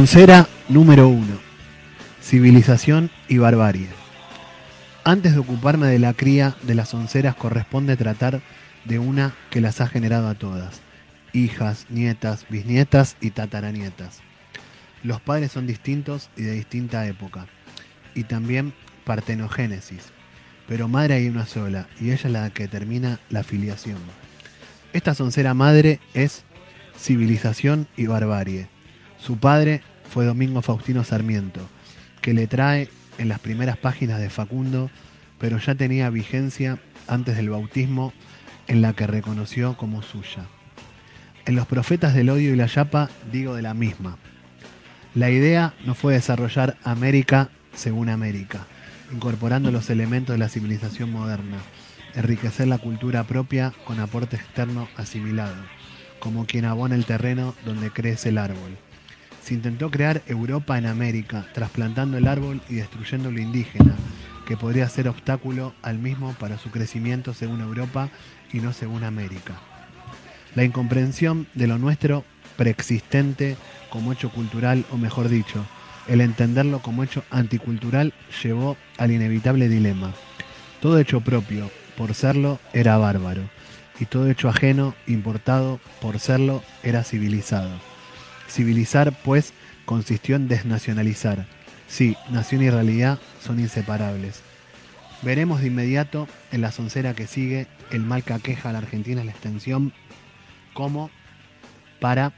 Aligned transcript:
Soncera 0.00 0.48
número 0.70 1.08
1. 1.08 1.26
Civilización 2.22 3.10
y 3.28 3.36
barbarie. 3.36 3.88
Antes 5.04 5.34
de 5.34 5.40
ocuparme 5.40 5.88
de 5.88 5.98
la 5.98 6.14
cría 6.14 6.56
de 6.62 6.74
las 6.74 6.94
onceras 6.94 7.34
corresponde 7.34 7.98
tratar 7.98 8.40
de 8.86 8.98
una 8.98 9.34
que 9.50 9.60
las 9.60 9.82
ha 9.82 9.88
generado 9.88 10.28
a 10.28 10.34
todas. 10.34 10.80
Hijas, 11.34 11.84
nietas, 11.90 12.46
bisnietas 12.48 13.18
y 13.20 13.32
tataranietas. 13.32 14.20
Los 15.02 15.20
padres 15.20 15.52
son 15.52 15.66
distintos 15.66 16.30
y 16.34 16.44
de 16.44 16.52
distinta 16.52 17.06
época. 17.06 17.44
Y 18.14 18.24
también 18.24 18.72
partenogénesis. 19.04 20.04
Pero 20.66 20.88
madre 20.88 21.12
hay 21.12 21.28
una 21.28 21.44
sola 21.44 21.88
y 22.00 22.06
ella 22.06 22.14
es 22.14 22.32
la 22.32 22.48
que 22.48 22.62
determina 22.62 23.20
la 23.28 23.42
filiación. 23.42 23.98
Esta 24.94 25.14
soncera 25.14 25.52
madre 25.52 26.00
es 26.14 26.44
civilización 26.98 27.86
y 27.98 28.06
barbarie. 28.06 28.70
Su 29.18 29.36
padre 29.36 29.82
fue 30.10 30.24
Domingo 30.24 30.60
Faustino 30.60 31.04
Sarmiento, 31.04 31.60
que 32.20 32.34
le 32.34 32.48
trae 32.48 32.88
en 33.18 33.28
las 33.28 33.38
primeras 33.38 33.76
páginas 33.76 34.20
de 34.20 34.28
Facundo, 34.28 34.90
pero 35.38 35.58
ya 35.58 35.76
tenía 35.76 36.10
vigencia 36.10 36.78
antes 37.06 37.36
del 37.36 37.50
bautismo 37.50 38.12
en 38.66 38.82
la 38.82 38.92
que 38.92 39.06
reconoció 39.06 39.76
como 39.76 40.02
suya. 40.02 40.46
En 41.46 41.54
los 41.54 41.66
profetas 41.66 42.12
del 42.14 42.28
odio 42.28 42.52
y 42.52 42.56
la 42.56 42.66
yapa 42.66 43.08
digo 43.30 43.54
de 43.54 43.62
la 43.62 43.72
misma. 43.72 44.18
La 45.14 45.30
idea 45.30 45.74
no 45.86 45.94
fue 45.94 46.14
desarrollar 46.14 46.76
América 46.82 47.50
según 47.72 48.08
América, 48.08 48.66
incorporando 49.12 49.70
los 49.70 49.90
elementos 49.90 50.34
de 50.34 50.38
la 50.38 50.48
civilización 50.48 51.12
moderna, 51.12 51.58
enriquecer 52.16 52.66
la 52.66 52.78
cultura 52.78 53.24
propia 53.24 53.72
con 53.84 54.00
aporte 54.00 54.34
externo 54.34 54.88
asimilado, 54.96 55.54
como 56.18 56.46
quien 56.46 56.64
abona 56.64 56.96
el 56.96 57.06
terreno 57.06 57.54
donde 57.64 57.90
crece 57.90 58.30
el 58.30 58.38
árbol. 58.38 58.76
Se 59.50 59.54
intentó 59.54 59.90
crear 59.90 60.22
Europa 60.28 60.78
en 60.78 60.86
América, 60.86 61.44
trasplantando 61.52 62.16
el 62.16 62.28
árbol 62.28 62.60
y 62.68 62.76
destruyendo 62.76 63.32
lo 63.32 63.40
indígena, 63.40 63.96
que 64.46 64.56
podría 64.56 64.88
ser 64.88 65.08
obstáculo 65.08 65.74
al 65.82 65.98
mismo 65.98 66.34
para 66.34 66.56
su 66.56 66.70
crecimiento 66.70 67.34
según 67.34 67.60
Europa 67.60 68.10
y 68.52 68.60
no 68.60 68.72
según 68.72 69.02
América. 69.02 69.54
La 70.54 70.62
incomprensión 70.62 71.48
de 71.54 71.66
lo 71.66 71.78
nuestro 71.78 72.24
preexistente 72.56 73.56
como 73.90 74.12
hecho 74.12 74.30
cultural, 74.30 74.84
o 74.92 74.96
mejor 74.96 75.28
dicho, 75.28 75.66
el 76.06 76.20
entenderlo 76.20 76.78
como 76.78 77.02
hecho 77.02 77.24
anticultural 77.32 78.14
llevó 78.44 78.76
al 78.98 79.10
inevitable 79.10 79.68
dilema. 79.68 80.14
Todo 80.80 81.00
hecho 81.00 81.22
propio, 81.22 81.72
por 81.96 82.14
serlo, 82.14 82.60
era 82.72 82.98
bárbaro, 82.98 83.42
y 83.98 84.04
todo 84.04 84.30
hecho 84.30 84.48
ajeno, 84.48 84.94
importado, 85.08 85.80
por 86.00 86.20
serlo, 86.20 86.62
era 86.84 87.02
civilizado. 87.02 87.89
Civilizar, 88.50 89.16
pues, 89.22 89.52
consistió 89.84 90.36
en 90.36 90.48
desnacionalizar. 90.48 91.46
Sí, 91.88 92.16
nación 92.30 92.62
y 92.62 92.70
realidad 92.70 93.18
son 93.44 93.60
inseparables. 93.60 94.42
Veremos 95.22 95.60
de 95.60 95.68
inmediato 95.68 96.28
en 96.50 96.60
la 96.60 96.72
soncera 96.72 97.14
que 97.14 97.26
sigue 97.26 97.66
el 97.90 98.02
mal 98.02 98.22
que 98.22 98.32
aqueja 98.32 98.70
a 98.70 98.72
la 98.72 98.78
Argentina 98.78 99.20
en 99.20 99.26
la 99.26 99.32
extensión 99.32 99.92
como 100.72 101.10
para 102.00 102.32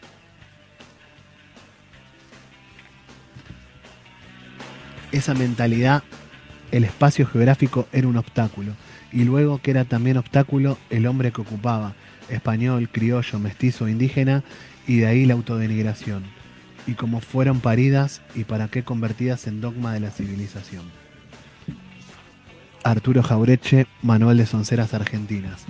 esa 5.13 5.35
mentalidad 5.35 6.03
el 6.73 6.85
espacio 6.85 7.27
geográfico 7.27 7.87
era 7.93 8.09
un 8.09 8.17
obstáculo 8.17 8.73
y 9.13 9.25
luego 9.25 9.59
que 9.59 9.71
era 9.71 9.85
también 9.85 10.17
obstáculo 10.17 10.79
el 10.91 11.07
hombre 11.07 11.31
que 11.31 11.43
ocupaba, 11.43 11.95
español, 12.31 12.89
criollo, 12.91 13.39
mestizo, 13.39 13.89
indígena 13.89 14.43
y 14.87 14.99
de 14.99 15.07
ahí 15.07 15.27
la 15.27 15.35
autodenigración 15.35 16.25
y 16.87 16.95
como 16.95 17.21
fueron 17.21 17.61
paridas 17.61 18.23
y 18.35 18.45
para 18.45 18.69
qué 18.69 18.83
convertidas 18.83 19.47
en 19.47 19.61
dogma 19.61 19.93
de 19.95 20.01
la 20.01 20.11
civilización. 20.11 20.85
Arturo 22.85 23.23
Jaureche, 23.23 23.87
Manual 24.03 24.37
de 24.39 24.47
Sonceras 24.47 24.93
Argentinas. 24.95 25.65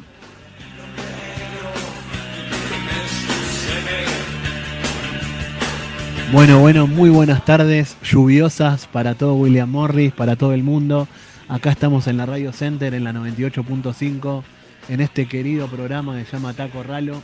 Bueno, 6.32 6.60
bueno, 6.60 6.86
muy 6.86 7.10
buenas 7.10 7.44
tardes, 7.44 7.98
lluviosas 8.02 8.86
para 8.86 9.14
todo 9.14 9.34
William 9.34 9.70
Morris, 9.70 10.14
para 10.14 10.34
todo 10.36 10.54
el 10.54 10.62
mundo. 10.62 11.06
Acá 11.46 11.70
estamos 11.70 12.06
en 12.06 12.16
la 12.16 12.24
Radio 12.24 12.52
Center, 12.54 12.94
en 12.94 13.04
la 13.04 13.12
98.5, 13.12 14.42
en 14.88 15.00
este 15.02 15.28
querido 15.28 15.68
programa 15.68 16.16
que 16.16 16.24
llama 16.32 16.54
Taco 16.54 16.82
Ralo, 16.82 17.22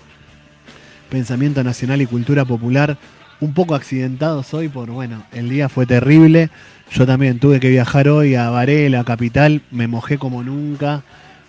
Pensamiento 1.08 1.64
Nacional 1.64 2.02
y 2.02 2.06
Cultura 2.06 2.44
Popular. 2.44 2.98
Un 3.41 3.54
poco 3.54 3.74
accidentados 3.74 4.52
hoy 4.52 4.69
por, 4.69 4.91
bueno, 4.91 5.24
el 5.32 5.48
día 5.48 5.69
fue 5.69 5.86
terrible. 5.86 6.50
Yo 6.91 7.06
también 7.06 7.38
tuve 7.38 7.60
que 7.60 7.70
viajar 7.70 8.08
hoy 8.08 8.34
a 8.34 8.50
Varela, 8.50 9.04
capital, 9.04 9.62
me 9.70 9.86
mojé 9.86 10.18
como 10.18 10.42
nunca, 10.42 11.02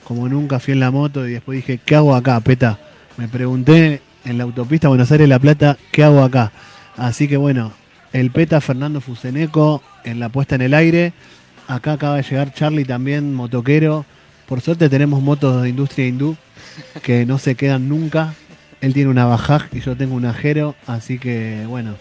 como 0.03 0.27
nunca 0.29 0.59
fui 0.59 0.73
en 0.73 0.79
la 0.79 0.91
moto 0.91 1.27
y 1.27 1.33
después 1.33 1.57
dije, 1.57 1.79
¿qué 1.83 1.95
hago 1.95 2.15
acá, 2.15 2.39
Peta? 2.41 2.79
Me 3.17 3.27
pregunté 3.27 4.01
en 4.25 4.37
la 4.37 4.43
autopista 4.43 4.87
Buenos 4.87 5.11
Aires-La 5.11 5.39
Plata, 5.39 5.77
¿qué 5.91 6.03
hago 6.03 6.23
acá? 6.23 6.51
Así 6.97 7.27
que 7.27 7.37
bueno, 7.37 7.71
el 8.13 8.31
Peta 8.31 8.61
Fernando 8.61 9.01
Fuseneco 9.01 9.81
en 10.03 10.19
la 10.19 10.29
puesta 10.29 10.55
en 10.55 10.61
el 10.61 10.73
aire. 10.73 11.13
Acá 11.67 11.93
acaba 11.93 12.17
de 12.17 12.23
llegar 12.23 12.53
Charlie 12.53 12.85
también, 12.85 13.33
motoquero. 13.33 14.05
Por 14.47 14.61
suerte 14.61 14.89
tenemos 14.89 15.21
motos 15.21 15.61
de 15.61 15.69
industria 15.69 16.07
hindú 16.07 16.35
que 17.03 17.25
no 17.25 17.37
se 17.37 17.55
quedan 17.55 17.87
nunca. 17.87 18.33
Él 18.81 18.93
tiene 18.93 19.09
una 19.09 19.25
Bajaj 19.25 19.67
y 19.73 19.81
yo 19.81 19.95
tengo 19.97 20.15
un 20.15 20.25
ajero, 20.25 20.75
así 20.87 21.19
que 21.19 21.65
bueno, 21.67 21.95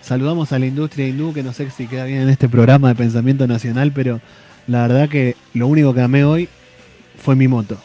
saludamos 0.00 0.52
a 0.52 0.58
la 0.58 0.66
industria 0.66 1.08
hindú, 1.08 1.32
que 1.32 1.42
no 1.42 1.52
sé 1.52 1.70
si 1.70 1.86
queda 1.86 2.04
bien 2.04 2.22
en 2.22 2.28
este 2.28 2.48
programa 2.48 2.88
de 2.88 2.94
pensamiento 2.94 3.46
nacional, 3.46 3.92
pero 3.92 4.20
la 4.66 4.86
verdad 4.86 5.08
que 5.08 5.36
lo 5.54 5.66
único 5.66 5.92
que 5.92 6.02
amé 6.02 6.24
hoy 6.24 6.48
fue 7.18 7.34
mi 7.34 7.48
moto, 7.48 7.78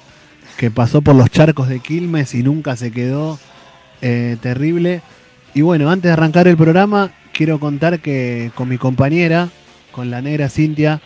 que 0.58 0.70
pasó 0.70 1.02
por 1.02 1.16
los 1.16 1.30
charcos 1.30 1.70
de 1.70 1.80
Quilmes 1.80 2.36
y 2.36 2.44
nunca 2.44 2.76
se 2.76 2.92
quedó 2.92 3.40
eh, 4.02 4.38
terrible. 4.42 5.02
Y 5.54 5.62
bueno, 5.62 5.90
antes 5.90 6.10
de 6.10 6.14
arrancar 6.14 6.48
el 6.48 6.58
programa, 6.58 7.12
quiero 7.34 7.60
contar 7.60 8.00
que 8.00 8.52
con 8.56 8.70
mi 8.70 8.78
compañera, 8.78 9.50
con 9.92 10.12
la 10.12 10.22
negra 10.22 10.50
Cintia 10.50 11.02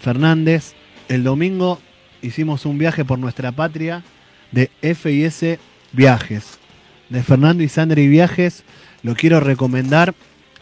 Fernández, 0.00 0.74
el 1.08 1.24
domingo 1.24 1.80
hicimos 2.20 2.66
un 2.66 2.78
viaje 2.78 3.04
por 3.04 3.18
nuestra 3.18 3.52
patria 3.52 4.02
de 4.52 4.70
FIS 4.82 5.58
Viajes, 5.92 6.58
de 7.08 7.22
Fernando 7.22 7.62
y 7.62 7.68
Sandra 7.68 8.00
y 8.00 8.08
Viajes. 8.08 8.64
Lo 9.02 9.14
quiero 9.14 9.40
recomendar. 9.40 10.14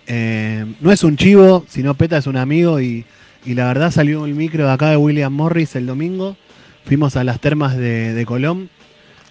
Eh, 0.07 0.65
no 0.81 0.93
es 0.93 1.03
un 1.05 1.17
chivo, 1.17 1.65
sino 1.69 1.95
Peta 1.95 2.17
es 2.17 2.27
un 2.27 2.37
amigo 2.37 2.81
y, 2.81 3.05
y, 3.45 3.55
la 3.55 3.67
verdad 3.67 3.91
salió 3.91 4.25
el 4.25 4.35
micro 4.35 4.67
de 4.67 4.73
acá 4.73 4.91
de 4.91 4.97
William 4.97 5.33
Morris 5.33 5.75
el 5.77 5.87
domingo. 5.87 6.37
Fuimos 6.85 7.17
a 7.17 7.25
las 7.25 7.41
termas 7.41 7.77
de, 7.77 8.15
de 8.15 8.27
Colón, 8.27 8.71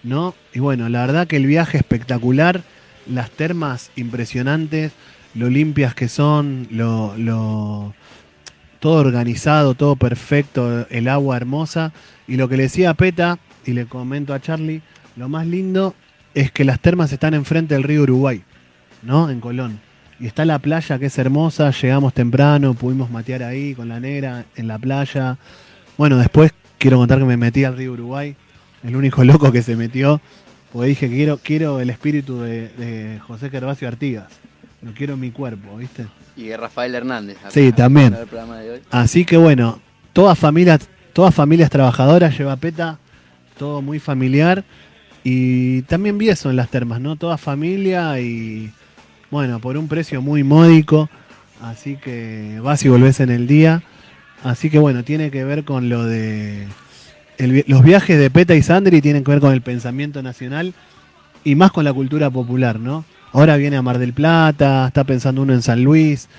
¿no? 0.03 0.35
Y 0.53 0.59
bueno, 0.59 0.89
la 0.89 1.06
verdad 1.06 1.28
que 1.28 1.38
el 1.38 1.45
viaje 1.45 1.78
espectacular 1.78 2.63
las 3.07 3.29
termas 3.29 3.91
impresionantes, 3.95 4.91
lo 5.33 5.50
limpias 5.50 5.94
que 5.95 6.07
son, 6.07 6.67
lo, 6.72 7.16
lo, 7.17 7.94
todo 8.79 9.00
organizado, 9.00 9.74
todo 9.74 9.95
perfecto, 9.95 10.88
el 10.89 11.07
agua 11.07 11.38
hermosa. 11.38 11.94
Y 12.27 12.38
lo 12.38 12.50
que 12.50 12.57
le 12.57 12.63
decía 12.63 12.92
a 12.92 12.94
Peta, 12.94 13.39
y 13.65 13.74
le 13.74 13.86
comento 13.86 14.33
a 14.33 14.39
Charlie, 14.39 14.81
lo 15.15 15.29
más 15.29 15.45
lindo 15.47 15.95
es 16.33 16.51
que 16.51 16.63
las 16.65 16.79
termas 16.79 17.12
están 17.12 17.33
enfrente 17.33 17.73
del 17.75 17.83
río 17.83 18.03
Uruguay, 18.03 18.44
¿no? 19.03 19.29
En 19.29 19.39
Colón. 19.39 19.79
Y 20.19 20.27
está 20.27 20.45
la 20.45 20.59
playa 20.59 20.97
que 21.00 21.07
es 21.07 21.17
hermosa, 21.17 21.71
llegamos 21.71 22.13
temprano, 22.13 22.73
pudimos 22.73 23.09
matear 23.09 23.44
ahí 23.44 23.73
con 23.73 23.89
la 23.89 24.00
negra 24.00 24.45
en 24.56 24.67
la 24.67 24.77
playa. 24.79 25.38
Bueno, 25.97 26.17
después 26.17 26.53
quiero 26.77 26.97
contar 26.97 27.19
que 27.19 27.25
me 27.25 27.38
metí 27.38 27.63
al 27.65 27.77
río 27.77 27.94
Uruguay, 27.94 28.35
el 28.83 28.95
único 28.95 29.23
loco 29.25 29.51
que 29.51 29.62
se 29.62 29.75
metió, 29.75 30.21
porque 30.71 30.89
dije, 30.89 31.09
quiero, 31.09 31.38
quiero 31.38 31.79
el 31.79 31.89
espíritu 31.89 32.39
de, 32.41 32.69
de 32.69 33.19
José 33.19 33.50
Gervasio 33.50 33.88
Artigas. 33.88 34.27
Lo 34.81 34.94
quiero 34.94 35.18
mi 35.18 35.31
cuerpo, 35.31 35.77
¿viste? 35.77 36.06
Y 36.38 36.45
de 36.47 36.57
Rafael 36.57 36.94
Hernández. 36.95 37.38
acá, 37.39 37.51
Sí, 37.51 37.71
también. 37.71 38.13
el 38.13 38.27
programa 38.27 38.57
de 38.59 38.71
hoy. 38.71 38.79
Así 38.91 39.25
que 39.25 39.35
bueno, 39.38 39.79
todas 40.13 40.38
familias, 40.38 40.88
todas 41.13 41.33
familias 41.33 41.69
trabajadoras 41.69 42.38
lleva 42.38 42.56
peta, 42.57 43.00
todo 43.57 43.81
muy 43.81 44.00
familiar. 44.00 44.63
Y 45.27 45.81
también 45.81 46.19
vi 46.19 46.30
eso 46.30 46.51
en 46.51 46.56
las 46.56 46.69
termas, 46.69 47.01
¿no? 47.01 47.16
Toda 47.16 47.39
familia 47.39 48.19
y 48.19 48.72
bueno, 49.31 49.60
por 49.60 49.75
un 49.75 49.88
precio 49.88 50.22
muy 50.22 50.44
módico. 50.44 51.10
Así 51.63 51.95
que 51.95 52.60
vas 52.62 52.86
y 52.86 52.89
volvés 52.89 53.19
en 53.19 53.31
el 53.31 53.48
día. 53.48 53.81
Así 54.44 54.69
que 54.69 54.77
bueno, 54.77 55.04
tiene 55.04 55.31
que 55.31 55.44
ver 55.44 55.66
con 55.66 55.89
lo 55.89 56.06
de 56.06 56.68
los 57.39 57.83
viajes 57.83 58.19
de 58.19 58.30
Peta 58.30 58.54
y 58.54 58.62
Sandri 58.62 59.01
tienen 59.01 59.24
que 59.24 59.31
ver 59.31 59.39
con 59.39 59.51
el 59.51 59.63
pensamiento 59.63 60.22
nacional 60.22 60.75
y 61.44 61.56
más 61.56 61.71
con 61.71 61.86
la 61.86 61.92
cultura 61.92 62.30
popular, 62.30 62.80
¿no? 62.80 63.04
Ahora 63.33 63.57
viene 63.57 63.78
a 63.78 63.81
Mar 63.81 63.98
del 63.98 64.13
Plata, 64.13 64.86
está 64.86 65.06
pensando 65.06 65.42
uno 65.42 65.54
en 65.54 65.63
San 65.63 65.83
Luis. 65.83 66.30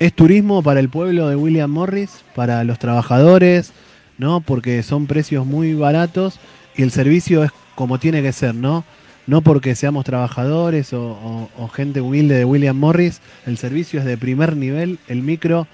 Es 0.00 0.12
turismo 0.12 0.60
para 0.60 0.80
el 0.80 0.88
pueblo 0.88 1.28
de 1.28 1.36
William 1.36 1.70
Morris, 1.70 2.24
para 2.34 2.64
los 2.64 2.80
trabajadores, 2.80 3.72
¿no? 4.18 4.40
Porque 4.40 4.82
son 4.82 5.06
precios 5.06 5.46
muy 5.46 5.74
baratos 5.74 6.40
y 6.76 6.82
el 6.82 6.90
servicio 6.90 7.44
es 7.44 7.52
como 7.74 7.98
tiene 7.98 8.22
que 8.22 8.32
ser, 8.32 8.54
¿no? 8.54 8.84
no 9.26 9.40
porque 9.40 9.74
seamos 9.74 10.04
trabajadores 10.04 10.92
o, 10.92 11.48
gente 11.72 12.00
humilde 12.00 12.36
de 12.36 12.44
William 12.44 12.76
Morris, 12.76 13.20
el 13.46 13.58
servicio 13.58 14.00
es 14.00 14.06
de 14.06 14.16
primer 14.16 14.56
nivel, 14.56 14.98
el 15.08 15.22
micro, 15.22 15.66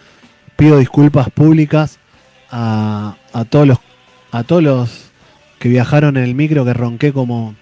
pido 0.56 0.78
disculpas 0.78 1.30
públicas 1.30 1.98
a, 2.50 3.16
todos 3.48 3.66
los 3.66 3.78
a 4.32 4.44
todos 4.44 4.62
los 4.62 5.10
que 5.58 5.68
viajaron 5.68 6.16
en 6.16 6.24
el 6.24 6.34
micro 6.34 6.64
que 6.64 6.72
ronqué 6.72 7.12
como 7.12 7.54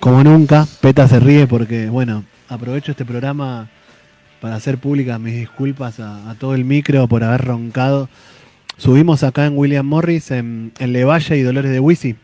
como 0.00 0.24
nunca. 0.24 0.66
Peta 0.80 1.06
se 1.06 1.20
ríe 1.20 1.46
porque, 1.46 1.88
bueno, 1.88 2.24
aprovecho 2.48 2.90
este 2.90 3.04
programa 3.04 3.68
para 4.40 4.56
hacer 4.56 4.78
públicas 4.78 5.20
mis 5.20 5.34
disculpas 5.34 6.00
a, 6.00 6.34
todo 6.38 6.54
el 6.54 6.64
micro 6.64 7.06
por 7.06 7.22
haber 7.22 7.44
roncado. 7.44 8.08
Subimos 8.76 9.22
acá 9.22 9.46
en 9.46 9.56
William 9.56 9.86
Morris, 9.86 10.32
en, 10.32 10.72
en 10.80 10.92
Levalle 10.92 11.36
y 11.36 11.42
Dolores 11.42 11.70
de 11.70 11.78
Wisi. 11.78 12.16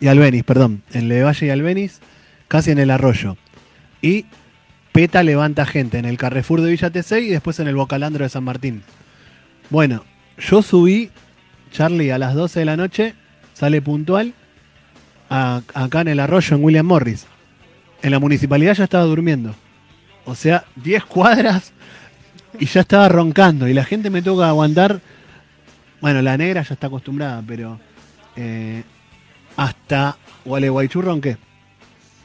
Y 0.00 0.08
Albeniz, 0.08 0.44
perdón. 0.44 0.82
En 0.92 1.08
Levalle 1.08 1.46
y 1.46 1.50
Albeniz, 1.50 2.00
casi 2.48 2.70
en 2.70 2.78
el 2.78 2.90
arroyo. 2.90 3.36
Y 4.00 4.26
Peta 4.92 5.22
levanta 5.22 5.66
gente 5.66 5.98
en 5.98 6.04
el 6.04 6.18
Carrefour 6.18 6.60
de 6.60 6.70
Villa 6.70 6.90
TC 6.90 7.20
y 7.22 7.28
después 7.28 7.58
en 7.60 7.68
el 7.68 7.76
Bocalandro 7.76 8.24
de 8.24 8.28
San 8.28 8.44
Martín. 8.44 8.82
Bueno, 9.70 10.04
yo 10.38 10.62
subí, 10.62 11.10
Charlie, 11.72 12.10
a 12.10 12.18
las 12.18 12.34
12 12.34 12.60
de 12.60 12.64
la 12.64 12.76
noche, 12.76 13.14
sale 13.54 13.82
puntual, 13.82 14.34
acá 15.28 16.00
en 16.00 16.08
el 16.08 16.20
arroyo 16.20 16.56
en 16.56 16.64
William 16.64 16.86
Morris 16.86 17.26
en 18.02 18.10
la 18.10 18.18
municipalidad 18.18 18.74
ya 18.74 18.84
estaba 18.84 19.04
durmiendo. 19.04 19.54
O 20.24 20.34
sea, 20.34 20.64
10 20.76 21.04
cuadras 21.04 21.72
y 22.58 22.66
ya 22.66 22.82
estaba 22.82 23.08
roncando. 23.08 23.68
Y 23.68 23.74
la 23.74 23.84
gente 23.84 24.10
me 24.10 24.22
toca 24.22 24.48
aguantar. 24.48 25.00
Bueno, 26.00 26.22
la 26.22 26.36
negra 26.36 26.62
ya 26.62 26.74
está 26.74 26.86
acostumbrada, 26.86 27.42
pero 27.46 27.80
eh, 28.36 28.84
hasta 29.58 30.16
Gualeguaychú 30.44 31.02
ronqué. 31.02 31.36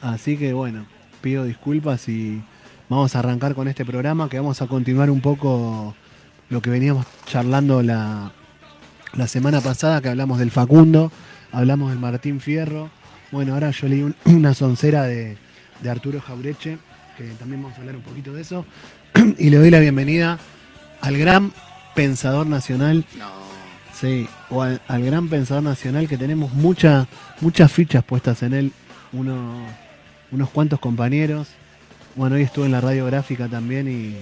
Así 0.00 0.36
que 0.36 0.52
bueno, 0.52 0.86
pido 1.20 1.44
disculpas 1.44 2.08
y 2.08 2.40
vamos 2.88 3.16
a 3.16 3.18
arrancar 3.18 3.56
con 3.56 3.66
este 3.66 3.84
programa 3.84 4.28
que 4.28 4.38
vamos 4.38 4.62
a 4.62 4.68
continuar 4.68 5.10
un 5.10 5.20
poco 5.20 5.96
lo 6.48 6.62
que 6.62 6.70
veníamos 6.70 7.06
charlando 7.26 7.82
la, 7.82 8.30
la 9.14 9.26
semana 9.26 9.60
pasada, 9.60 10.00
que 10.00 10.10
hablamos 10.10 10.38
del 10.38 10.52
Facundo, 10.52 11.10
hablamos 11.50 11.90
del 11.90 11.98
Martín 11.98 12.40
Fierro. 12.40 12.88
Bueno, 13.32 13.54
ahora 13.54 13.72
yo 13.72 13.88
leí 13.88 14.14
una 14.26 14.54
soncera 14.54 15.02
de, 15.02 15.36
de 15.82 15.90
Arturo 15.90 16.20
Jaureche, 16.20 16.78
que 17.18 17.24
también 17.40 17.62
vamos 17.62 17.76
a 17.76 17.80
hablar 17.80 17.96
un 17.96 18.02
poquito 18.02 18.32
de 18.32 18.42
eso. 18.42 18.64
y 19.38 19.50
le 19.50 19.56
doy 19.56 19.70
la 19.70 19.80
bienvenida 19.80 20.38
al 21.00 21.18
gran 21.18 21.52
pensador 21.96 22.46
nacional. 22.46 23.04
Sí, 23.94 24.28
o 24.50 24.62
al, 24.62 24.80
gran 24.88 25.28
pensador 25.28 25.62
nacional 25.62 26.08
que 26.08 26.18
tenemos 26.18 26.52
muchas 26.52 27.06
fichas 27.70 28.02
puestas 28.02 28.42
en 28.42 28.52
él, 28.52 28.72
unos 29.12 30.50
cuantos 30.50 30.80
compañeros. 30.80 31.48
Bueno, 32.16 32.34
hoy 32.36 32.42
estuve 32.42 32.66
en 32.66 32.72
la 32.72 32.80
radiográfica 32.80 33.48
también 33.48 33.88
y 33.88 34.16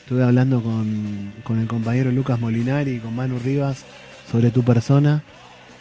estuve 0.00 0.22
hablando 0.22 0.62
con, 0.62 1.32
con 1.44 1.58
el 1.58 1.66
compañero 1.66 2.12
Lucas 2.12 2.38
Molinari 2.38 2.92
y 2.92 2.98
con 2.98 3.16
Manu 3.16 3.38
Rivas 3.38 3.84
sobre 4.30 4.50
tu 4.50 4.62
persona 4.62 5.22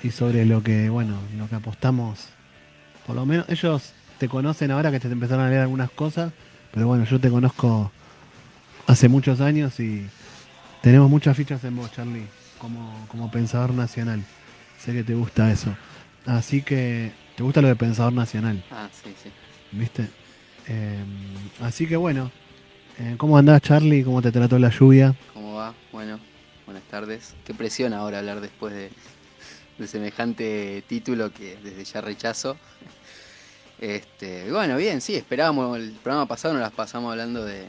y 0.01 0.11
sobre 0.11 0.45
lo 0.45 0.63
que, 0.63 0.89
bueno, 0.89 1.17
lo 1.37 1.49
que 1.49 1.55
apostamos. 1.55 2.27
Por 3.05 3.17
lo 3.17 3.25
menos 3.25 3.47
ellos 3.49 3.91
te 4.17 4.29
conocen 4.29 4.71
ahora 4.71 4.91
que 4.91 4.99
te 4.99 5.09
empezaron 5.09 5.45
a 5.45 5.49
leer 5.49 5.61
algunas 5.61 5.91
cosas, 5.91 6.31
pero 6.73 6.87
bueno, 6.87 7.03
yo 7.03 7.19
te 7.19 7.29
conozco 7.29 7.91
hace 8.87 9.09
muchos 9.09 9.41
años 9.41 9.77
y 9.81 10.05
tenemos 10.81 11.09
muchas 11.09 11.35
fichas 11.35 11.63
en 11.65 11.75
vos, 11.75 11.91
Charlie, 11.91 12.27
como, 12.65 13.05
como 13.07 13.29
pensador 13.29 13.71
nacional. 13.71 14.23
Sé 14.79 14.91
que 14.91 15.03
te 15.03 15.13
gusta 15.13 15.51
eso. 15.51 15.75
Así 16.25 16.63
que, 16.63 17.11
¿te 17.35 17.43
gusta 17.43 17.61
lo 17.61 17.67
de 17.67 17.75
pensador 17.75 18.13
nacional? 18.13 18.63
Ah, 18.71 18.89
sí, 18.91 19.13
sí. 19.21 19.29
¿Viste? 19.71 20.09
Em, 20.67 21.35
así 21.61 21.85
que 21.85 21.95
bueno, 21.95 22.31
eh, 22.97 23.15
¿cómo 23.17 23.37
andás, 23.37 23.61
Charlie? 23.61 24.03
¿Cómo 24.03 24.21
te 24.21 24.31
trató 24.31 24.57
la 24.57 24.69
lluvia? 24.69 25.13
¿Cómo 25.33 25.55
va? 25.55 25.75
Bueno, 25.91 26.19
buenas 26.65 26.83
tardes. 26.83 27.35
Qué 27.45 27.53
presión 27.53 27.93
ahora 27.93 28.17
hablar 28.17 28.41
después 28.41 28.73
de, 28.73 28.89
de 29.77 29.87
semejante 29.87 30.83
título 30.87 31.31
que 31.31 31.57
desde 31.63 31.85
ya 31.85 32.01
rechazo. 32.01 32.57
Este, 33.79 34.51
bueno, 34.51 34.77
bien, 34.77 35.01
sí, 35.01 35.15
esperábamos, 35.15 35.77
el 35.77 35.91
programa 35.91 36.25
pasado 36.25 36.55
nos 36.55 36.63
las 36.63 36.71
pasamos 36.71 37.11
hablando 37.11 37.45
de, 37.45 37.65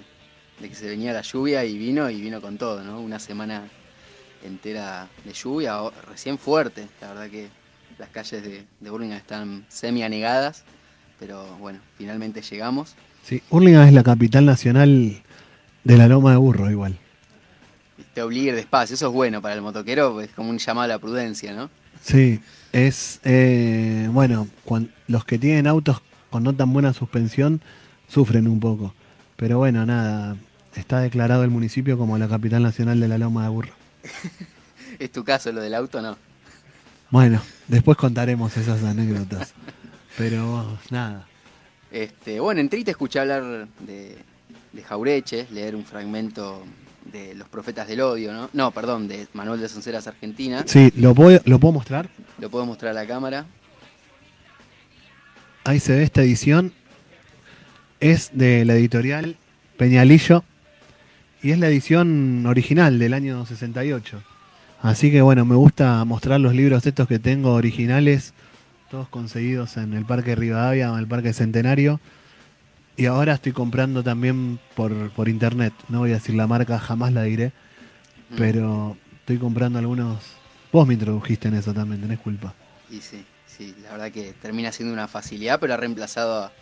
que 0.58 0.74
se 0.74 0.88
venía 0.88 1.12
la 1.12 1.22
lluvia 1.22 1.64
y 1.64 1.76
vino 1.76 2.08
y 2.08 2.20
vino 2.20 2.40
con 2.40 2.56
todo, 2.56 2.82
¿no? 2.82 3.00
Una 3.00 3.18
semana 3.18 3.68
entera 4.46 5.08
de 5.24 5.32
lluvia, 5.32 5.78
recién 6.08 6.38
fuerte, 6.38 6.86
la 7.00 7.08
verdad 7.08 7.30
que 7.30 7.48
las 7.98 8.08
calles 8.10 8.42
de, 8.42 8.64
de 8.80 8.90
Burlingame 8.90 9.18
están 9.18 9.66
semi 9.68 10.02
anegadas, 10.02 10.64
pero 11.18 11.56
bueno, 11.56 11.80
finalmente 11.96 12.42
llegamos. 12.42 12.94
Sí, 13.22 13.42
Burlingame 13.50 13.88
es 13.88 13.92
la 13.92 14.02
capital 14.02 14.44
nacional 14.44 15.22
de 15.84 15.96
la 15.96 16.08
loma 16.08 16.32
de 16.32 16.36
burro 16.36 16.70
igual. 16.70 16.98
Te 18.14 18.22
obliga 18.22 18.54
despacio, 18.54 18.94
eso 18.94 19.08
es 19.08 19.12
bueno 19.12 19.40
para 19.42 19.54
el 19.54 19.62
motoquero, 19.62 20.20
es 20.20 20.30
como 20.30 20.50
un 20.50 20.58
llamado 20.58 20.84
a 20.84 20.88
la 20.88 20.98
prudencia, 20.98 21.54
¿no? 21.54 21.70
Sí, 22.02 22.40
es, 22.72 23.20
eh, 23.24 24.08
bueno, 24.12 24.48
los 25.06 25.24
que 25.24 25.38
tienen 25.38 25.66
autos 25.66 26.02
con 26.30 26.42
no 26.42 26.54
tan 26.54 26.72
buena 26.72 26.92
suspensión 26.92 27.60
sufren 28.08 28.46
un 28.48 28.60
poco. 28.60 28.94
Pero 29.36 29.58
bueno, 29.58 29.84
nada, 29.86 30.36
está 30.74 31.00
declarado 31.00 31.44
el 31.44 31.50
municipio 31.50 31.98
como 31.98 32.18
la 32.18 32.28
capital 32.28 32.62
nacional 32.62 33.00
de 33.00 33.08
la 33.08 33.18
Loma 33.18 33.44
de 33.44 33.48
Burro. 33.48 33.72
¿Es 34.98 35.12
tu 35.12 35.24
caso 35.24 35.52
lo 35.52 35.60
del 35.60 35.74
auto 35.74 36.00
no? 36.00 36.16
Bueno, 37.10 37.40
después 37.68 37.96
contaremos 37.96 38.56
esas 38.56 38.82
anécdotas. 38.82 39.54
Pero 40.16 40.78
nada. 40.90 41.26
Este, 41.90 42.40
bueno, 42.40 42.60
entré 42.60 42.80
y 42.80 42.84
te 42.84 42.90
escuché 42.90 43.20
hablar 43.20 43.68
de, 43.80 44.18
de 44.72 44.82
Jaureche, 44.82 45.46
leer 45.50 45.76
un 45.76 45.84
fragmento 45.84 46.64
de 47.12 47.34
Los 47.34 47.48
Profetas 47.48 47.86
del 47.86 48.00
Odio, 48.00 48.32
¿no? 48.32 48.50
No, 48.52 48.70
perdón, 48.72 49.08
de 49.08 49.28
Manuel 49.34 49.60
de 49.60 49.68
Sonceras 49.68 50.06
Argentina. 50.06 50.64
Sí, 50.66 50.92
¿lo 50.96 51.14
puedo, 51.14 51.40
¿lo 51.44 51.58
puedo 51.58 51.72
mostrar? 51.72 52.08
Lo 52.38 52.50
puedo 52.50 52.66
mostrar 52.66 52.90
a 52.90 52.94
la 52.94 53.06
cámara. 53.06 53.46
Ahí 55.64 55.80
se 55.80 55.96
ve 55.96 56.02
esta 56.02 56.22
edición. 56.22 56.72
Es 58.00 58.30
de 58.32 58.64
la 58.64 58.74
editorial 58.74 59.36
Peñalillo 59.76 60.44
y 61.46 61.52
es 61.52 61.60
la 61.60 61.68
edición 61.68 62.44
original 62.44 62.98
del 62.98 63.14
año 63.14 63.46
68. 63.46 64.20
Así 64.82 65.12
que 65.12 65.22
bueno, 65.22 65.44
me 65.44 65.54
gusta 65.54 66.04
mostrar 66.04 66.40
los 66.40 66.56
libros 66.56 66.84
estos 66.84 67.06
que 67.06 67.20
tengo 67.20 67.52
originales, 67.52 68.34
todos 68.90 69.08
conseguidos 69.08 69.76
en 69.76 69.94
el 69.94 70.04
Parque 70.04 70.34
Rivadavia 70.34 70.90
o 70.90 70.94
en 70.94 70.98
el 70.98 71.06
Parque 71.06 71.32
Centenario. 71.32 72.00
Y 72.96 73.06
ahora 73.06 73.34
estoy 73.34 73.52
comprando 73.52 74.02
también 74.02 74.58
por, 74.74 75.12
por 75.12 75.28
internet. 75.28 75.72
No 75.88 76.00
voy 76.00 76.10
a 76.10 76.14
decir 76.14 76.34
la 76.34 76.48
marca, 76.48 76.80
jamás 76.80 77.12
la 77.12 77.22
diré. 77.22 77.52
Mm. 78.30 78.36
Pero 78.38 78.96
estoy 79.20 79.38
comprando 79.38 79.78
algunos. 79.78 80.18
Vos 80.72 80.84
me 80.84 80.94
introdujiste 80.94 81.46
en 81.46 81.54
eso 81.54 81.72
también, 81.72 82.00
tenés 82.00 82.18
culpa. 82.18 82.54
Y 82.90 83.00
sí, 83.00 83.24
sí, 83.46 83.72
la 83.84 83.92
verdad 83.92 84.10
que 84.10 84.32
termina 84.42 84.72
siendo 84.72 84.92
una 84.92 85.06
facilidad, 85.06 85.60
pero 85.60 85.74
ha 85.74 85.76
reemplazado 85.76 86.42
a, 86.42 86.52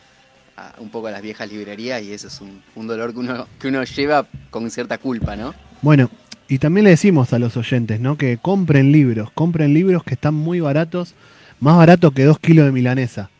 un 0.78 0.90
poco 0.90 1.08
a 1.08 1.10
las 1.10 1.22
viejas 1.22 1.50
librerías 1.50 2.02
y 2.02 2.12
eso 2.12 2.28
es 2.28 2.40
un, 2.40 2.86
dolor 2.86 3.12
que 3.12 3.18
uno, 3.18 3.46
que 3.58 3.68
uno 3.68 3.82
lleva 3.84 4.26
con 4.50 4.70
cierta 4.70 4.98
culpa, 4.98 5.36
¿no? 5.36 5.54
Bueno, 5.82 6.10
y 6.48 6.58
también 6.58 6.84
le 6.84 6.90
decimos 6.90 7.32
a 7.32 7.38
los 7.38 7.56
oyentes, 7.56 8.00
¿no? 8.00 8.16
Que 8.16 8.38
compren 8.38 8.92
libros, 8.92 9.30
compren 9.32 9.74
libros 9.74 10.04
que 10.04 10.14
están 10.14 10.34
muy 10.34 10.60
baratos, 10.60 11.14
más 11.60 11.76
baratos 11.76 12.12
que 12.12 12.24
dos 12.24 12.38
kilos 12.38 12.66
de 12.66 12.72
milanesa, 12.72 13.30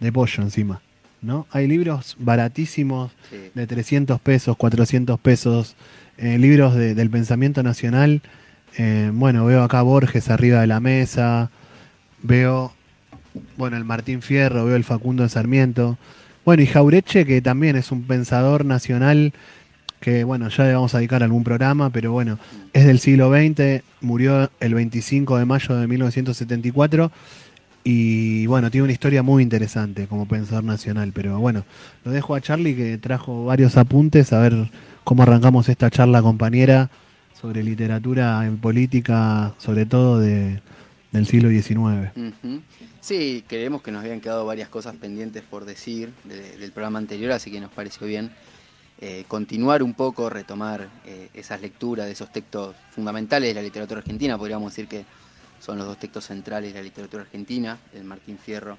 de 0.00 0.12
pollo 0.12 0.42
encima. 0.42 0.80
¿no? 1.22 1.46
Hay 1.52 1.68
libros 1.68 2.16
baratísimos 2.18 3.12
de 3.54 3.66
300 3.66 4.20
pesos, 4.20 4.56
400 4.56 5.18
pesos, 5.20 5.76
eh, 6.18 6.36
libros 6.36 6.74
del 6.74 7.10
pensamiento 7.10 7.62
nacional. 7.62 8.20
Eh, 8.76 9.10
bueno, 9.14 9.46
veo 9.46 9.62
acá 9.62 9.82
Borges 9.82 10.28
arriba 10.28 10.60
de 10.60 10.66
la 10.66 10.80
mesa, 10.80 11.50
veo, 12.22 12.72
bueno, 13.56 13.76
el 13.76 13.84
Martín 13.84 14.20
Fierro, 14.20 14.64
veo 14.64 14.76
el 14.76 14.84
Facundo 14.84 15.22
de 15.22 15.28
Sarmiento. 15.28 15.96
Bueno, 16.44 16.62
y 16.62 16.66
Jaureche, 16.66 17.24
que 17.24 17.40
también 17.40 17.76
es 17.76 17.92
un 17.92 18.02
pensador 18.02 18.64
nacional 18.64 19.32
que, 20.00 20.24
bueno, 20.24 20.48
ya 20.48 20.64
le 20.64 20.74
vamos 20.74 20.92
a 20.94 20.98
dedicar 20.98 21.22
algún 21.22 21.44
programa, 21.44 21.90
pero 21.90 22.10
bueno, 22.10 22.38
es 22.72 22.84
del 22.84 22.98
siglo 22.98 23.30
XX, 23.30 23.84
murió 24.00 24.50
el 24.58 24.74
25 24.74 25.38
de 25.38 25.44
mayo 25.44 25.76
de 25.76 25.86
1974 25.86 27.12
y 27.84 28.46
bueno, 28.46 28.72
tiene 28.72 28.84
una 28.84 28.92
historia 28.92 29.22
muy 29.22 29.44
interesante 29.44 30.08
como 30.08 30.26
pensador 30.26 30.64
nacional, 30.64 31.12
pero 31.14 31.38
bueno, 31.38 31.64
lo 32.04 32.10
dejo 32.10 32.34
a 32.34 32.40
Charlie 32.40 32.74
que 32.74 32.98
trajo 32.98 33.44
varios 33.44 33.76
apuntes 33.76 34.32
a 34.32 34.40
ver 34.40 34.68
cómo 35.04 35.22
arrancamos 35.22 35.68
esta 35.68 35.90
charla 35.90 36.22
compañera 36.22 36.90
sobre 37.40 37.62
literatura 37.62 38.44
en 38.46 38.58
política, 38.58 39.54
sobre 39.58 39.86
todo 39.86 40.18
de, 40.18 40.60
del 41.12 41.26
siglo 41.26 41.50
XIX. 41.50 42.10
Sí, 43.02 43.44
creemos 43.48 43.82
que 43.82 43.90
nos 43.90 44.04
habían 44.04 44.20
quedado 44.20 44.46
varias 44.46 44.68
cosas 44.68 44.94
pendientes 44.94 45.42
por 45.42 45.64
decir 45.64 46.12
del 46.22 46.70
programa 46.70 47.00
anterior, 47.00 47.32
así 47.32 47.50
que 47.50 47.60
nos 47.60 47.72
pareció 47.72 48.06
bien 48.06 48.32
eh, 49.00 49.24
continuar 49.26 49.82
un 49.82 49.94
poco, 49.94 50.30
retomar 50.30 50.88
eh, 51.04 51.28
esas 51.34 51.60
lecturas 51.60 52.06
de 52.06 52.12
esos 52.12 52.30
textos 52.30 52.76
fundamentales 52.92 53.48
de 53.48 53.54
la 53.54 53.62
literatura 53.62 53.98
argentina, 53.98 54.38
podríamos 54.38 54.70
decir 54.70 54.86
que 54.86 55.04
son 55.58 55.78
los 55.78 55.86
dos 55.88 55.98
textos 55.98 56.26
centrales 56.26 56.72
de 56.72 56.78
la 56.78 56.84
literatura 56.84 57.24
argentina, 57.24 57.76
el 57.92 58.04
Martín 58.04 58.38
Fierro 58.38 58.78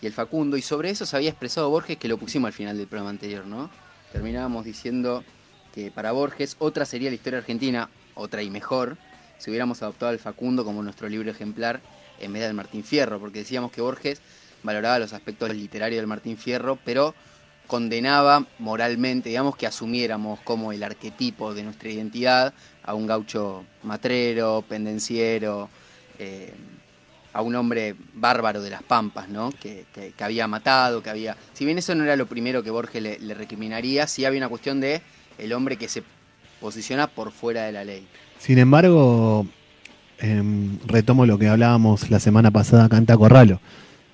y 0.00 0.06
el 0.06 0.12
Facundo, 0.12 0.56
y 0.56 0.62
sobre 0.62 0.90
eso 0.90 1.06
se 1.06 1.14
había 1.14 1.30
expresado 1.30 1.70
Borges 1.70 1.98
que 1.98 2.08
lo 2.08 2.18
pusimos 2.18 2.48
al 2.48 2.54
final 2.54 2.76
del 2.76 2.88
programa 2.88 3.10
anterior, 3.10 3.46
¿no? 3.46 3.70
Terminábamos 4.10 4.64
diciendo 4.64 5.22
que 5.72 5.92
para 5.92 6.10
Borges 6.10 6.56
otra 6.58 6.84
sería 6.84 7.10
la 7.10 7.14
historia 7.14 7.38
argentina, 7.38 7.90
otra 8.16 8.42
y 8.42 8.50
mejor, 8.50 8.96
si 9.38 9.50
hubiéramos 9.50 9.82
adoptado 9.82 10.10
al 10.10 10.18
Facundo 10.18 10.64
como 10.64 10.82
nuestro 10.82 11.08
libro 11.08 11.30
ejemplar 11.30 11.80
en 12.20 12.32
vez 12.32 12.42
del 12.42 12.54
Martín 12.54 12.84
Fierro, 12.84 13.18
porque 13.18 13.40
decíamos 13.40 13.72
que 13.72 13.80
Borges 13.80 14.20
valoraba 14.62 14.98
los 14.98 15.12
aspectos 15.12 15.54
literarios 15.54 16.00
del 16.00 16.06
Martín 16.06 16.36
Fierro, 16.36 16.78
pero 16.84 17.14
condenaba 17.66 18.44
moralmente, 18.58 19.30
digamos, 19.30 19.56
que 19.56 19.66
asumiéramos 19.66 20.40
como 20.40 20.72
el 20.72 20.82
arquetipo 20.82 21.54
de 21.54 21.62
nuestra 21.62 21.88
identidad 21.88 22.52
a 22.84 22.94
un 22.94 23.06
gaucho 23.06 23.64
matrero, 23.82 24.64
pendenciero, 24.68 25.68
eh, 26.18 26.52
a 27.32 27.40
un 27.40 27.54
hombre 27.54 27.94
bárbaro 28.14 28.60
de 28.60 28.70
las 28.70 28.82
pampas, 28.82 29.28
¿no? 29.28 29.52
Que, 29.52 29.86
había 30.20 30.46
matado, 30.46 31.02
que 31.02 31.10
había... 31.10 31.36
Si 31.54 31.64
bien 31.64 31.78
eso 31.78 31.94
no 31.94 32.04
era 32.04 32.16
lo 32.16 32.26
primero 32.26 32.62
que 32.62 32.70
Borges 32.70 33.02
le, 33.02 33.34
recriminaría, 33.34 34.06
sí 34.06 34.24
había 34.24 34.38
una 34.38 34.48
cuestión 34.48 34.80
de 34.80 35.00
el 35.38 35.52
hombre 35.52 35.76
que 35.76 35.88
se 35.88 36.02
posiciona 36.60 37.06
por 37.06 37.32
fuera 37.32 37.62
de 37.64 37.72
la 37.72 37.84
ley. 37.84 38.06
Sin 38.38 38.58
embargo, 38.58 39.46
em, 40.22 40.78
retomo 40.86 41.26
lo 41.26 41.38
que 41.38 41.48
hablábamos 41.48 42.10
la 42.10 42.20
semana 42.20 42.50
pasada 42.50 42.88
en 42.96 43.04
Corralo 43.04 43.60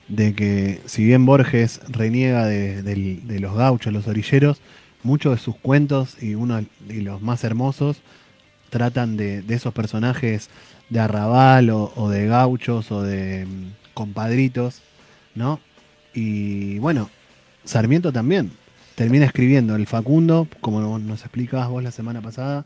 de 0.08 0.34
que 0.34 0.80
si 0.86 1.04
bien 1.04 1.26
Borges 1.26 1.80
reniega 1.88 2.46
de, 2.46 3.38
los 3.40 3.54
gauchos, 3.54 3.92
los 3.92 4.08
orilleros, 4.08 4.60
muchos 5.02 5.36
de 5.36 5.42
sus 5.42 5.56
cuentos 5.56 6.20
y 6.22 6.34
uno 6.34 6.56
de 6.56 7.02
los 7.02 7.22
más 7.22 7.44
hermosos 7.44 7.98
tratan 8.70 9.16
de, 9.16 9.44
esos 9.48 9.72
personajes 9.72 10.48
de 10.88 11.00
arrabal 11.00 11.70
o, 11.70 12.08
de 12.08 12.26
gauchos 12.26 12.90
o 12.90 13.02
de 13.02 13.46
mm, 13.46 13.72
compadritos, 13.94 14.82
¿no? 15.34 15.60
Y 16.14 16.78
bueno, 16.78 17.10
Sarmiento 17.64 18.12
también 18.12 18.50
termina 18.94 19.26
escribiendo 19.26 19.76
el 19.76 19.86
Facundo, 19.86 20.48
como 20.60 20.98
nos 20.98 21.20
explicabas 21.20 21.68
vos 21.68 21.82
la 21.82 21.92
semana 21.92 22.20
pasada, 22.20 22.64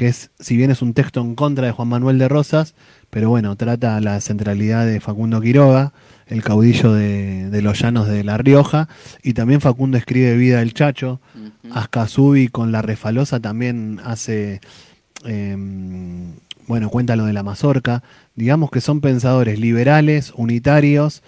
que 0.00 0.08
es, 0.08 0.30
si 0.40 0.56
bien 0.56 0.70
es 0.70 0.80
un 0.80 0.94
texto 0.94 1.20
en 1.20 1.34
contra 1.34 1.66
de 1.66 1.72
Juan 1.72 1.88
Manuel 1.88 2.18
de 2.18 2.26
Rosas, 2.26 2.74
pero 3.10 3.28
bueno, 3.28 3.54
trata 3.56 4.00
la 4.00 4.18
centralidad 4.22 4.86
de 4.86 4.98
Facundo 4.98 5.42
Quiroga, 5.42 5.92
el 6.26 6.42
caudillo 6.42 6.94
de, 6.94 7.60
los 7.60 7.78
llanos 7.78 8.08
de 8.08 8.24
La 8.24 8.38
Rioja, 8.38 8.88
y 9.22 9.34
también 9.34 9.60
Facundo 9.60 9.98
escribe 9.98 10.38
Vida 10.38 10.60
del 10.60 10.72
Chacho, 10.72 11.20
Ascasubi 11.70 12.48
con 12.48 12.72
La 12.72 12.80
Refalosa 12.80 13.40
también 13.40 14.00
hace, 14.02 14.62
em, 15.24 16.32
bueno, 16.66 16.88
cuenta 16.88 17.14
lo 17.14 17.26
de 17.26 17.34
la 17.34 17.42
mazorca, 17.42 18.02
digamos 18.36 18.70
que 18.70 18.80
son 18.80 19.02
pensadores 19.02 19.60
liberales, 19.60 20.32
unitarios, 20.34 21.22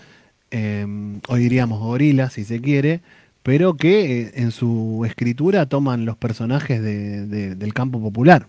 em, 0.50 1.20
hoy 1.28 1.40
diríamos 1.42 1.78
gorilas 1.78 2.32
si 2.32 2.44
se 2.46 2.62
quiere, 2.62 3.02
pero 3.42 3.76
que 3.76 4.22
eh, 4.22 4.32
en 4.36 4.50
su 4.50 5.02
escritura 5.04 5.66
toman 5.66 6.06
los 6.06 6.16
personajes 6.16 6.82
del 6.82 7.74
campo 7.74 8.00
popular. 8.00 8.46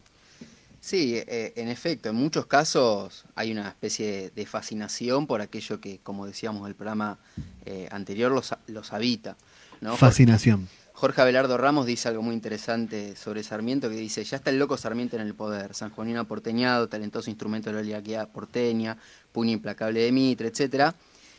Sí, 0.83 1.15
eh, 1.15 1.53
en 1.55 1.69
efecto, 1.69 2.09
en 2.09 2.15
muchos 2.15 2.45
casos 2.45 3.23
hay 3.35 3.53
una 3.53 3.69
especie 3.69 4.31
de 4.35 4.45
fascinación 4.45 5.27
por 5.27 5.39
aquello 5.39 5.79
que, 5.79 5.99
como 6.03 6.25
decíamos 6.25 6.63
en 6.63 6.67
el 6.67 6.75
programa 6.75 7.19
eh, 7.65 7.87
anterior, 7.89 8.29
los, 8.29 8.53
los 8.67 8.91
habita. 8.91 9.37
¿no? 9.79 9.95
Fascinación. 9.95 10.67
Jorge 10.91 11.21
Abelardo 11.21 11.57
Ramos 11.57 11.85
dice 11.85 12.09
algo 12.09 12.21
muy 12.21 12.35
interesante 12.35 13.15
sobre 13.15 13.43
Sarmiento, 13.43 13.89
que 13.89 13.95
dice, 13.95 14.25
ya 14.25 14.35
está 14.35 14.49
el 14.49 14.59
loco 14.59 14.75
Sarmiento 14.75 15.15
en 15.15 15.21
el 15.21 15.33
poder, 15.33 15.73
San 15.73 15.89
Juanino 15.89 16.27
porteñado, 16.27 16.89
talentoso 16.89 17.29
instrumento 17.29 17.69
de 17.69 17.75
la 17.75 17.79
oligarquía 17.79 18.25
porteña, 18.25 18.97
puño 19.31 19.53
implacable 19.53 20.01
de 20.01 20.11
Mitre, 20.11 20.49
etc. 20.49 20.93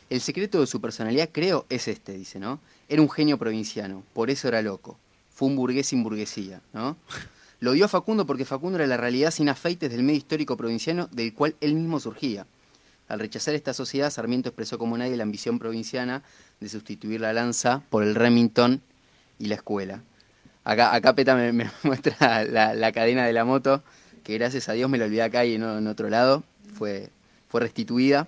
El 0.09 0.21
secreto 0.21 0.59
de 0.59 0.65
su 0.65 0.81
personalidad, 0.81 1.29
creo, 1.31 1.67
es 1.69 1.87
este, 1.87 2.13
dice, 2.13 2.39
¿no? 2.39 2.61
Era 2.89 2.99
un 2.99 3.11
genio 3.11 3.37
provinciano, 3.37 4.01
por 4.11 4.31
eso 4.31 4.47
era 4.47 4.63
loco. 4.63 4.97
Fue 5.29 5.47
un 5.47 5.55
burgués 5.55 5.85
sin 5.85 6.01
burguesía, 6.01 6.61
¿no? 6.73 6.97
Lo 7.65 7.71
dio 7.71 7.85
a 7.85 7.87
Facundo 7.87 8.27
porque 8.27 8.45
Facundo 8.45 8.77
era 8.77 8.85
la 8.85 8.95
realidad 8.95 9.31
sin 9.31 9.49
afeites 9.49 9.89
del 9.89 10.03
medio 10.03 10.19
histórico 10.19 10.55
provinciano 10.55 11.09
del 11.11 11.33
cual 11.33 11.55
él 11.61 11.73
mismo 11.73 11.99
surgía. 11.99 12.45
Al 13.07 13.19
rechazar 13.19 13.55
esta 13.55 13.73
sociedad, 13.73 14.11
Sarmiento 14.11 14.49
expresó 14.49 14.77
como 14.77 14.95
nadie 14.99 15.17
la 15.17 15.23
ambición 15.23 15.57
provinciana 15.57 16.21
de 16.59 16.69
sustituir 16.69 17.21
la 17.21 17.33
lanza 17.33 17.81
por 17.89 18.03
el 18.03 18.13
Remington 18.13 18.83
y 19.39 19.47
la 19.47 19.55
escuela. 19.55 20.03
Acá, 20.63 21.15
Peta 21.15 21.33
me, 21.35 21.53
muestra 21.81 22.45
la, 22.45 22.91
cadena 22.91 23.25
de 23.25 23.33
la 23.33 23.45
moto, 23.45 23.81
que 24.23 24.35
gracias 24.35 24.69
a 24.69 24.73
Dios 24.73 24.87
me 24.87 24.99
la 24.99 25.05
olvidé 25.05 25.23
acá 25.23 25.43
y 25.43 25.55
en 25.55 25.87
otro 25.87 26.07
lado, 26.11 26.43
fue, 26.71 27.09
fue 27.47 27.61
restituida. 27.61 28.27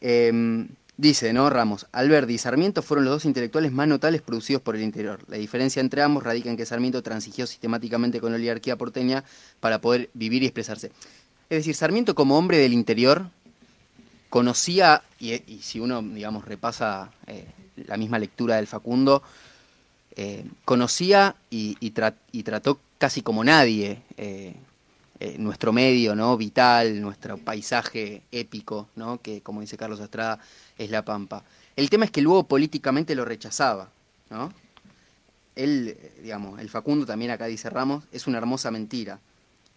Em, 0.00 0.66
Dice, 0.98 1.34
¿no? 1.34 1.50
Ramos, 1.50 1.86
Alberti 1.92 2.34
y 2.34 2.38
Sarmiento 2.38 2.80
fueron 2.80 3.04
los 3.04 3.14
dos 3.14 3.24
intelectuales 3.26 3.70
más 3.70 3.86
notables 3.86 4.22
producidos 4.22 4.62
por 4.62 4.76
el 4.76 4.82
interior. 4.82 5.20
La 5.28 5.36
diferencia 5.36 5.80
entre 5.80 6.00
ambos 6.00 6.24
radica 6.24 6.48
en 6.48 6.56
que 6.56 6.64
Sarmiento 6.64 7.02
transigió 7.02 7.46
sistemáticamente 7.46 8.18
con 8.18 8.32
la 8.32 8.36
oligarquía 8.36 8.76
porteña 8.76 9.22
para 9.60 9.80
poder 9.82 10.08
vivir 10.14 10.42
y 10.42 10.46
expresarse. 10.46 10.90
Es 11.50 11.58
decir, 11.58 11.74
Sarmiento 11.74 12.14
como 12.14 12.38
hombre 12.38 12.56
del 12.56 12.72
interior 12.72 13.28
conocía, 14.30 15.02
y, 15.20 15.38
si 15.62 15.80
uno, 15.80 16.00
digamos, 16.00 16.46
repasa 16.46 17.10
eh, 17.26 17.46
la 17.86 17.98
misma 17.98 18.18
lectura 18.18 18.56
del 18.56 18.66
Facundo, 18.66 19.22
eh, 20.16 20.46
conocía 20.64 21.36
y, 21.50 21.90
trató 21.90 22.80
casi 22.96 23.20
como 23.20 23.44
nadie 23.44 24.00
eh, 24.16 24.54
nuestro 25.38 25.72
medio, 25.72 26.14
¿no? 26.14 26.36
Vital, 26.36 27.00
nuestro 27.00 27.38
paisaje 27.38 28.22
épico, 28.30 28.88
¿no? 28.96 29.20
Que, 29.20 29.40
como 29.40 29.60
dice 29.60 29.76
Carlos 29.76 30.00
Estrada, 30.00 30.38
es 30.76 30.90
La 30.90 31.04
Pampa. 31.04 31.42
El 31.74 31.90
tema 31.90 32.04
es 32.04 32.10
que 32.10 32.22
luego 32.22 32.44
políticamente 32.44 33.14
lo 33.14 33.24
rechazaba, 33.24 33.90
¿no? 34.30 34.52
Él, 35.54 35.96
digamos, 36.22 36.60
el 36.60 36.68
Facundo 36.68 37.06
también 37.06 37.30
acá 37.30 37.46
dice 37.46 37.70
Ramos, 37.70 38.04
es 38.12 38.26
una 38.26 38.38
hermosa 38.38 38.70
mentira. 38.70 39.18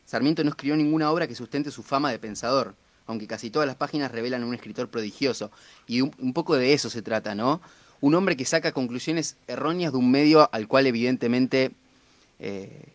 Sarmiento 0.06 0.44
no 0.44 0.50
escribió 0.50 0.76
ninguna 0.76 1.12
obra 1.12 1.28
que 1.28 1.36
sustente 1.36 1.72
su 1.72 1.84
fama 1.84 2.12
de 2.12 2.20
pensador, 2.20 2.76
aunque 3.06 3.28
casi 3.28 3.50
todas 3.50 3.68
las 3.68 3.76
páginas 3.76 4.12
revelan 4.12 4.44
un 4.44 4.54
escritor 4.54 4.90
prodigioso. 4.90 5.52
Y 5.88 6.02
un, 6.02 6.34
poco 6.34 6.56
de 6.56 6.74
eso 6.74 6.90
se 6.90 7.02
trata, 7.02 7.36
¿no? 7.36 7.62
Un 8.02 8.16
hombre 8.16 8.36
que 8.36 8.44
saca 8.46 8.72
conclusiones 8.72 9.38
erróneas 9.48 9.92
de 9.92 10.00
un 10.00 10.10
medio 10.10 10.50
al 10.52 10.68
cual 10.68 10.88
evidentemente, 10.88 11.72
eh, 12.40 12.94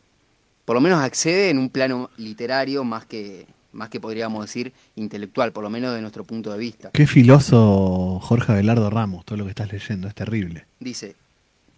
por 0.64 0.74
lo 0.74 0.80
menos 0.80 1.00
accede 1.00 1.50
en 1.50 1.58
un 1.58 1.70
plano 1.70 2.10
literario 2.16 2.84
más 2.84 3.06
que, 3.06 3.46
más 3.72 3.88
que 3.88 4.00
podríamos 4.00 4.44
decir 4.44 4.72
intelectual, 4.96 5.52
por 5.52 5.62
lo 5.62 5.70
menos 5.70 5.94
de 5.94 6.00
nuestro 6.00 6.24
punto 6.24 6.52
de 6.52 6.58
vista. 6.58 6.90
Qué 6.92 7.06
filoso 7.06 8.20
Jorge 8.22 8.52
Abelardo 8.52 8.88
Ramos, 8.90 9.24
todo 9.24 9.38
lo 9.38 9.44
que 9.44 9.50
estás 9.50 9.72
leyendo, 9.72 10.08
es 10.08 10.14
terrible. 10.14 10.66
Dice, 10.80 11.16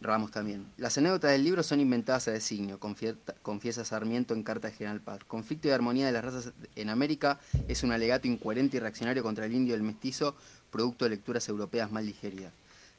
Ramos 0.00 0.30
también, 0.30 0.66
las 0.76 0.98
anécdotas 0.98 1.32
del 1.32 1.42
libro 1.42 1.62
son 1.62 1.80
inventadas 1.80 2.28
a 2.28 2.32
designio, 2.32 2.78
confiesa 2.78 3.84
Sarmiento 3.84 4.34
en 4.34 4.42
Carta 4.42 4.68
de 4.68 4.74
General 4.74 5.00
Paz. 5.00 5.20
Conflicto 5.26 5.68
y 5.68 5.70
armonía 5.70 6.06
de 6.06 6.12
las 6.12 6.24
razas 6.24 6.52
en 6.76 6.90
América 6.90 7.40
es 7.66 7.82
un 7.82 7.92
alegato 7.92 8.28
incoherente 8.28 8.76
y 8.76 8.80
reaccionario 8.80 9.22
contra 9.22 9.46
el 9.46 9.54
indio 9.54 9.74
y 9.74 9.76
el 9.76 9.82
mestizo, 9.82 10.36
producto 10.70 11.06
de 11.06 11.10
lecturas 11.12 11.48
europeas 11.48 11.90
mal 11.90 12.04
digeridas. 12.04 12.52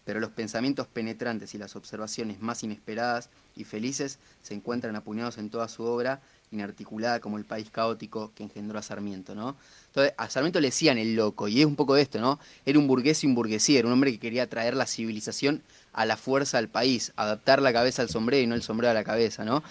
Pero 0.05 0.19
los 0.19 0.31
pensamientos 0.31 0.87
penetrantes 0.87 1.53
y 1.53 1.57
las 1.57 1.75
observaciones 1.75 2.41
más 2.41 2.63
inesperadas 2.63 3.29
y 3.57 3.63
felices 3.63 4.19
se 4.43 4.53
encuentran 4.53 4.95
apuñados 4.95 5.37
en 5.37 5.49
toda 5.49 5.67
su 5.67 5.83
obra 5.83 6.21
inarticulada 6.51 7.19
como 7.19 7.37
el 7.37 7.43
país 7.43 7.69
caótico 7.69 8.31
que 8.33 8.43
engendró 8.43 8.79
a 8.79 8.81
Sarmiento, 8.81 9.35
¿no? 9.35 9.55
Entonces, 9.87 10.13
a 10.17 10.29
Sarmiento 10.29 10.59
le 10.59 10.67
decían 10.67 10.97
el 10.97 11.15
loco, 11.15 11.47
y 11.47 11.59
es 11.59 11.65
un 11.65 11.75
poco 11.75 11.95
de 11.95 12.03
esto, 12.03 12.21
¿no? 12.21 12.39
Era 12.65 12.79
un 12.79 12.87
burgués 12.87 13.23
y 13.23 13.27
un 13.27 13.35
burguesía, 13.35 13.79
era 13.79 13.87
un 13.87 13.93
hombre 13.93 14.11
que 14.11 14.19
quería 14.19 14.47
traer 14.47 14.75
la 14.75 14.85
civilización 14.85 15.61
a 15.91 16.05
la 16.05 16.15
fuerza 16.15 16.57
al 16.57 16.69
país, 16.69 17.11
adaptar 17.15 17.61
la 17.61 17.73
cabeza 17.73 18.01
al 18.01 18.09
sombrero 18.09 18.43
y 18.43 18.47
no 18.47 18.55
el 18.55 18.61
sombrero 18.61 18.91
a 18.91 18.93
la 18.93 19.03
cabeza, 19.03 19.43
¿no? 19.43 19.63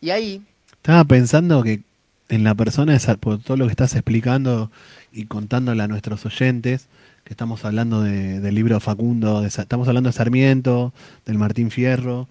Y 0.00 0.10
ahí... 0.10 0.42
Estaba 0.72 1.04
pensando 1.04 1.62
que 1.62 1.82
en 2.28 2.44
la 2.44 2.54
persona, 2.54 2.98
por 3.20 3.42
todo 3.42 3.56
lo 3.56 3.66
que 3.66 3.72
estás 3.72 3.94
explicando 3.94 4.70
y 5.12 5.26
contándole 5.26 5.82
a 5.82 5.88
nuestros 5.88 6.24
oyentes, 6.24 6.86
que 7.24 7.34
estamos 7.34 7.64
hablando 7.64 8.02
del 8.02 8.54
libro 8.54 8.80
Facundo, 8.80 9.44
estamos 9.44 9.86
hablando 9.86 10.08
de 10.08 10.14
Sarmiento, 10.14 10.92
del 11.26 11.38
Martín 11.38 11.70
Fierro, 11.70 12.26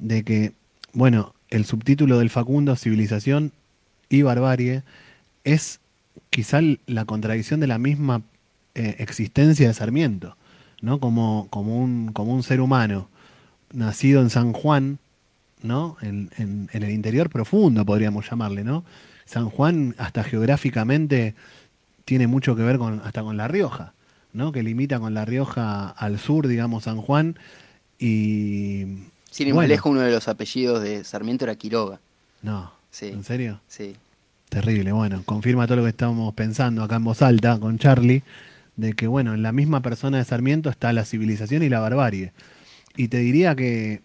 de 0.00 0.24
que, 0.24 0.52
bueno, 0.92 1.34
el 1.50 1.64
subtítulo 1.64 2.18
del 2.18 2.30
Facundo, 2.30 2.76
Civilización 2.76 3.52
y 4.08 4.22
Barbarie, 4.22 4.82
es 5.44 5.80
quizá 6.30 6.60
la 6.86 7.04
contradicción 7.04 7.60
de 7.60 7.66
la 7.66 7.78
misma 7.78 8.22
eh, 8.74 8.96
existencia 8.98 9.68
de 9.68 9.74
Sarmiento, 9.74 10.36
¿no? 10.80 11.00
Como, 11.00 11.48
como, 11.50 11.78
un, 11.78 12.12
como 12.12 12.34
un 12.34 12.42
ser 12.42 12.60
humano 12.60 13.08
nacido 13.72 14.20
en 14.20 14.30
San 14.30 14.52
Juan, 14.52 14.98
¿no? 15.62 15.96
En, 16.00 16.30
en, 16.38 16.68
el 16.72 16.90
interior 16.90 17.30
profundo, 17.30 17.84
podríamos 17.84 18.28
llamarle, 18.28 18.64
¿no? 18.64 18.84
San 19.24 19.50
Juan, 19.50 19.94
hasta 19.98 20.24
geográficamente, 20.24 21.34
tiene 22.04 22.26
mucho 22.26 22.56
que 22.56 22.62
ver 22.62 22.78
con, 22.78 23.00
hasta 23.04 23.22
con 23.22 23.36
La 23.36 23.48
Rioja, 23.48 23.92
¿no? 24.32 24.52
Que 24.52 24.62
limita 24.62 24.98
con 24.98 25.14
La 25.14 25.24
Rioja 25.24 25.88
al 25.88 26.18
sur, 26.18 26.48
digamos, 26.48 26.84
San 26.84 27.00
Juan, 27.00 27.38
y 27.98 28.86
sin 29.30 29.48
ir 29.48 29.54
lejos, 29.54 29.90
uno 29.90 30.00
de 30.00 30.10
los 30.10 30.28
apellidos 30.28 30.82
de 30.82 31.04
Sarmiento 31.04 31.44
era 31.44 31.54
Quiroga. 31.54 32.00
No. 32.42 32.72
¿En 33.00 33.24
serio? 33.24 33.60
Sí. 33.68 33.96
Terrible, 34.48 34.90
bueno, 34.90 35.22
confirma 35.24 35.66
todo 35.66 35.76
lo 35.76 35.82
que 35.84 35.90
estamos 35.90 36.34
pensando 36.34 36.82
acá 36.82 36.96
en 36.96 37.04
voz 37.04 37.22
alta 37.22 37.58
con 37.60 37.78
Charlie, 37.78 38.24
de 38.74 38.94
que 38.94 39.06
bueno, 39.06 39.34
en 39.34 39.42
la 39.42 39.52
misma 39.52 39.80
persona 39.80 40.18
de 40.18 40.24
Sarmiento 40.24 40.70
está 40.70 40.92
la 40.92 41.04
civilización 41.04 41.62
y 41.62 41.68
la 41.68 41.78
barbarie. 41.78 42.32
Y 42.96 43.08
te 43.08 43.18
diría 43.18 43.54
que 43.54 44.00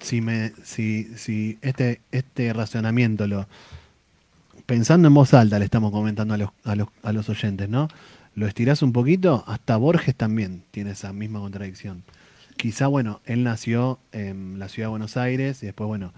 si 0.00 0.20
me, 0.20 0.52
si, 0.62 1.04
si 1.16 1.58
este, 1.60 2.00
este 2.12 2.52
racionamiento 2.52 3.26
lo 3.26 3.48
pensando 4.66 5.08
en 5.08 5.14
voz 5.14 5.32
alta 5.34 5.58
le 5.58 5.64
estamos 5.64 5.90
comentando 5.90 6.34
a 6.34 6.36
los, 6.36 6.50
a 6.64 6.76
los, 6.76 6.88
a 7.02 7.12
los 7.12 7.28
oyentes, 7.28 7.68
¿no? 7.68 7.88
Lo 8.34 8.46
estirás 8.46 8.82
un 8.82 8.92
poquito, 8.92 9.42
hasta 9.48 9.76
Borges 9.76 10.14
también 10.14 10.62
tiene 10.70 10.90
esa 10.90 11.12
misma 11.12 11.40
contradicción. 11.40 12.04
Quizá, 12.58 12.88
bueno, 12.88 13.20
él 13.24 13.44
nació 13.44 14.00
en 14.12 14.58
la 14.58 14.68
ciudad 14.68 14.88
de 14.88 14.90
Buenos 14.90 15.16
Aires 15.16 15.62
y 15.62 15.66
después, 15.66 15.86
bueno, 15.86 16.12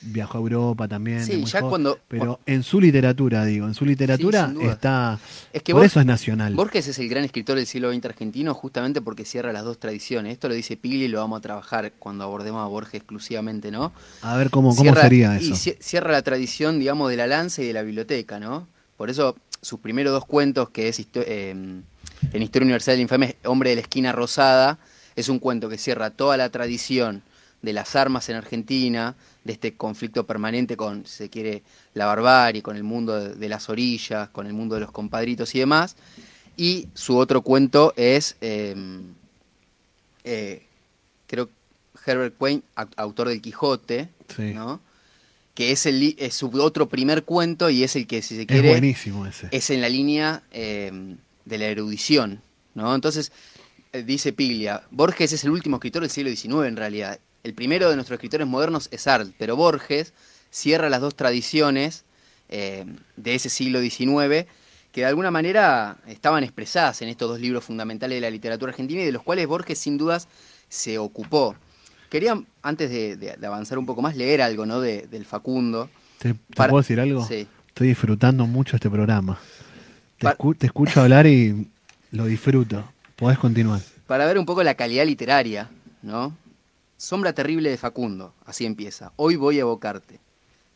viajó 0.00 0.38
a 0.38 0.40
Europa 0.40 0.88
también. 0.88 1.24
Sí, 1.24 1.44
ya 1.44 1.60
cuando. 1.60 1.98
Pero 2.08 2.40
en 2.46 2.62
su 2.62 2.80
literatura, 2.80 3.44
digo, 3.44 3.66
en 3.66 3.74
su 3.74 3.84
literatura 3.84 4.52
está. 4.62 5.18
Es 5.52 5.62
que 5.62 5.72
por 5.72 5.84
eso 5.84 6.00
es 6.00 6.06
nacional. 6.06 6.54
Borges 6.54 6.88
es 6.88 6.98
el 6.98 7.08
gran 7.08 7.24
escritor 7.24 7.56
del 7.56 7.66
siglo 7.66 7.92
XX 7.92 8.06
argentino, 8.06 8.54
justamente 8.54 9.00
porque 9.00 9.24
cierra 9.24 9.52
las 9.52 9.64
dos 9.64 9.78
tradiciones. 9.78 10.32
Esto 10.32 10.48
lo 10.48 10.54
dice 10.54 10.76
Pigli 10.76 11.04
y 11.04 11.08
lo 11.08 11.18
vamos 11.18 11.38
a 11.38 11.42
trabajar 11.42 11.92
cuando 11.98 12.24
abordemos 12.24 12.64
a 12.64 12.66
Borges 12.66 12.94
exclusivamente, 12.94 13.70
¿no? 13.70 13.92
A 14.22 14.36
ver 14.36 14.50
cómo, 14.50 14.74
cómo 14.74 14.94
sería 14.94 15.36
eso. 15.36 15.52
Y 15.52 15.76
cierra 15.78 16.12
la 16.12 16.22
tradición, 16.22 16.78
digamos, 16.78 17.10
de 17.10 17.16
la 17.16 17.26
lanza 17.26 17.62
y 17.62 17.66
de 17.66 17.72
la 17.72 17.82
biblioteca, 17.82 18.40
¿no? 18.40 18.66
Por 18.96 19.10
eso 19.10 19.36
sus 19.60 19.80
primeros 19.80 20.12
dos 20.12 20.24
cuentos, 20.24 20.70
que 20.70 20.88
es 20.88 21.00
eh, 21.14 21.50
en 21.50 22.42
Historia 22.42 22.64
Universal 22.64 22.94
del 22.94 23.02
Infame, 23.02 23.36
Hombre 23.44 23.70
de 23.70 23.76
la 23.76 23.82
Esquina 23.82 24.12
Rosada, 24.12 24.78
es 25.16 25.28
un 25.28 25.38
cuento 25.38 25.68
que 25.68 25.78
cierra 25.78 26.10
toda 26.10 26.36
la 26.36 26.50
tradición 26.50 27.22
de 27.62 27.72
las 27.72 27.96
armas 27.96 28.28
en 28.28 28.36
Argentina, 28.36 29.16
de 29.42 29.54
este 29.54 29.74
conflicto 29.74 30.26
permanente 30.26 30.76
con, 30.76 31.06
si 31.06 31.16
se 31.16 31.30
quiere, 31.30 31.62
la 31.94 32.06
barbarie, 32.06 32.62
con 32.62 32.76
el 32.76 32.84
mundo 32.84 33.34
de, 33.34 33.48
las 33.48 33.68
orillas, 33.68 34.28
con 34.28 34.46
el 34.46 34.52
mundo 34.52 34.74
de 34.74 34.82
los 34.82 34.92
compadritos 34.92 35.54
y 35.54 35.60
demás. 35.60 35.96
Y 36.56 36.88
su 36.94 37.16
otro 37.16 37.42
cuento 37.42 37.92
es, 37.96 38.36
em, 38.40 39.14
eh, 40.24 40.62
creo, 41.26 41.48
Herbert 42.04 42.36
Quain, 42.36 42.62
autor 42.96 43.30
del 43.30 43.40
Quijote, 43.40 44.10
¿no? 44.38 44.80
que 45.54 45.72
es, 45.72 45.86
el, 45.86 46.14
es 46.18 46.34
su 46.34 46.48
otro 46.60 46.88
primer 46.88 47.24
cuento 47.24 47.70
y 47.70 47.82
es 47.82 47.96
el 47.96 48.06
que, 48.06 48.20
si 48.22 48.36
se 48.36 48.46
quiere, 48.46 48.68
es, 48.68 48.74
buenísimo 48.74 49.26
ese. 49.26 49.48
es 49.50 49.70
en 49.70 49.80
la 49.80 49.88
línea 49.88 50.42
em, 50.52 51.16
de 51.46 51.58
la 51.58 51.64
erudición. 51.64 52.42
¿no? 52.74 52.94
Entonces, 52.94 53.32
eh, 53.32 53.55
dice 54.04 54.32
Piglia, 54.32 54.82
Borges 54.90 55.32
es 55.32 55.44
el 55.44 55.50
último 55.50 55.76
escritor 55.76 56.02
del 56.02 56.10
siglo 56.10 56.30
XIX 56.30 56.66
en 56.66 56.76
realidad, 56.76 57.20
el 57.46 57.54
primero 57.54 57.88
de 57.88 57.94
nuestros 57.94 58.16
escritores 58.16 58.46
modernos 58.46 58.88
es 58.90 59.06
Art, 59.06 59.30
pero 59.38 59.54
Borges 59.54 60.12
cierra 60.50 60.90
las 60.90 61.00
dos 61.00 61.14
tradiciones 61.14 62.04
eh, 62.48 62.84
de 63.16 63.34
ese 63.36 63.48
siglo 63.48 63.80
XIX 63.80 64.46
que 64.90 65.02
de 65.02 65.06
alguna 65.06 65.30
manera 65.30 65.98
estaban 66.08 66.42
expresadas 66.42 67.02
en 67.02 67.08
estos 67.08 67.28
dos 67.28 67.40
libros 67.40 67.62
fundamentales 67.62 68.16
de 68.16 68.20
la 68.20 68.30
literatura 68.30 68.70
argentina 68.70 69.02
y 69.02 69.04
de 69.04 69.12
los 69.12 69.22
cuales 69.22 69.46
Borges 69.46 69.78
sin 69.78 69.96
dudas 69.96 70.26
se 70.68 70.98
ocupó. 70.98 71.54
Quería, 72.10 72.42
antes 72.62 72.90
de, 72.90 73.36
avanzar 73.46 73.78
un 73.78 73.86
poco 73.86 74.02
más, 74.02 74.16
leer 74.16 74.42
algo 74.42 74.66
¿no? 74.66 74.80
de, 74.80 75.06
del 75.06 75.24
Facundo. 75.24 75.88
¿Te, 76.18 76.34
puedo 76.34 76.78
decir 76.78 76.98
algo? 76.98 77.24
Sí. 77.24 77.46
Estoy 77.68 77.88
disfrutando 77.88 78.46
mucho 78.46 78.74
este 78.74 78.90
programa. 78.90 79.38
Te, 80.18 80.34
te 80.58 80.66
escucho 80.66 81.00
hablar 81.00 81.26
y 81.26 81.68
lo 82.10 82.24
disfruto. 82.24 82.84
Podés 83.16 83.38
continuar. 83.38 83.80
Para 84.06 84.26
ver 84.26 84.38
un 84.38 84.44
poco 84.44 84.62
la 84.62 84.74
calidad 84.74 85.06
literaria, 85.06 85.70
¿no? 86.02 86.36
Sombra 86.98 87.32
terrible 87.32 87.70
de 87.70 87.78
Facundo, 87.78 88.34
así 88.44 88.66
empieza. 88.66 89.10
Hoy 89.16 89.36
voy 89.36 89.56
a 89.56 89.62
evocarte. 89.62 90.20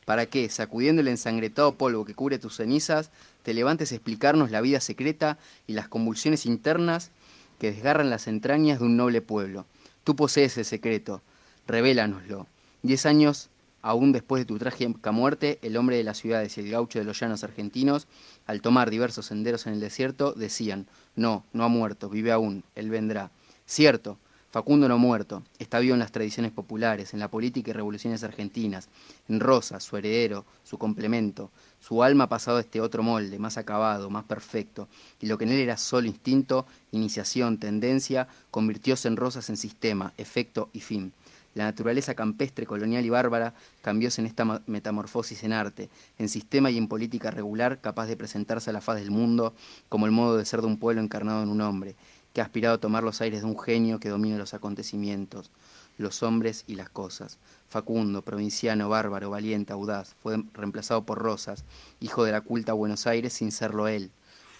Para 0.07 0.24
que, 0.24 0.48
sacudiendo 0.48 1.03
el 1.03 1.09
ensangretado 1.09 1.74
polvo 1.74 2.07
que 2.07 2.14
cubre 2.14 2.38
tus 2.38 2.57
cenizas, 2.57 3.11
te 3.42 3.53
levantes 3.53 3.92
a 3.92 3.94
explicarnos 3.94 4.50
la 4.50 4.62
vida 4.62 4.81
secreta 4.81 5.37
y 5.66 5.74
las 5.74 5.88
convulsiones 5.88 6.46
internas 6.46 7.11
que 7.59 7.72
desgarran 7.72 8.09
las 8.09 8.26
entrañas 8.26 8.79
de 8.79 8.87
un 8.87 8.96
noble 8.96 9.20
pueblo. 9.20 9.66
Tú 10.03 10.16
posees 10.16 10.57
el 10.57 10.64
secreto, 10.64 11.20
revélanoslo. 11.66 12.46
Diez 12.83 13.05
años 13.05 13.50
aún 13.83 14.12
después 14.12 14.40
de 14.40 14.47
tu 14.47 14.59
trágica 14.59 15.12
muerte, 15.12 15.59
el 15.62 15.77
hombre 15.77 15.97
de 15.97 16.05
las 16.05 16.19
ciudades 16.19 16.57
y 16.57 16.61
el 16.61 16.71
gaucho 16.71 16.99
de 16.99 17.05
los 17.05 17.19
llanos 17.19 17.45
argentinos, 17.45 18.07
al 18.47 18.61
tomar 18.61 18.90
diversos 18.90 19.27
senderos 19.27 19.66
en 19.66 19.75
el 19.75 19.81
desierto, 19.81 20.33
decían, 20.33 20.87
no, 21.16 21.45
no 21.53 21.64
ha 21.64 21.69
muerto, 21.69 22.09
vive 22.09 22.33
aún, 22.33 22.64
él 22.75 22.90
vendrá. 22.90 23.31
Cierto, 23.66 24.19
Facundo 24.51 24.88
no 24.88 24.99
muerto, 24.99 25.45
está 25.61 25.79
vivo 25.79 25.95
en 25.95 26.01
las 26.01 26.11
tradiciones 26.11 26.51
populares, 26.51 27.14
en 27.14 27.21
la 27.21 27.31
política 27.31 27.71
y 27.71 27.73
revoluciones 27.73 28.25
argentinas, 28.25 28.88
en 29.29 29.38
Rosa, 29.38 29.79
su 29.79 29.97
heredero, 29.97 30.45
su 30.64 30.77
complemento. 30.77 31.53
Su 31.79 32.03
alma 32.03 32.25
ha 32.25 32.29
pasado 32.29 32.59
a 32.59 32.61
este 32.61 32.81
otro 32.81 33.05
molde, 33.05 33.38
más 33.38 33.59
acabado, 33.59 34.11
más 34.11 34.25
perfecto, 34.25 34.88
y 35.21 35.27
lo 35.27 35.38
que 35.38 35.45
en 35.45 35.53
él 35.53 35.61
era 35.61 35.77
solo 35.77 36.09
instinto, 36.09 36.66
iniciación, 36.90 37.59
tendencia, 37.59 38.27
convirtióse 38.51 39.07
en 39.07 39.16
Rosas 39.16 39.49
en 39.51 39.57
sistema, 39.57 40.12
efecto 40.19 40.69
y 40.73 40.81
fin. 40.81 41.12
La 41.55 41.65
naturaleza 41.65 42.15
campestre, 42.15 42.67
colonial 42.67 43.05
y 43.05 43.11
bárbara 43.11 43.55
cambióse 43.83 44.21
en 44.21 44.27
esta 44.27 44.63
metamorfosis 44.67 45.43
en 45.43 45.53
arte, 45.53 45.91
en 46.19 46.29
sistema 46.29 46.71
y 46.71 46.79
en 46.79 46.87
política 46.87 47.31
regular 47.31 47.81
capaz 47.81 48.07
de 48.07 48.17
presentarse 48.17 48.71
a 48.71 48.73
la 48.73 48.81
faz 48.81 48.97
del 48.97 49.11
mundo 49.11 49.55
como 49.89 50.07
el 50.07 50.13
modo 50.13 50.37
de 50.37 50.45
ser 50.45 50.61
de 50.61 50.69
un 50.69 50.79
pueblo 50.79 51.03
encarnado 51.03 51.43
en 51.43 51.49
un 51.49 51.61
hombre, 51.61 51.97
que 52.33 52.41
ha 52.41 52.45
aspirado 52.45 52.77
a 52.77 52.81
tomar 52.81 53.03
los 53.03 53.21
aires 53.21 53.41
de 53.41 53.49
un 53.49 53.59
genio 53.59 53.99
que 53.99 54.09
domina 54.09 54.39
los 54.39 54.55
acontecimientos, 54.55 55.51
los 55.99 56.23
hombres 56.23 56.65
y 56.67 56.77
las 56.77 56.89
cosas. 56.89 57.39
Facundo, 57.69 58.23
provinciano, 58.23 58.89
bárbaro, 58.89 59.31
valiente, 59.31 59.73
audaz, 59.73 60.15
fue 60.23 60.43
reemplazado 60.55 61.05
por 61.05 61.19
Rosas, 61.19 61.65
hijo 62.01 62.25
de 62.25 62.33
la 62.33 62.41
culta 62.41 62.73
Buenos 62.73 63.07
Aires 63.07 63.33
sin 63.33 63.53
serlo 63.53 63.89
él. 63.89 64.11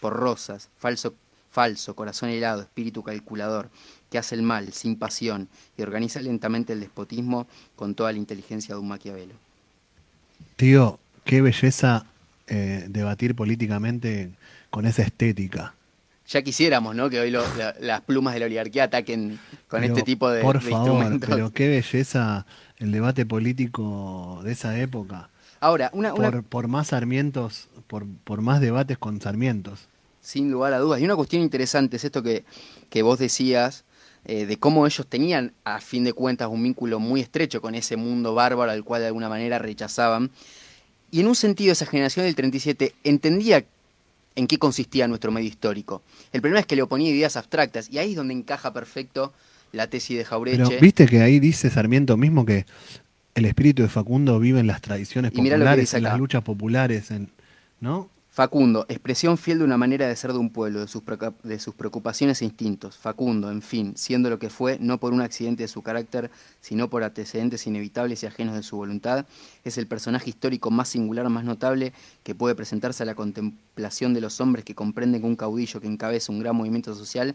Por 0.00 0.14
Rosas, 0.14 0.70
falso, 0.76 1.14
falso, 1.50 1.94
corazón 1.94 2.31
helado, 2.31 2.62
espíritu 2.62 3.03
calculador, 3.03 3.70
que 4.11 4.18
hace 4.18 4.35
el 4.35 4.42
mal 4.42 4.73
sin 4.73 4.96
pasión 4.96 5.49
y 5.77 5.83
organiza 5.83 6.20
lentamente 6.20 6.73
el 6.73 6.81
despotismo 6.81 7.46
con 7.77 7.94
toda 7.94 8.12
la 8.12 8.18
inteligencia 8.18 8.75
de 8.75 8.81
un 8.81 8.88
Maquiavelo. 8.88 9.35
Tío, 10.57 10.99
qué 11.25 11.40
belleza 11.40 12.07
eh, 12.46 12.87
debatir 12.88 13.35
políticamente 13.35 14.31
con 14.70 14.87
esa 14.87 15.03
estética 15.03 15.75
ya 16.31 16.42
quisiéramos, 16.42 16.94
¿no? 16.94 17.11
Que 17.11 17.18
hoy 17.20 17.31
las 17.31 18.01
plumas 18.03 18.35
de 18.35 18.40
la 18.40 18.46
oligarquía 18.46 18.85
ataquen 18.85 19.40
con 19.68 19.83
este 19.83 20.03
tipo 20.03 20.31
de, 20.31 20.42
por 20.42 20.61
favor, 20.61 21.18
Pero 21.18 21.53
qué 21.53 21.68
belleza 21.68 22.46
el 22.79 22.92
debate 22.92 23.27
político 23.27 24.40
de 24.44 24.53
esa 24.53 24.79
época. 24.79 25.29
Ahora, 25.59 25.90
una, 25.92 26.14
Por, 26.14 26.68
más 26.68 26.88
Sarmientos, 26.88 27.68
por, 27.88 28.07
por 28.25 28.42
más 28.42 28.61
debates 28.61 28.96
con 28.96 29.20
Sarmientos. 29.20 29.88
Sin 30.20 30.53
lugar 30.53 30.73
a 30.73 30.79
dudas. 30.79 31.01
Y 31.01 31.05
una 31.05 31.16
cuestión 31.16 31.42
interesante 31.42 31.96
es 31.96 32.05
esto 32.05 32.23
que, 32.23 32.44
que 32.88 33.03
vos 33.03 33.18
decías, 33.18 33.85
eh, 34.26 34.46
de 34.46 34.56
cómo 34.59 34.87
ellos 34.87 35.06
tenían, 35.06 35.52
a 35.64 35.80
fin 35.80 36.04
de 36.04 36.12
cuentas, 36.12 36.48
un 36.50 36.62
vínculo 36.62 37.00
muy 37.00 37.20
estrecho 37.20 37.61
con 37.61 37.74
ese 37.74 37.96
mundo 37.96 38.35
bárbaro 38.35 38.70
al 38.70 38.85
cual 38.85 39.00
de 39.00 39.09
alguna 39.09 39.28
manera 39.28 39.59
rechazaban. 39.59 40.30
Y 41.11 41.20
en 41.20 41.26
un 41.26 41.35
sentido, 41.35 41.72
esa 41.72 41.87
generación 41.87 42.26
del 42.26 42.35
37 42.35 42.94
entendía 43.02 43.64
en 44.37 44.46
qué 44.46 44.59
consistía 44.59 45.09
nuestro 45.09 45.33
medio 45.33 45.48
histórico. 45.48 46.02
El 46.33 46.40
problema 46.40 46.61
es 46.61 46.66
que 46.66 46.76
le 46.76 46.83
oponía 46.83 47.11
ideas 47.11 47.37
abstractas 47.37 47.90
y 47.90 47.98
ahí 47.98 48.11
es 48.11 48.16
donde 48.16 48.35
encaja 48.35 48.72
perfecto 48.72 49.33
la 49.72 49.88
tesis 49.88 50.16
de 50.16 50.24
Jaureche. 50.24 50.62
Pero 50.64 50.80
viste 50.80 51.06
que 51.06 51.20
ahí 51.20 51.40
dice 51.40 51.70
Sarmiento 51.70 52.16
mismo 52.16 52.44
que 52.44 52.66
el 53.35 53.44
espíritu 53.44 53.83
de 53.83 53.88
Facundo 53.88 54.38
vive 54.38 54.61
en 54.61 54.66
las 54.66 54.80
tradiciones 54.80 55.33
populares, 55.33 55.94
en 55.94 56.02
las 56.02 56.18
luchas 56.18 56.42
populares, 56.42 57.11
en, 57.11 57.30
¿no? 57.80 58.09
Facundo, 58.32 58.86
expresión 58.88 59.36
fiel 59.36 59.58
de 59.58 59.64
una 59.64 59.76
manera 59.76 60.06
de 60.06 60.14
ser 60.14 60.32
de 60.32 60.38
un 60.38 60.50
pueblo, 60.50 60.78
de 60.78 60.86
sus, 60.86 61.74
preocupaciones 61.74 62.40
e 62.40 62.44
instintos. 62.44 62.96
Facundo, 62.96 63.50
en 63.50 63.60
fin, 63.60 63.94
siendo 63.96 64.30
lo 64.30 64.38
que 64.38 64.50
fue, 64.50 64.78
no 64.78 65.00
por 65.00 65.12
un 65.12 65.20
accidente 65.20 65.64
de 65.64 65.68
su 65.68 65.82
carácter, 65.82 66.30
sino 66.60 66.88
por 66.88 67.02
antecedentes 67.02 67.66
inevitables 67.66 68.22
y 68.22 68.26
ajenos 68.26 68.54
de 68.54 68.62
su 68.62 68.76
voluntad, 68.76 69.26
es 69.64 69.78
el 69.78 69.88
personaje 69.88 70.30
histórico 70.30 70.70
más 70.70 70.90
singular, 70.90 71.28
más 71.28 71.42
notable, 71.42 71.92
que 72.22 72.36
puede 72.36 72.54
presentarse 72.54 73.02
a 73.02 73.06
la 73.06 73.16
contemplación 73.16 74.14
de 74.14 74.20
los 74.20 74.40
hombres 74.40 74.64
que 74.64 74.76
comprenden 74.76 75.22
que 75.22 75.26
un 75.26 75.34
caudillo 75.34 75.80
que 75.80 75.88
encabeza 75.88 76.30
un 76.30 76.38
gran 76.38 76.54
movimiento 76.54 76.94
social 76.94 77.34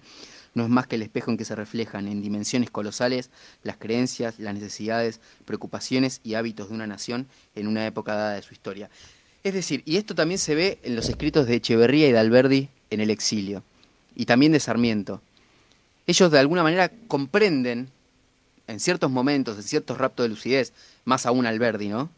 no 0.53 0.63
es 0.63 0.69
más 0.69 0.88
que 0.88 0.95
el 0.95 1.01
espejo 1.01 1.29
en 1.29 1.36
que 1.36 1.43
se 1.43 1.55
reflejan 1.55 2.08
en 2.08 2.21
dimensiones 2.21 2.71
colosales 2.71 3.31
las 3.63 3.75
creencias, 3.75 4.39
las 4.39 4.53
necesidades, 4.53 5.19
preocupaciones 5.43 6.21
y 6.23 6.36
hábitos 6.36 6.69
de 6.69 6.75
una 6.75 6.88
nación 6.88 7.27
en 7.53 7.67
una 7.67 7.86
época 7.86 8.15
dada 8.15 8.36
de 8.36 8.41
su 8.41 8.53
historia. 8.53 8.89
Es 9.45 9.53
decir, 9.53 9.84
y 9.86 9.97
esto 9.97 10.15
también 10.15 10.39
se 10.39 10.55
ve 10.55 10.79
en 10.81 10.95
los 10.95 11.08
escritos 11.08 11.45
de 11.45 11.58
Echeverría 11.58 12.10
y 12.10 12.12
de 12.12 12.17
Alberdi 12.17 12.67
en 12.89 12.99
el 12.99 13.12
exilio, 13.12 13.62
y 14.15 14.25
también 14.25 14.51
de 14.51 14.60
Sarmiento. 14.60 15.21
Ellos 16.08 16.31
de 16.31 16.39
alguna 16.39 16.63
manera 16.63 16.91
comprenden, 17.08 17.89
en 18.65 18.79
ciertos 18.79 19.12
momentos, 19.12 19.55
en 19.58 19.62
ciertos 19.62 19.99
raptos 19.99 20.23
de 20.23 20.29
lucidez, 20.29 20.73
más 21.03 21.27
aún 21.27 21.45
Alberdi, 21.45 21.89
¿no? 21.89 22.10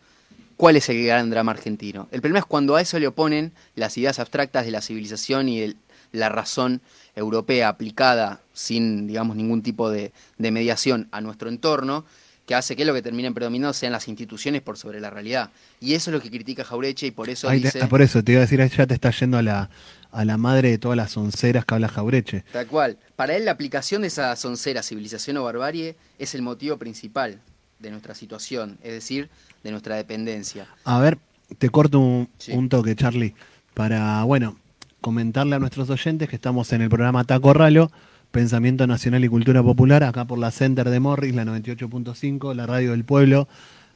¿Cuál 0.56 0.78
es 0.78 0.88
el 0.88 1.04
gran 1.04 1.30
drama 1.30 1.52
argentino? 1.52 2.08
El 2.12 2.22
problema 2.22 2.40
es 2.40 2.46
cuando 2.46 2.78
a 2.78 2.82
eso 2.82 2.98
le 2.98 3.08
oponen 3.08 3.52
las 3.76 3.98
ideas 3.98 4.20
abstractas 4.20 4.64
de 4.64 4.72
la 4.72 4.82
civilización 4.82 5.50
y 5.50 5.76
la 6.14 6.30
razón 6.30 6.80
europea 7.14 7.68
aplicada 7.68 8.40
sin, 8.54 9.06
digamos, 9.06 9.36
ningún 9.36 9.64
tipo 9.64 9.90
de 9.90 10.14
mediación 10.38 11.10
a 11.12 11.20
nuestro 11.20 11.50
entorno, 11.50 12.06
que 12.48 12.56
hace 12.56 12.78
que 12.78 12.86
lo 12.86 12.94
que 12.94 13.02
terminen 13.02 13.34
predominando 13.34 13.74
sean 13.74 13.92
las 13.92 14.08
instituciones 14.08 14.62
por 14.62 14.78
sobre 14.78 15.02
la 15.02 15.10
realidad. 15.10 15.52
Y 15.82 15.94
eso 15.96 16.10
es 16.10 16.16
lo 16.16 16.22
que 16.22 16.32
critica 16.32 16.64
Jaureche 16.64 17.06
y 17.06 17.12
por 17.12 17.30
eso 17.30 17.50
dice... 17.50 17.86
por 17.88 18.02
eso, 18.02 18.24
te 18.24 18.32
iba 18.32 18.40
a 18.42 18.46
decir, 18.48 18.66
ya 18.66 18.88
te 18.88 18.94
está 18.94 19.12
yendo 19.12 19.38
a 19.38 19.42
la, 19.42 19.70
a 20.12 20.24
la 20.24 20.38
madre 20.38 20.72
de 20.72 20.78
todas 20.78 20.96
las 20.96 21.18
onceras 21.18 21.66
que 21.66 21.74
habla 21.76 21.90
Jaureche. 21.90 22.46
Tal 22.54 22.66
cual. 22.68 22.98
Para 23.18 23.36
él 23.36 23.44
la 23.44 23.52
aplicación 23.52 24.04
de 24.04 24.08
esa 24.08 24.34
soncera, 24.38 24.82
civilización 24.82 25.36
o 25.36 25.44
barbarie, 25.44 25.98
es 26.20 26.36
el 26.36 26.42
motivo 26.42 26.78
principal 26.78 27.42
de 27.80 27.92
nuestra 27.92 28.16
situación, 28.16 28.78
es 28.82 28.94
decir, 28.94 29.30
de 29.64 29.72
nuestra 29.72 29.98
dependencia. 29.98 30.68
A 30.86 31.00
ver, 31.00 31.18
te 31.58 31.70
corto 31.70 32.00
un, 32.00 32.70
toque, 32.70 32.96
Charlie, 32.96 33.36
para, 33.74 34.24
bueno, 34.24 34.58
comentarle 35.02 35.58
a 35.58 35.60
nuestros 35.60 35.90
oyentes 35.90 36.30
que 36.30 36.38
estamos 36.38 36.72
en 36.72 36.82
el 36.82 36.90
programa 36.90 37.26
Taco 37.26 37.54
Ralo, 37.54 37.92
Pensamiento 38.38 38.86
Nacional 38.86 39.26
y 39.26 39.30
Cultura 39.30 39.64
Popular, 39.64 40.04
acá 40.04 40.26
por 40.26 40.38
la 40.38 40.52
Center 40.52 40.92
de 40.92 41.00
Morris, 41.00 41.34
la 41.34 41.44
98.5, 41.44 42.54
la 42.54 42.68
radio 42.68 42.92
del 42.92 43.04
pueblo, 43.04 43.48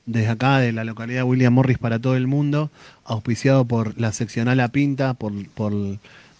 desde 0.08 0.30
acá 0.30 0.58
de 0.58 0.72
la 0.72 0.84
localidad 0.84 1.26
William 1.26 1.54
Morris 1.54 1.78
para 1.78 2.00
todo 2.00 2.16
el 2.16 2.26
mundo, 2.26 2.72
auspiciado 3.06 3.66
por 3.66 4.00
la 4.02 4.12
seccional 4.12 4.60
A 4.62 4.70
Pinta, 4.70 5.14
por, 5.14 5.32
por 5.50 5.74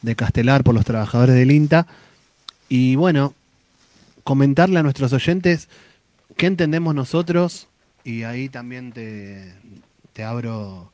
de 0.02 0.16
Castelar, 0.16 0.64
por 0.64 0.74
los 0.74 0.84
trabajadores 0.84 1.36
del 1.36 1.52
INTA. 1.52 1.86
Y 2.70 2.96
bueno, 2.96 3.36
comentarle 4.24 4.80
a 4.80 4.84
nuestros 4.84 5.14
oyentes 5.14 5.70
qué 6.38 6.48
entendemos 6.48 6.96
nosotros, 6.96 7.68
y 8.04 8.24
ahí 8.24 8.50
también 8.50 8.94
te, 8.94 9.54
te 10.14 10.24
abro 10.24 10.92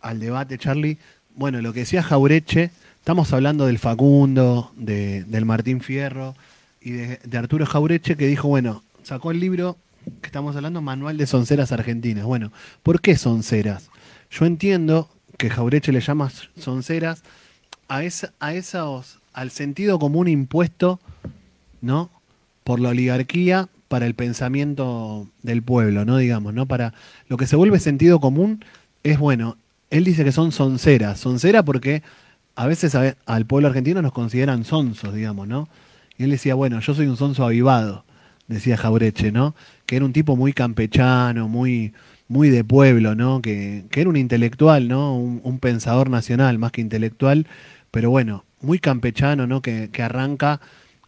al 0.00 0.20
debate, 0.20 0.56
Charlie. 0.56 0.98
Bueno, 1.34 1.62
lo 1.62 1.72
que 1.72 1.80
decía 1.80 2.02
Jaureche, 2.02 2.70
estamos 2.98 3.32
hablando 3.32 3.66
del 3.66 3.78
Facundo, 3.78 4.72
de, 4.76 5.24
del 5.24 5.44
Martín 5.46 5.80
Fierro 5.80 6.34
y 6.80 6.90
de, 6.90 7.20
de 7.24 7.38
Arturo 7.38 7.64
Jaureche, 7.64 8.16
que 8.16 8.26
dijo, 8.26 8.48
bueno, 8.48 8.82
sacó 9.02 9.30
el 9.30 9.40
libro 9.40 9.78
que 10.20 10.26
estamos 10.26 10.56
hablando, 10.56 10.82
Manual 10.82 11.16
de 11.16 11.26
Sonceras 11.26 11.72
Argentinas. 11.72 12.24
Bueno, 12.24 12.52
¿por 12.82 13.00
qué 13.00 13.16
sonceras? 13.16 13.88
Yo 14.30 14.44
entiendo 14.44 15.08
que 15.38 15.48
Jaureche 15.48 15.90
le 15.90 16.00
llama 16.00 16.30
sonceras 16.58 17.22
a, 17.88 18.04
esa, 18.04 18.32
a 18.38 18.54
esos, 18.54 19.18
al 19.32 19.50
sentido 19.50 19.98
común 19.98 20.28
impuesto, 20.28 21.00
¿no? 21.80 22.10
Por 22.62 22.78
la 22.78 22.90
oligarquía 22.90 23.68
para 23.88 24.06
el 24.06 24.14
pensamiento 24.14 25.28
del 25.42 25.62
pueblo, 25.62 26.04
¿no? 26.04 26.18
Digamos, 26.18 26.52
¿no? 26.52 26.66
Para 26.66 26.92
lo 27.28 27.36
que 27.36 27.46
se 27.46 27.56
vuelve 27.56 27.78
sentido 27.78 28.20
común 28.20 28.64
es, 29.02 29.18
bueno, 29.18 29.56
él 29.92 30.04
dice 30.04 30.24
que 30.24 30.32
son 30.32 30.52
sonceras. 30.52 31.20
Soncera 31.20 31.64
porque 31.64 32.02
a 32.56 32.66
veces 32.66 32.96
al 33.26 33.46
pueblo 33.46 33.68
argentino 33.68 34.02
nos 34.02 34.12
consideran 34.12 34.64
sonsos, 34.64 35.14
digamos, 35.14 35.46
¿no? 35.46 35.68
Y 36.18 36.24
él 36.24 36.30
decía, 36.30 36.54
bueno, 36.54 36.80
yo 36.80 36.94
soy 36.94 37.06
un 37.06 37.16
sonso 37.16 37.44
avivado 37.44 38.04
decía 38.52 38.76
Jaureche, 38.76 39.32
¿no? 39.32 39.54
Que 39.86 39.96
era 39.96 40.04
un 40.04 40.12
tipo 40.12 40.36
muy 40.36 40.52
campechano, 40.52 41.48
muy, 41.48 41.92
muy 42.28 42.50
de 42.50 42.64
pueblo, 42.64 43.14
¿no? 43.14 43.42
Que, 43.42 43.84
era 43.94 44.08
un 44.08 44.16
intelectual, 44.16 44.88
¿no? 44.88 45.16
Un, 45.16 45.58
pensador 45.58 46.10
nacional 46.10 46.58
más 46.58 46.72
que 46.72 46.80
intelectual, 46.80 47.46
pero 47.90 48.10
bueno, 48.10 48.44
muy 48.60 48.78
campechano, 48.78 49.46
¿no? 49.46 49.62
Que, 49.62 49.90
arranca 50.02 50.60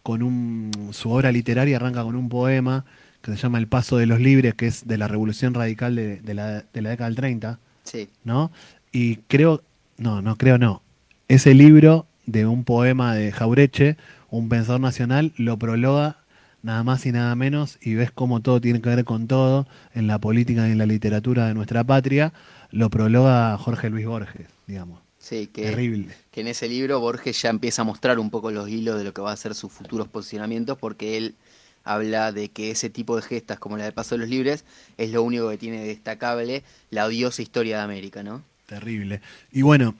con 0.03 0.21
un, 0.21 0.71
su 0.91 1.09
obra 1.11 1.31
literaria 1.31 1.77
arranca 1.77 2.03
con 2.03 2.15
un 2.15 2.29
poema 2.29 2.85
que 3.21 3.31
se 3.31 3.37
llama 3.37 3.57
El 3.57 3.67
Paso 3.67 3.97
de 3.97 4.05
los 4.05 4.19
Libres, 4.19 4.53
que 4.53 4.67
es 4.67 4.87
de 4.87 4.97
la 4.97 5.07
Revolución 5.07 5.53
Radical 5.55 5.95
de, 5.95 6.33
la, 6.33 6.63
de 6.71 6.81
la 6.81 6.89
década 6.91 7.09
del 7.09 7.15
30, 7.15 7.59
sí. 7.83 8.07
¿no? 8.23 8.51
Y 8.95 9.17
creo, 9.27 9.61
no, 9.97 10.21
no 10.21 10.37
creo 10.37 10.57
no, 10.57 10.81
ese 11.27 11.53
libro 11.53 12.07
de 12.25 12.45
un 12.45 12.63
poema 12.63 13.13
de 13.13 13.33
Jaureche, 13.33 13.97
un 14.29 14.47
pensador 14.47 14.79
nacional, 14.79 15.33
lo 15.35 15.59
prologa 15.59 16.23
nada 16.61 16.81
más 16.85 17.05
y 17.05 17.11
nada 17.11 17.35
menos, 17.35 17.77
y 17.81 17.95
ves 17.95 18.11
cómo 18.11 18.39
todo 18.39 18.61
tiene 18.61 18.79
que 18.79 18.87
ver 18.87 19.03
con 19.03 19.27
todo 19.27 19.67
en 19.93 20.07
la 20.07 20.19
política 20.19 20.69
y 20.69 20.71
en 20.71 20.77
la 20.77 20.85
literatura 20.85 21.45
de 21.47 21.53
nuestra 21.53 21.83
patria, 21.83 22.31
lo 22.71 22.89
prologa 22.89 23.57
Jorge 23.57 23.89
Luis 23.89 24.05
Borges, 24.05 24.47
digamos. 24.65 25.01
Sí, 25.19 25.47
que, 25.47 25.63
Terrible. 25.63 26.15
que 26.31 26.39
en 26.39 26.47
ese 26.47 26.69
libro 26.69 27.01
Borges 27.01 27.41
ya 27.41 27.49
empieza 27.49 27.81
a 27.81 27.85
mostrar 27.85 28.17
un 28.17 28.29
poco 28.29 28.49
los 28.49 28.69
hilos 28.69 28.97
de 28.97 29.03
lo 29.03 29.13
que 29.13 29.21
va 29.21 29.33
a 29.33 29.35
ser 29.35 29.55
sus 29.55 29.73
futuros 29.73 30.07
posicionamientos, 30.07 30.77
porque 30.77 31.17
él 31.17 31.35
habla 31.83 32.31
de 32.31 32.47
que 32.47 32.71
ese 32.71 32.89
tipo 32.89 33.17
de 33.17 33.23
gestas 33.23 33.59
como 33.59 33.75
la 33.75 33.83
de 33.83 33.91
Paso 33.91 34.15
de 34.15 34.19
los 34.19 34.29
Libres 34.29 34.63
es 34.95 35.11
lo 35.11 35.21
único 35.21 35.49
que 35.49 35.57
tiene 35.57 35.83
destacable 35.83 36.63
la 36.91 37.05
odiosa 37.07 37.41
historia 37.41 37.75
de 37.79 37.83
América, 37.83 38.23
¿no? 38.23 38.41
Terrible. 38.65 39.21
Y 39.51 39.61
bueno, 39.61 39.95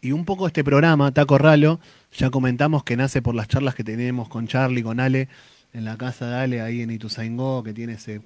y 0.00 0.12
un 0.12 0.24
poco 0.24 0.46
este 0.46 0.62
programa, 0.62 1.12
Taco 1.12 1.38
Ralo, 1.38 1.80
ya 2.12 2.30
comentamos 2.30 2.84
que 2.84 2.96
nace 2.96 3.22
por 3.22 3.34
las 3.34 3.48
charlas 3.48 3.74
que 3.74 3.84
tenemos 3.84 4.28
con 4.28 4.46
Charlie, 4.46 4.82
con 4.82 5.00
Ale, 5.00 5.28
en 5.72 5.84
la 5.84 5.96
casa 5.96 6.28
de 6.28 6.36
Ale, 6.36 6.60
ahí 6.60 6.82
en 6.82 6.90
Ituzaingó, 6.90 7.62
que 7.62 7.72
tiene 7.72 7.94
ese, 7.94 8.22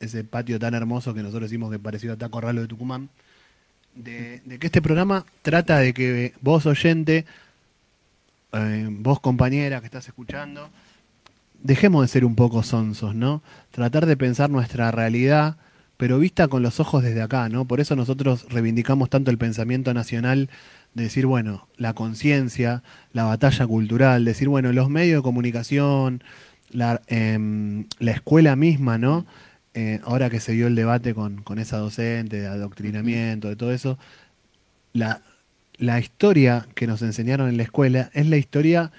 ese, 0.00 0.24
patio 0.24 0.58
tan 0.58 0.74
hermoso 0.74 1.14
que 1.14 1.22
nosotros 1.22 1.48
decimos 1.50 1.70
que 1.70 1.78
pareció 1.78 2.12
a 2.12 2.16
Taco 2.16 2.40
Ralo 2.40 2.62
de 2.62 2.68
Tucumán, 2.68 3.08
de, 3.94 4.42
que 4.58 4.66
este 4.66 4.82
programa 4.82 5.24
trata 5.42 5.78
de 5.78 5.94
que 5.94 6.34
vos 6.40 6.66
oyente, 6.66 7.24
eh, 8.52 8.88
vos 8.90 9.20
compañera 9.20 9.80
que 9.80 9.86
estás 9.86 10.08
escuchando, 10.08 10.70
dejemos 11.62 12.02
de 12.02 12.08
ser 12.08 12.24
un 12.24 12.34
poco 12.34 12.62
sonsos, 12.62 13.14
¿no? 13.14 13.42
Tratar 13.70 14.06
de 14.06 14.16
pensar 14.16 14.50
nuestra 14.50 14.90
realidad, 14.90 15.56
pero 16.00 16.18
vista 16.18 16.48
con 16.48 16.62
los 16.62 16.80
ojos 16.80 17.02
desde 17.02 17.20
acá, 17.20 17.50
¿no? 17.50 17.66
Por 17.66 17.78
eso 17.78 17.94
nosotros 17.94 18.46
reivindicamos 18.48 19.10
tanto 19.10 19.30
el 19.30 19.36
pensamiento 19.36 19.92
nacional 19.92 20.48
de 20.94 21.02
decir, 21.02 21.26
bueno, 21.26 21.68
la 21.76 21.92
conciencia, 21.92 22.82
la 23.12 23.24
batalla 23.24 23.66
cultural, 23.66 24.24
decir, 24.24 24.48
bueno, 24.48 24.72
los 24.72 24.88
medios 24.88 25.18
de 25.18 25.22
comunicación, 25.22 26.24
la, 26.70 27.02
em, 27.08 27.84
la 27.98 28.12
escuela 28.12 28.56
misma, 28.56 28.96
¿no? 28.96 29.26
Eh, 29.74 30.00
ahora 30.02 30.30
que 30.30 30.40
se 30.40 30.52
dio 30.52 30.68
el 30.68 30.74
debate 30.74 31.12
con, 31.12 31.42
con, 31.42 31.58
esa 31.58 31.76
docente 31.76 32.40
de 32.40 32.46
adoctrinamiento, 32.46 33.50
de 33.50 33.56
todo 33.56 33.70
eso, 33.70 33.98
la, 34.94 35.20
la 35.76 36.00
historia 36.00 36.66
que 36.74 36.86
nos 36.86 37.02
enseñaron 37.02 37.50
en 37.50 37.58
la 37.58 37.64
escuela 37.64 38.10
es 38.14 38.26
la 38.26 38.38
historia 38.38 38.90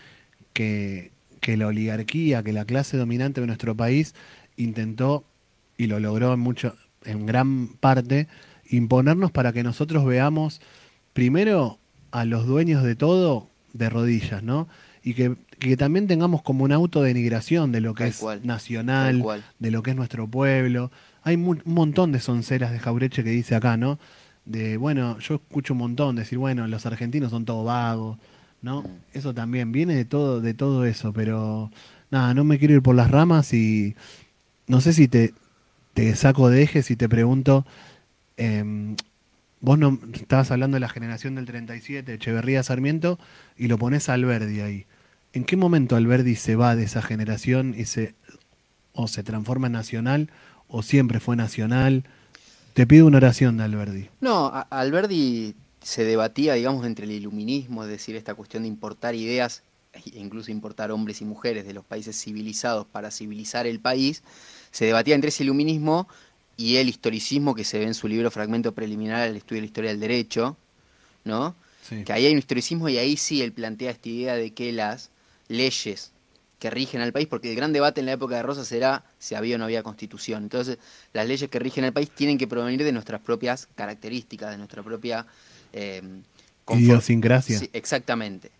que, 0.53 1.09
que 1.39 1.57
la 1.57 1.65
oligarquía, 1.65 2.43
que 2.43 2.53
la 2.53 2.65
clase 2.65 2.95
dominante 2.97 3.41
de 3.41 3.47
nuestro 3.47 3.75
país 3.75 4.13
intentó 4.55 5.25
y 5.81 5.87
lo 5.87 5.99
logró 5.99 6.31
en 6.33 6.39
mucho, 6.39 6.75
en 7.05 7.25
gran 7.25 7.67
parte, 7.67 8.27
imponernos 8.69 9.31
para 9.31 9.53
que 9.53 9.63
nosotros 9.63 10.05
veamos 10.05 10.61
primero 11.13 11.79
a 12.11 12.25
los 12.25 12.45
dueños 12.45 12.83
de 12.83 12.95
todo 12.95 13.49
de 13.73 13.89
rodillas, 13.89 14.43
¿no? 14.43 14.67
Y 15.03 15.13
que, 15.13 15.35
también 15.77 16.07
tengamos 16.07 16.41
como 16.41 16.63
un 16.63 16.71
autodenigración 16.71 17.71
de 17.71 17.81
lo 17.81 17.93
que 17.93 18.07
es 18.07 18.23
nacional, 18.43 19.23
de 19.59 19.71
lo 19.71 19.83
que 19.83 19.91
es 19.91 19.95
nuestro 19.95 20.27
pueblo. 20.27 20.91
Hay 21.23 21.35
un 21.35 21.61
montón 21.65 22.11
de 22.11 22.19
sonceras 22.19 22.71
de 22.71 22.79
Jaureche 22.79 23.23
que 23.23 23.29
dice 23.29 23.55
acá, 23.55 23.77
¿no? 23.77 23.99
De, 24.45 24.77
bueno, 24.77 25.19
yo 25.19 25.35
escucho 25.35 25.73
un 25.73 25.79
montón 25.79 26.15
decir, 26.15 26.39
bueno, 26.39 26.67
los 26.67 26.85
argentinos 26.87 27.29
son 27.29 27.45
todo 27.45 27.63
vagos, 27.63 28.17
¿no? 28.61 28.81
Mm. 28.81 28.87
Eso 29.13 29.33
también 29.33 29.71
viene 29.71 29.95
de 29.95 30.05
todo, 30.05 30.41
de 30.41 30.53
todo 30.55 30.85
eso, 30.85 31.13
pero 31.13 31.71
nada, 32.09 32.33
no 32.33 32.43
me 32.43 32.57
quiero 32.57 32.73
ir 32.75 32.81
por 32.81 32.95
las 32.95 33.11
ramas 33.11 33.53
y 33.53 33.95
no 34.67 34.81
sé 34.81 34.93
si 34.93 35.07
te, 35.07 35.33
te 35.93 36.15
saco 36.15 36.49
de 36.49 36.63
ejes 36.63 36.91
y 36.91 36.95
te 36.95 37.09
pregunto, 37.09 37.65
eh, 38.37 38.95
Vos 39.61 39.77
no 39.77 39.99
estabas 40.13 40.49
hablando 40.49 40.75
de 40.75 40.79
la 40.79 40.89
generación 40.89 41.35
del 41.35 41.45
37, 41.45 42.15
Echeverría 42.15 42.63
Sarmiento, 42.63 43.19
y 43.55 43.67
lo 43.67 43.77
pones 43.77 44.09
a 44.09 44.13
Alberdi 44.13 44.59
ahí. 44.61 44.85
¿En 45.33 45.43
qué 45.43 45.55
momento 45.55 45.95
Alberdi 45.95 46.35
se 46.35 46.55
va 46.55 46.75
de 46.75 46.83
esa 46.83 47.03
generación 47.03 47.75
y 47.77 47.85
se 47.85 48.15
o 48.93 49.07
se 49.07 49.23
transforma 49.23 49.67
en 49.67 49.73
nacional 49.73 50.31
o 50.67 50.81
siempre 50.81 51.19
fue 51.19 51.35
nacional? 51.35 52.05
Te 52.73 52.87
pido 52.87 53.05
una 53.05 53.17
oración 53.17 53.57
de 53.57 53.63
Alberdi. 53.63 54.09
No, 54.19 54.51
Alberdi 54.71 55.53
se 55.83 56.05
debatía, 56.05 56.55
digamos, 56.55 56.83
entre 56.83 57.05
el 57.05 57.11
iluminismo, 57.11 57.83
es 57.83 57.89
decir, 57.89 58.15
esta 58.15 58.33
cuestión 58.33 58.63
de 58.63 58.69
importar 58.69 59.13
ideas 59.13 59.61
e 59.93 60.17
incluso 60.17 60.49
importar 60.49 60.91
hombres 60.91 61.21
y 61.21 61.25
mujeres 61.25 61.67
de 61.67 61.73
los 61.73 61.85
países 61.85 62.19
civilizados 62.19 62.87
para 62.87 63.11
civilizar 63.11 63.67
el 63.67 63.79
país, 63.79 64.23
se 64.71 64.85
debatía 64.85 65.15
entre 65.15 65.29
ese 65.29 65.43
iluminismo 65.43 66.07
y 66.57 66.77
el 66.77 66.89
historicismo 66.89 67.55
que 67.55 67.63
se 67.63 67.79
ve 67.79 67.85
en 67.85 67.93
su 67.93 68.07
libro 68.07 68.31
Fragmento 68.31 68.73
Preliminar 68.73 69.21
al 69.21 69.35
Estudio 69.35 69.57
de 69.57 69.61
la 69.61 69.65
Historia 69.67 69.89
del 69.91 69.99
Derecho, 69.99 70.57
¿no? 71.23 71.55
Que 72.05 72.13
ahí 72.13 72.25
hay 72.25 72.31
un 72.31 72.39
historicismo 72.39 72.87
y 72.87 72.97
ahí 72.97 73.17
sí 73.17 73.41
él 73.41 73.51
plantea 73.51 73.91
esta 73.91 74.07
idea 74.07 74.35
de 74.35 74.51
que 74.51 74.71
las 74.71 75.09
leyes 75.49 76.11
que 76.57 76.69
rigen 76.69 77.01
al 77.01 77.11
país, 77.11 77.27
porque 77.27 77.49
el 77.49 77.55
gran 77.55 77.73
debate 77.73 77.99
en 78.01 78.05
la 78.05 78.13
época 78.13 78.35
de 78.35 78.43
Rosas 78.43 78.71
era 78.71 79.03
si 79.17 79.33
había 79.33 79.55
o 79.55 79.57
no 79.57 79.65
había 79.65 79.81
constitución. 79.81 80.43
Entonces, 80.43 80.77
las 81.11 81.27
leyes 81.27 81.49
que 81.49 81.57
rigen 81.57 81.83
al 81.85 81.91
país 81.91 82.11
tienen 82.11 82.37
que 82.37 82.47
provenir 82.47 82.83
de 82.83 82.91
nuestras 82.91 83.19
propias 83.19 83.67
características, 83.75 84.51
de 84.51 84.57
nuestra 84.57 84.83
propia... 84.83 85.25
Eh, 85.73 86.03
Idiosincrasia. 86.69 87.59
Sí, 87.59 87.69
exactamente. 87.73 88.51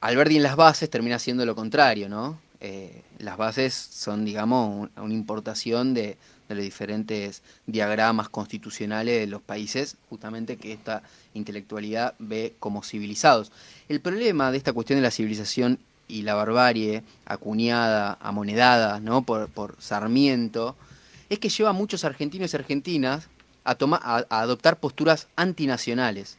Alberti 0.00 0.36
en 0.36 0.44
las 0.44 0.54
bases 0.54 0.88
termina 0.88 1.18
siendo 1.18 1.44
lo 1.44 1.56
contrario, 1.56 2.08
¿no? 2.08 2.40
Eh, 2.60 3.02
las 3.18 3.36
bases 3.36 3.74
son, 3.74 4.24
digamos, 4.24 4.88
una 4.96 5.14
importación 5.14 5.94
de, 5.94 6.16
de 6.48 6.54
los 6.54 6.64
diferentes 6.64 7.42
diagramas 7.66 8.28
constitucionales 8.28 9.20
de 9.20 9.26
los 9.26 9.42
países, 9.42 9.96
justamente 10.08 10.56
que 10.56 10.72
esta 10.72 11.02
intelectualidad 11.34 12.14
ve 12.18 12.54
como 12.58 12.82
civilizados. 12.82 13.52
El 13.88 14.00
problema 14.00 14.50
de 14.50 14.58
esta 14.58 14.72
cuestión 14.72 14.98
de 14.98 15.02
la 15.02 15.10
civilización 15.10 15.78
y 16.08 16.22
la 16.22 16.34
barbarie 16.34 17.02
acuñada, 17.26 18.16
amonedada 18.20 18.98
¿no? 18.98 19.22
por, 19.22 19.48
por 19.48 19.76
Sarmiento, 19.78 20.74
es 21.28 21.38
que 21.38 21.50
lleva 21.50 21.70
a 21.70 21.74
muchos 21.74 22.04
argentinos 22.04 22.52
y 22.52 22.56
argentinas 22.56 23.28
a, 23.64 23.74
tomar, 23.74 24.00
a, 24.02 24.24
adoptar 24.30 24.80
posturas 24.80 25.28
antinacionales, 25.36 26.38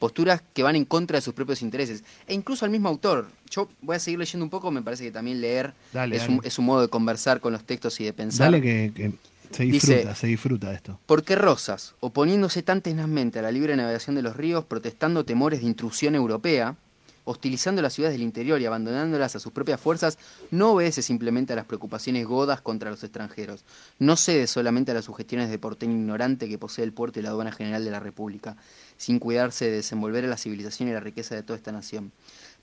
posturas 0.00 0.42
que 0.52 0.64
van 0.64 0.74
en 0.74 0.84
contra 0.84 1.18
de 1.18 1.20
sus 1.20 1.34
propios 1.34 1.62
intereses. 1.62 2.02
E 2.26 2.34
incluso 2.34 2.64
al 2.64 2.72
mismo 2.72 2.88
autor, 2.88 3.28
yo 3.48 3.68
voy 3.82 3.94
a 3.94 4.00
seguir 4.00 4.18
leyendo 4.18 4.44
un 4.44 4.50
poco, 4.50 4.72
me 4.72 4.82
parece 4.82 5.04
que 5.04 5.12
también 5.12 5.40
leer 5.40 5.74
es, 6.10 6.28
Un, 6.28 6.40
es, 6.42 6.58
Un, 6.58 6.64
modo 6.64 6.80
de 6.80 6.88
conversar 6.88 7.40
con 7.40 7.52
los 7.52 7.62
textos 7.64 8.00
y 8.00 8.04
de 8.04 8.12
pensar. 8.12 8.50
Dale 8.50 8.62
que, 8.62 9.12
se 9.50 9.64
disfruta, 9.64 10.14
se 10.14 10.26
disfruta 10.26 10.72
esto. 10.72 10.98
Porque 11.06 11.36
Rosas, 11.36 11.94
oponiéndose 12.00 12.62
tan 12.62 12.80
tenazmente 12.80 13.40
a 13.40 13.42
la 13.42 13.52
libre 13.52 13.76
navegación 13.76 14.16
de 14.16 14.22
los 14.22 14.36
ríos, 14.36 14.64
protestando 14.64 15.24
temores 15.24 15.60
de 15.60 15.66
intrusión 15.66 16.14
europea, 16.14 16.76
hostilizando 17.24 17.82
las 17.82 17.92
ciudades 17.92 18.14
del 18.14 18.22
interior 18.22 18.60
y 18.60 18.66
abandonándolas 18.66 19.36
a 19.36 19.40
sus 19.40 19.52
propias 19.52 19.80
fuerzas, 19.80 20.18
no 20.50 20.72
obedece 20.72 21.02
simplemente 21.02 21.52
a 21.52 21.56
las 21.56 21.66
preocupaciones 21.66 22.26
godas 22.26 22.60
contra 22.60 22.90
los 22.90 23.02
extranjeros, 23.04 23.64
no 23.98 24.16
cede 24.16 24.46
solamente 24.46 24.90
a 24.90 24.94
las 24.94 25.04
sugestiones 25.04 25.50
de 25.50 25.58
porteño 25.58 25.92
ignorante 25.92 26.48
que 26.48 26.58
posee 26.58 26.84
el 26.84 26.92
puerto 26.92 27.20
y 27.20 27.22
la 27.22 27.30
aduana 27.30 27.52
general 27.52 27.84
de 27.84 27.90
la 27.90 28.00
República, 28.00 28.56
sin 28.96 29.18
cuidarse 29.18 29.66
de 29.66 29.76
desenvolver 29.76 30.24
a 30.24 30.28
la 30.28 30.36
civilización 30.36 30.88
y 30.88 30.92
la 30.92 31.00
riqueza 31.00 31.34
de 31.34 31.42
toda 31.42 31.56
esta 31.56 31.72
nación. 31.72 32.12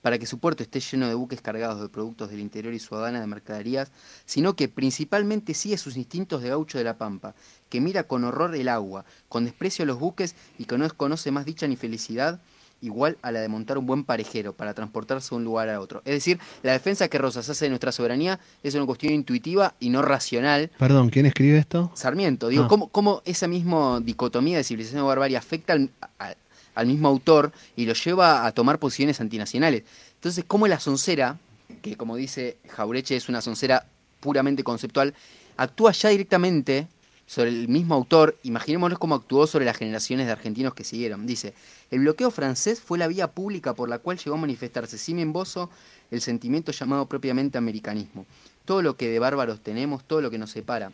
Para 0.02 0.20
que 0.20 0.28
su 0.28 0.38
puerto 0.38 0.62
esté 0.62 0.80
lleno 0.80 1.08
de 1.08 1.15
buques 1.15 1.41
cargados 1.41 1.82
de 1.82 1.89
productos 1.89 2.30
del 2.30 2.39
interior 2.39 2.74
y 2.74 2.80
su 2.80 2.96
aduana 2.96 3.20
de 3.20 3.28
mercaderías, 3.28 3.91
sino 4.26 4.56
que 4.56 4.70
principalmente 4.70 5.56
sigue 5.56 5.78
sus 5.78 5.98
instintos 5.98 6.43
de 6.43 6.50
gaucho 6.50 6.78
de 6.78 6.84
la 6.84 6.98
pampa, 6.98 7.34
que 7.70 7.82
mira 7.82 8.04
con 8.04 8.24
horror 8.24 8.56
el 8.56 8.70
agua, 8.70 9.06
con 9.28 9.46
desprecio 9.46 9.84
a 9.84 9.86
los 9.88 10.00
buques 10.00 10.36
y 10.60 10.65
que 10.65 10.78
no 10.78 10.88
conoce 10.96 11.32
más 11.32 11.46
dicha 11.46 11.67
ni 11.67 11.76
felicidad 11.76 12.39
igual 12.82 13.18
a 13.22 13.32
la 13.32 13.42
de 13.42 13.48
montar 13.48 13.78
un 13.78 13.86
buen 13.86 14.04
parejero 14.04 14.54
para 14.54 14.74
transportarse 14.74 15.30
de 15.30 15.36
un 15.36 15.44
lugar 15.44 15.70
a 15.70 15.80
otro. 15.80 16.02
Es 16.06 16.13
decir, 16.13 16.40
la 16.63 16.74
defensa 16.74 17.08
que 17.08 17.18
Rosas 17.18 17.50
hace 17.50 17.66
de 17.66 17.70
nuestra 17.70 17.92
soberanía 17.92 18.40
es 18.63 18.76
una 18.76 18.86
cuestión 18.86 19.13
intuitiva 19.13 19.74
y 19.80 19.90
no 19.90 20.02
racional. 20.02 20.70
Perdón, 20.78 21.10
¿quién 21.10 21.26
escribe 21.26 21.58
esto? 21.58 21.92
Sarmiento. 21.96 22.50
Digo, 22.50 22.68
ah. 22.70 22.88
¿cómo, 22.92 23.22
esa 23.26 23.48
misma 23.48 24.00
dicotomía 24.00 24.58
de 24.58 24.63
civilización 24.63 25.04
y 25.04 25.08
barbarie 25.08 25.38
afecta 25.38 25.74
al, 25.74 26.88
mismo 26.88 27.08
autor 27.08 27.52
y 27.76 27.86
lo 27.86 27.94
lleva 27.94 28.46
a 28.46 28.52
tomar 28.52 28.80
posiciones 28.80 29.20
antinacionales? 29.22 29.84
Entonces, 30.16 30.44
¿cómo 30.48 30.68
la 30.68 30.80
soncera, 30.80 31.38
que 31.82 31.96
como 31.96 32.16
dice 32.16 32.58
Jaureche 32.70 33.16
es 33.16 33.30
una 33.30 33.42
soncera 33.42 33.86
puramente 34.20 34.63
conceptual, 34.63 35.13
actúa 35.58 35.92
ya 35.92 36.10
directamente 36.10 36.88
sobre 37.28 37.50
el 37.50 37.68
mismo 37.68 37.94
autor, 37.94 38.38
imaginémonos 38.42 38.98
cómo 38.98 39.13
actuó 39.13 39.46
sobre 39.46 39.66
las 39.66 39.78
generaciones 39.78 40.26
de 40.26 40.32
argentinos 40.32 40.74
que 40.74 40.84
siguieron. 40.84 41.28
Dice, 41.28 41.54
el 41.92 42.00
bloqueo 42.00 42.32
francés 42.32 42.82
fue 42.82 42.98
la 42.98 43.08
vía 43.08 43.28
pública 43.28 43.76
por 43.76 43.90
la 43.90 44.00
cual 44.00 44.18
llegó 44.18 44.38
a 44.38 44.40
manifestarse 44.40 44.98
sin 44.98 45.20
embozo 45.20 45.70
el 46.10 46.22
sentimiento 46.22 46.72
llamado 46.72 47.06
propiamente 47.06 47.58
americanismo. 47.58 48.26
Todo 48.66 48.82
lo 48.82 48.96
que 48.98 49.10
de 49.10 49.20
bárbaros 49.20 49.62
tenemos, 49.62 50.06
todo 50.06 50.22
lo 50.22 50.32
que 50.32 50.38
nos 50.38 50.52
separa 50.52 50.92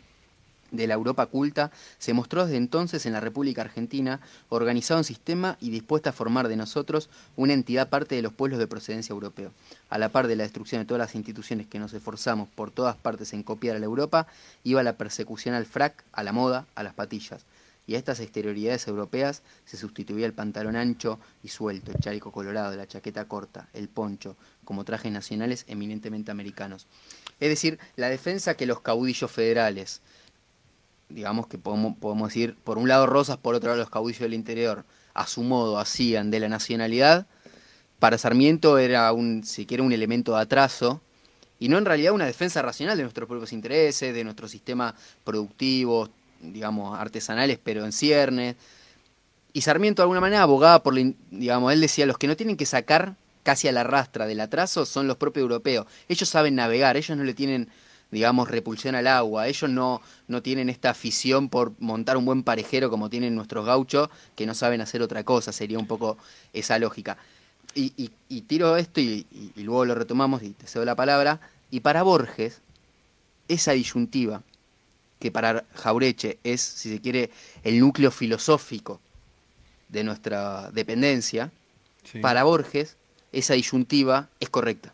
de 0.70 0.86
la 0.86 0.94
Europa 0.94 1.26
culta, 1.26 1.70
se 1.98 2.14
mostró 2.14 2.44
desde 2.44 2.56
entonces 2.56 3.06
en 3.06 3.12
la 3.12 3.20
República 3.20 3.62
Argentina, 3.62 4.20
organizado 4.48 5.00
en 5.00 5.04
sistema 5.04 5.56
y 5.60 5.70
dispuesta 5.70 6.10
a 6.10 6.12
formar 6.12 6.48
de 6.48 6.56
nosotros 6.56 7.08
una 7.36 7.52
entidad 7.52 7.88
parte 7.88 8.14
de 8.14 8.22
los 8.22 8.32
pueblos 8.32 8.58
de 8.58 8.66
procedencia 8.66 9.12
europeo. 9.12 9.52
A 9.90 9.98
la 9.98 10.10
par 10.10 10.26
de 10.26 10.36
la 10.36 10.44
destrucción 10.44 10.82
de 10.82 10.86
todas 10.86 11.00
las 11.00 11.14
instituciones 11.14 11.66
que 11.66 11.78
nos 11.78 11.92
esforzamos 11.92 12.48
por 12.48 12.70
todas 12.70 12.96
partes 12.96 13.32
en 13.32 13.42
copiar 13.42 13.76
a 13.76 13.78
la 13.78 13.86
Europa, 13.86 14.26
iba 14.62 14.82
la 14.82 14.96
persecución 14.96 15.54
al 15.54 15.66
frac, 15.66 16.04
a 16.12 16.22
la 16.22 16.32
moda, 16.32 16.66
a 16.74 16.82
las 16.82 16.94
patillas 16.94 17.44
y 17.86 17.94
a 17.94 17.98
estas 17.98 18.20
exterioridades 18.20 18.86
europeas 18.88 19.42
se 19.64 19.76
sustituía 19.76 20.26
el 20.26 20.32
pantalón 20.32 20.76
ancho 20.76 21.18
y 21.42 21.48
suelto, 21.48 21.92
el 21.92 21.98
chaleco 21.98 22.32
colorado, 22.32 22.76
la 22.76 22.86
chaqueta 22.86 23.26
corta, 23.26 23.68
el 23.74 23.88
poncho, 23.88 24.36
como 24.64 24.84
trajes 24.84 25.12
nacionales 25.12 25.64
eminentemente 25.68 26.30
americanos. 26.30 26.86
Es 27.40 27.48
decir, 27.48 27.78
la 27.96 28.08
defensa 28.08 28.54
que 28.54 28.66
los 28.66 28.80
caudillos 28.80 29.30
federales, 29.30 30.00
digamos 31.08 31.46
que 31.46 31.58
podemos, 31.58 31.96
podemos 31.96 32.28
decir, 32.28 32.56
por 32.64 32.78
un 32.78 32.88
lado 32.88 33.06
Rosas, 33.06 33.36
por 33.36 33.54
otro 33.54 33.70
lado 33.70 33.80
los 33.80 33.90
caudillos 33.90 34.20
del 34.20 34.34
interior, 34.34 34.84
a 35.14 35.26
su 35.26 35.42
modo 35.42 35.78
hacían 35.78 36.30
de 36.30 36.40
la 36.40 36.48
nacionalidad, 36.48 37.26
para 37.98 38.18
Sarmiento 38.18 38.78
era 38.78 39.12
un, 39.12 39.44
si 39.44 39.66
quiere, 39.66 39.82
un 39.82 39.92
elemento 39.92 40.34
de 40.34 40.42
atraso, 40.42 41.00
y 41.58 41.68
no 41.68 41.78
en 41.78 41.84
realidad 41.84 42.12
una 42.12 42.26
defensa 42.26 42.60
racional 42.62 42.96
de 42.96 43.04
nuestros 43.04 43.28
propios 43.28 43.52
intereses, 43.52 44.12
de 44.12 44.24
nuestro 44.24 44.48
sistema 44.48 44.94
productivo, 45.24 46.10
digamos, 46.40 46.98
artesanales, 46.98 47.58
pero 47.62 47.84
en 47.84 47.92
ciernes. 47.92 48.56
Y 49.52 49.62
Sarmiento 49.62 50.02
de 50.02 50.04
alguna 50.04 50.20
manera 50.20 50.42
abogaba 50.42 50.82
por, 50.82 50.94
digamos, 51.30 51.72
él 51.72 51.80
decía, 51.80 52.06
los 52.06 52.18
que 52.18 52.26
no 52.26 52.36
tienen 52.36 52.56
que 52.56 52.66
sacar 52.66 53.16
casi 53.42 53.68
a 53.68 53.72
la 53.72 53.84
rastra 53.84 54.26
del 54.26 54.40
atraso 54.40 54.84
son 54.84 55.06
los 55.06 55.16
propios 55.16 55.42
europeos. 55.42 55.86
Ellos 56.08 56.28
saben 56.28 56.56
navegar, 56.56 56.96
ellos 56.96 57.16
no 57.16 57.24
le 57.24 57.34
tienen, 57.34 57.68
digamos, 58.14 58.50
repulsión 58.50 58.94
al 58.94 59.06
agua, 59.06 59.48
ellos 59.48 59.68
no, 59.68 60.00
no 60.28 60.42
tienen 60.42 60.70
esta 60.70 60.90
afición 60.90 61.50
por 61.50 61.72
montar 61.80 62.16
un 62.16 62.24
buen 62.24 62.42
parejero 62.42 62.88
como 62.88 63.10
tienen 63.10 63.34
nuestros 63.34 63.66
gauchos, 63.66 64.08
que 64.34 64.46
no 64.46 64.54
saben 64.54 64.80
hacer 64.80 65.02
otra 65.02 65.24
cosa, 65.24 65.52
sería 65.52 65.78
un 65.78 65.86
poco 65.86 66.16
esa 66.54 66.78
lógica. 66.78 67.18
Y, 67.74 67.92
y, 68.28 68.40
tiro 68.42 68.76
esto 68.76 69.00
y, 69.00 69.26
y 69.56 69.62
luego 69.64 69.84
lo 69.84 69.96
retomamos 69.96 70.42
y 70.44 70.50
te 70.50 70.66
cedo 70.66 70.84
la 70.84 70.94
palabra. 70.94 71.40
Y 71.72 71.80
para 71.80 72.04
Borges, 72.04 72.60
esa 73.48 73.72
disyuntiva 73.72 74.42
que 75.18 75.32
para 75.32 75.64
Jaureche 75.74 76.38
es, 76.44 76.60
si 76.60 76.90
se 76.90 77.00
quiere, 77.00 77.30
el 77.64 77.80
núcleo 77.80 78.10
filosófico 78.10 79.00
de 79.88 80.04
nuestra 80.04 80.70
dependencia, 80.70 81.50
para 82.20 82.44
Borges 82.44 82.96
esa 83.32 83.54
disyuntiva 83.54 84.28
es 84.38 84.48
correcta. 84.48 84.92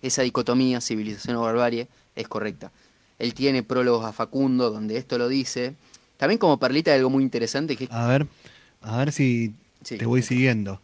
Esa 0.00 0.22
dicotomía, 0.22 0.80
civilización 0.80 1.36
o 1.36 1.42
barbarie, 1.42 1.88
es 2.16 2.28
correcta. 2.28 2.72
Él 3.18 3.34
tiene 3.34 3.62
prólogos 3.62 4.04
a 4.04 4.12
Facundo 4.12 4.70
donde 4.70 4.96
esto 4.96 5.18
lo 5.18 5.28
dice. 5.28 5.74
También 6.16 6.38
como 6.38 6.58
perlita 6.58 6.90
de 6.90 6.98
algo 6.98 7.10
muy 7.10 7.22
interesante 7.22 7.76
que... 7.76 7.88
A 7.90 8.06
ver, 8.06 8.26
a 8.80 8.96
ver 8.98 9.12
si 9.12 9.54
te 9.82 10.06
voy 10.06 10.22
siguiendo. 10.22 10.80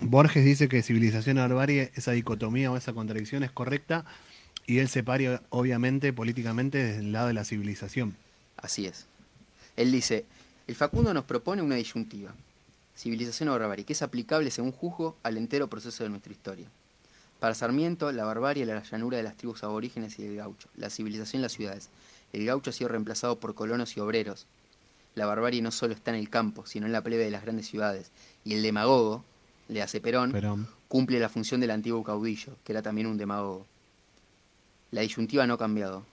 Borges 0.00 0.44
dice 0.44 0.68
que 0.68 0.82
civilización 0.82 1.36
barbarie, 1.36 1.90
esa 1.94 2.12
dicotomía 2.12 2.70
o 2.70 2.76
esa 2.76 2.92
contradicción 2.92 3.42
es 3.42 3.50
correcta 3.50 4.04
y 4.66 4.78
él 4.78 4.88
se 4.88 5.02
pare, 5.02 5.40
obviamente, 5.50 6.12
políticamente 6.12 6.78
desde 6.78 7.00
el 7.00 7.12
lado 7.12 7.28
de 7.28 7.34
la 7.34 7.44
civilización. 7.44 8.16
Así 8.56 8.86
es. 8.86 9.06
Él 9.76 9.92
dice, 9.92 10.24
el 10.66 10.74
Facundo 10.74 11.14
nos 11.14 11.24
propone 11.24 11.62
una 11.62 11.76
disyuntiva, 11.76 12.34
civilización 12.96 13.48
o 13.48 13.52
barbarie, 13.52 13.84
que 13.84 13.92
es 13.92 14.02
aplicable, 14.02 14.50
según 14.50 14.72
juzgo, 14.72 15.16
al 15.22 15.36
entero 15.36 15.68
proceso 15.68 16.02
de 16.02 16.10
nuestra 16.10 16.32
historia. 16.32 16.66
Para 17.40 17.54
Sarmiento, 17.54 18.10
la 18.12 18.24
barbarie 18.24 18.62
es 18.62 18.68
la 18.68 18.82
llanura 18.82 19.18
de 19.18 19.22
las 19.22 19.36
tribus 19.36 19.62
aborígenes 19.62 20.18
y 20.18 20.24
del 20.24 20.36
gaucho, 20.36 20.68
la 20.76 20.90
civilización 20.90 21.42
las 21.42 21.52
ciudades. 21.52 21.90
El 22.32 22.46
gaucho 22.46 22.70
ha 22.70 22.72
sido 22.72 22.88
reemplazado 22.88 23.38
por 23.38 23.54
colonos 23.54 23.96
y 23.96 24.00
obreros. 24.00 24.46
La 25.14 25.26
barbarie 25.26 25.62
no 25.62 25.70
solo 25.70 25.94
está 25.94 26.10
en 26.10 26.18
el 26.18 26.28
campo, 26.28 26.66
sino 26.66 26.86
en 26.86 26.92
la 26.92 27.02
plebe 27.02 27.24
de 27.24 27.30
las 27.30 27.42
grandes 27.42 27.66
ciudades. 27.66 28.10
Y 28.44 28.54
el 28.54 28.62
demagogo, 28.62 29.24
le 29.68 29.82
hace 29.82 30.00
Perón, 30.00 30.32
Perón. 30.32 30.68
cumple 30.88 31.18
la 31.18 31.28
función 31.28 31.60
del 31.60 31.70
antiguo 31.70 32.02
caudillo, 32.04 32.56
que 32.64 32.72
era 32.72 32.82
también 32.82 33.06
un 33.06 33.16
demagogo. 33.16 33.66
La 34.90 35.00
disyuntiva 35.00 35.46
no 35.46 35.54
ha 35.54 35.58
cambiado, 35.58 36.04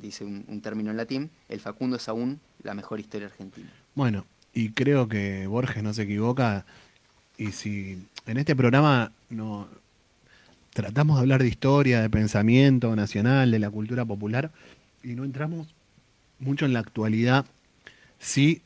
dice 0.00 0.24
un, 0.24 0.60
término 0.60 0.90
en 0.90 0.96
latín. 0.96 1.30
El 1.48 1.60
Facundo 1.60 1.96
es 1.96 2.08
aún 2.08 2.40
la 2.62 2.74
mejor 2.74 3.00
historia 3.00 3.28
argentina. 3.28 3.70
Bueno, 3.94 4.26
y 4.52 4.70
creo 4.72 5.08
que 5.08 5.46
Borges 5.46 5.82
no 5.82 5.94
se 5.94 6.02
equivoca. 6.02 6.66
Y 7.36 7.52
si 7.52 8.02
en 8.26 8.36
este 8.36 8.56
programa 8.56 9.12
no 9.30 9.68
tratamos 10.78 11.16
de 11.16 11.22
hablar 11.22 11.42
de 11.42 11.48
historia, 11.48 12.00
de 12.00 12.08
pensamiento 12.08 12.94
nacional, 12.94 13.50
de 13.50 13.58
la 13.58 13.68
cultura 13.68 14.04
popular, 14.04 14.52
y 15.02 15.16
no 15.16 15.24
entramos 15.24 15.66
mucho 16.38 16.66
en 16.66 16.72
la 16.72 16.78
actualidad, 16.78 17.46
sí, 18.20 18.62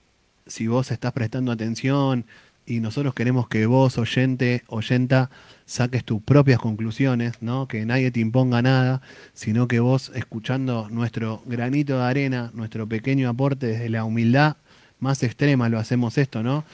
si 0.47 0.67
vos 0.67 0.91
estás 0.91 1.15
prestando 1.15 1.53
atención 1.53 2.27
y 2.67 2.81
nosotros 2.81 3.15
queremos 3.15 3.49
que 3.49 3.65
vos, 3.65 3.97
oyente, 3.97 4.63
oyenta, 4.67 5.31
saques 5.65 6.05
tus 6.05 6.21
propias 6.21 6.59
conclusiones, 6.59 7.41
¿no? 7.41 7.67
Que 7.67 7.87
nadie 7.87 8.11
te 8.11 8.21
imponga 8.21 8.61
nada, 8.61 9.01
sino 9.33 9.67
que 9.67 9.81
vos, 9.81 10.13
escuchando 10.15 10.91
nuestro 10.91 11.43
granito 11.47 11.97
de 11.97 12.05
arena, 12.05 12.51
nuestro 12.53 12.87
pequeño 12.87 13.27
aporte 13.31 13.69
desde 13.69 13.89
la 13.89 14.05
humildad 14.05 14.59
más 15.01 15.23
extrema, 15.23 15.71
lo 15.71 15.79
hacemos 15.79 16.19
esto, 16.19 16.43
¿no? 16.43 16.67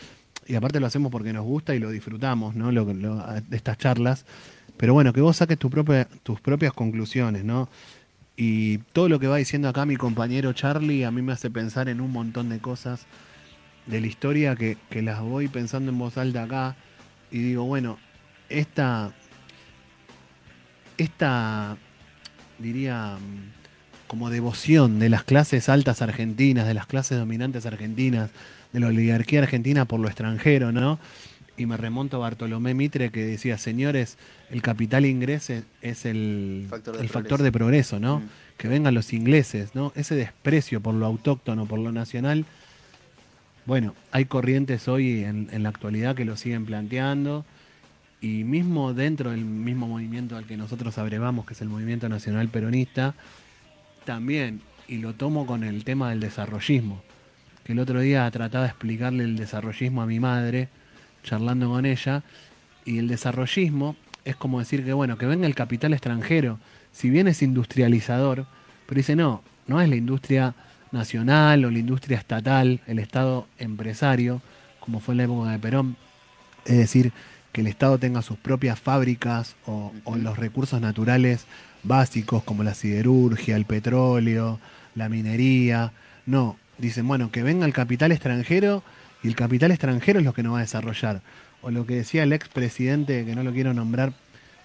Y 0.48 0.56
aparte 0.56 0.80
lo 0.80 0.86
hacemos 0.88 1.12
porque 1.12 1.32
nos 1.32 1.44
gusta 1.44 1.76
y 1.76 1.78
lo 1.78 1.90
disfrutamos, 1.90 2.56
¿no? 2.56 2.72
Lo, 2.72 2.86
de 2.86 3.56
estas 3.56 3.78
charlas. 3.78 4.24
Pero 4.78 4.94
bueno, 4.94 5.12
que 5.12 5.20
vos 5.20 5.36
saques 5.36 5.58
tus 5.58 6.40
propias 6.40 6.72
conclusiones, 6.72 7.44
¿no? 7.44 7.68
Y 8.36 8.78
todo 8.92 9.08
lo 9.08 9.18
que 9.18 9.26
va 9.26 9.36
diciendo 9.36 9.68
acá 9.68 9.84
mi 9.84 9.96
compañero 9.96 10.52
Charlie 10.52 11.02
a 11.04 11.10
mí 11.10 11.22
me 11.22 11.32
hace 11.32 11.50
pensar 11.50 11.88
en 11.88 12.00
un 12.00 12.12
montón 12.12 12.48
de 12.48 12.60
cosas 12.60 13.06
de 13.86 14.00
la 14.00 14.06
historia 14.06 14.54
que, 14.54 14.76
las 15.02 15.20
voy 15.20 15.48
pensando 15.48 15.90
en 15.90 15.98
voz 15.98 16.16
alta 16.16 16.44
acá 16.44 16.76
y 17.32 17.38
digo, 17.38 17.64
bueno, 17.64 17.98
esta, 18.48 19.12
esta, 20.96 21.76
diría, 22.60 23.16
como 24.06 24.30
devoción 24.30 25.00
de 25.00 25.08
las 25.08 25.24
clases 25.24 25.68
altas 25.68 26.00
argentinas, 26.00 26.66
de 26.66 26.74
las 26.74 26.86
clases 26.86 27.18
dominantes 27.18 27.66
argentinas, 27.66 28.30
de 28.72 28.80
la 28.80 28.86
oligarquía 28.86 29.40
argentina 29.40 29.84
por 29.86 29.98
lo 29.98 30.06
extranjero, 30.06 30.70
¿no? 30.70 31.00
Y 31.58 31.66
me 31.66 31.76
remonto 31.76 32.16
a 32.16 32.20
Bartolomé 32.20 32.72
Mitre 32.72 33.10
que 33.10 33.24
decía, 33.24 33.58
señores, 33.58 34.16
el 34.50 34.62
capital 34.62 35.04
inglés 35.04 35.50
es 35.82 36.06
el 36.06 36.66
Factor 36.70 36.96
de 36.96 37.02
el 37.02 37.08
progreso. 37.08 37.12
factor 37.12 37.42
de 37.42 37.52
progreso, 37.52 38.00
¿no? 38.00 38.20
Mm. 38.20 38.28
Que 38.56 38.68
vengan 38.68 38.94
los 38.94 39.12
ingleses, 39.12 39.74
¿no? 39.74 39.92
Ese 39.96 40.14
desprecio 40.14 40.80
por 40.80 40.94
lo 40.94 41.04
autóctono, 41.04 41.66
por 41.66 41.80
lo 41.80 41.92
nacional. 41.92 42.46
Bueno, 43.66 43.94
hay 44.12 44.24
corrientes 44.24 44.88
hoy 44.88 45.24
en, 45.24 45.48
en 45.52 45.62
la 45.64 45.68
actualidad 45.68 46.14
que 46.14 46.24
lo 46.24 46.36
siguen 46.36 46.64
planteando 46.64 47.44
y 48.20 48.44
mismo 48.44 48.94
dentro 48.94 49.30
del 49.30 49.44
mismo 49.44 49.86
movimiento 49.88 50.36
al 50.36 50.46
que 50.46 50.56
nosotros 50.56 50.96
abrevamos, 50.96 51.44
que 51.44 51.54
es 51.54 51.60
el 51.60 51.68
movimiento 51.68 52.08
nacional 52.08 52.48
peronista, 52.48 53.14
también, 54.04 54.62
y 54.86 54.98
lo 54.98 55.14
tomo 55.14 55.46
con 55.46 55.64
el 55.64 55.84
tema 55.84 56.10
del 56.10 56.20
desarrollismo, 56.20 57.02
que 57.64 57.72
el 57.72 57.78
otro 57.78 58.00
día 58.00 58.30
trataba 58.30 58.64
de 58.64 58.70
explicarle 58.70 59.24
el 59.24 59.36
desarrollismo 59.36 60.02
a 60.02 60.06
mi 60.06 60.18
madre, 60.18 60.68
charlando 61.28 61.68
con 61.68 61.84
ella, 61.86 62.22
y 62.84 62.98
el 62.98 63.08
desarrollismo 63.08 63.96
es 64.24 64.36
como 64.36 64.58
decir 64.58 64.84
que, 64.84 64.92
bueno, 64.92 65.18
que 65.18 65.26
venga 65.26 65.46
el 65.46 65.54
capital 65.54 65.92
extranjero, 65.92 66.58
si 66.92 67.10
bien 67.10 67.28
es 67.28 67.42
industrializador, 67.42 68.46
pero 68.86 68.98
dice, 68.98 69.16
no, 69.16 69.42
no 69.66 69.80
es 69.80 69.88
la 69.88 69.96
industria 69.96 70.54
nacional 70.90 71.64
o 71.64 71.70
la 71.70 71.78
industria 71.78 72.18
estatal, 72.18 72.80
el 72.86 72.98
Estado 72.98 73.46
empresario, 73.58 74.40
como 74.80 75.00
fue 75.00 75.12
en 75.12 75.18
la 75.18 75.24
época 75.24 75.50
de 75.50 75.58
Perón, 75.58 75.96
es 76.64 76.78
decir, 76.78 77.12
que 77.52 77.60
el 77.60 77.66
Estado 77.66 77.98
tenga 77.98 78.22
sus 78.22 78.38
propias 78.38 78.78
fábricas 78.78 79.56
o, 79.66 79.92
o 80.04 80.16
los 80.16 80.38
recursos 80.38 80.80
naturales 80.80 81.46
básicos 81.82 82.42
como 82.42 82.62
la 82.62 82.74
siderurgia, 82.74 83.56
el 83.56 83.64
petróleo, 83.64 84.58
la 84.94 85.08
minería. 85.08 85.92
No, 86.26 86.56
dicen, 86.78 87.06
bueno, 87.08 87.30
que 87.30 87.42
venga 87.42 87.66
el 87.66 87.72
capital 87.72 88.12
extranjero 88.12 88.82
el 89.28 89.36
capital 89.36 89.70
extranjero 89.70 90.18
es 90.18 90.24
lo 90.24 90.32
que 90.32 90.42
nos 90.42 90.54
va 90.54 90.58
a 90.58 90.62
desarrollar. 90.62 91.20
O 91.60 91.70
lo 91.70 91.86
que 91.86 91.96
decía 91.96 92.22
el 92.22 92.32
expresidente, 92.32 93.24
que 93.24 93.34
no 93.34 93.42
lo 93.42 93.52
quiero 93.52 93.74
nombrar, 93.74 94.12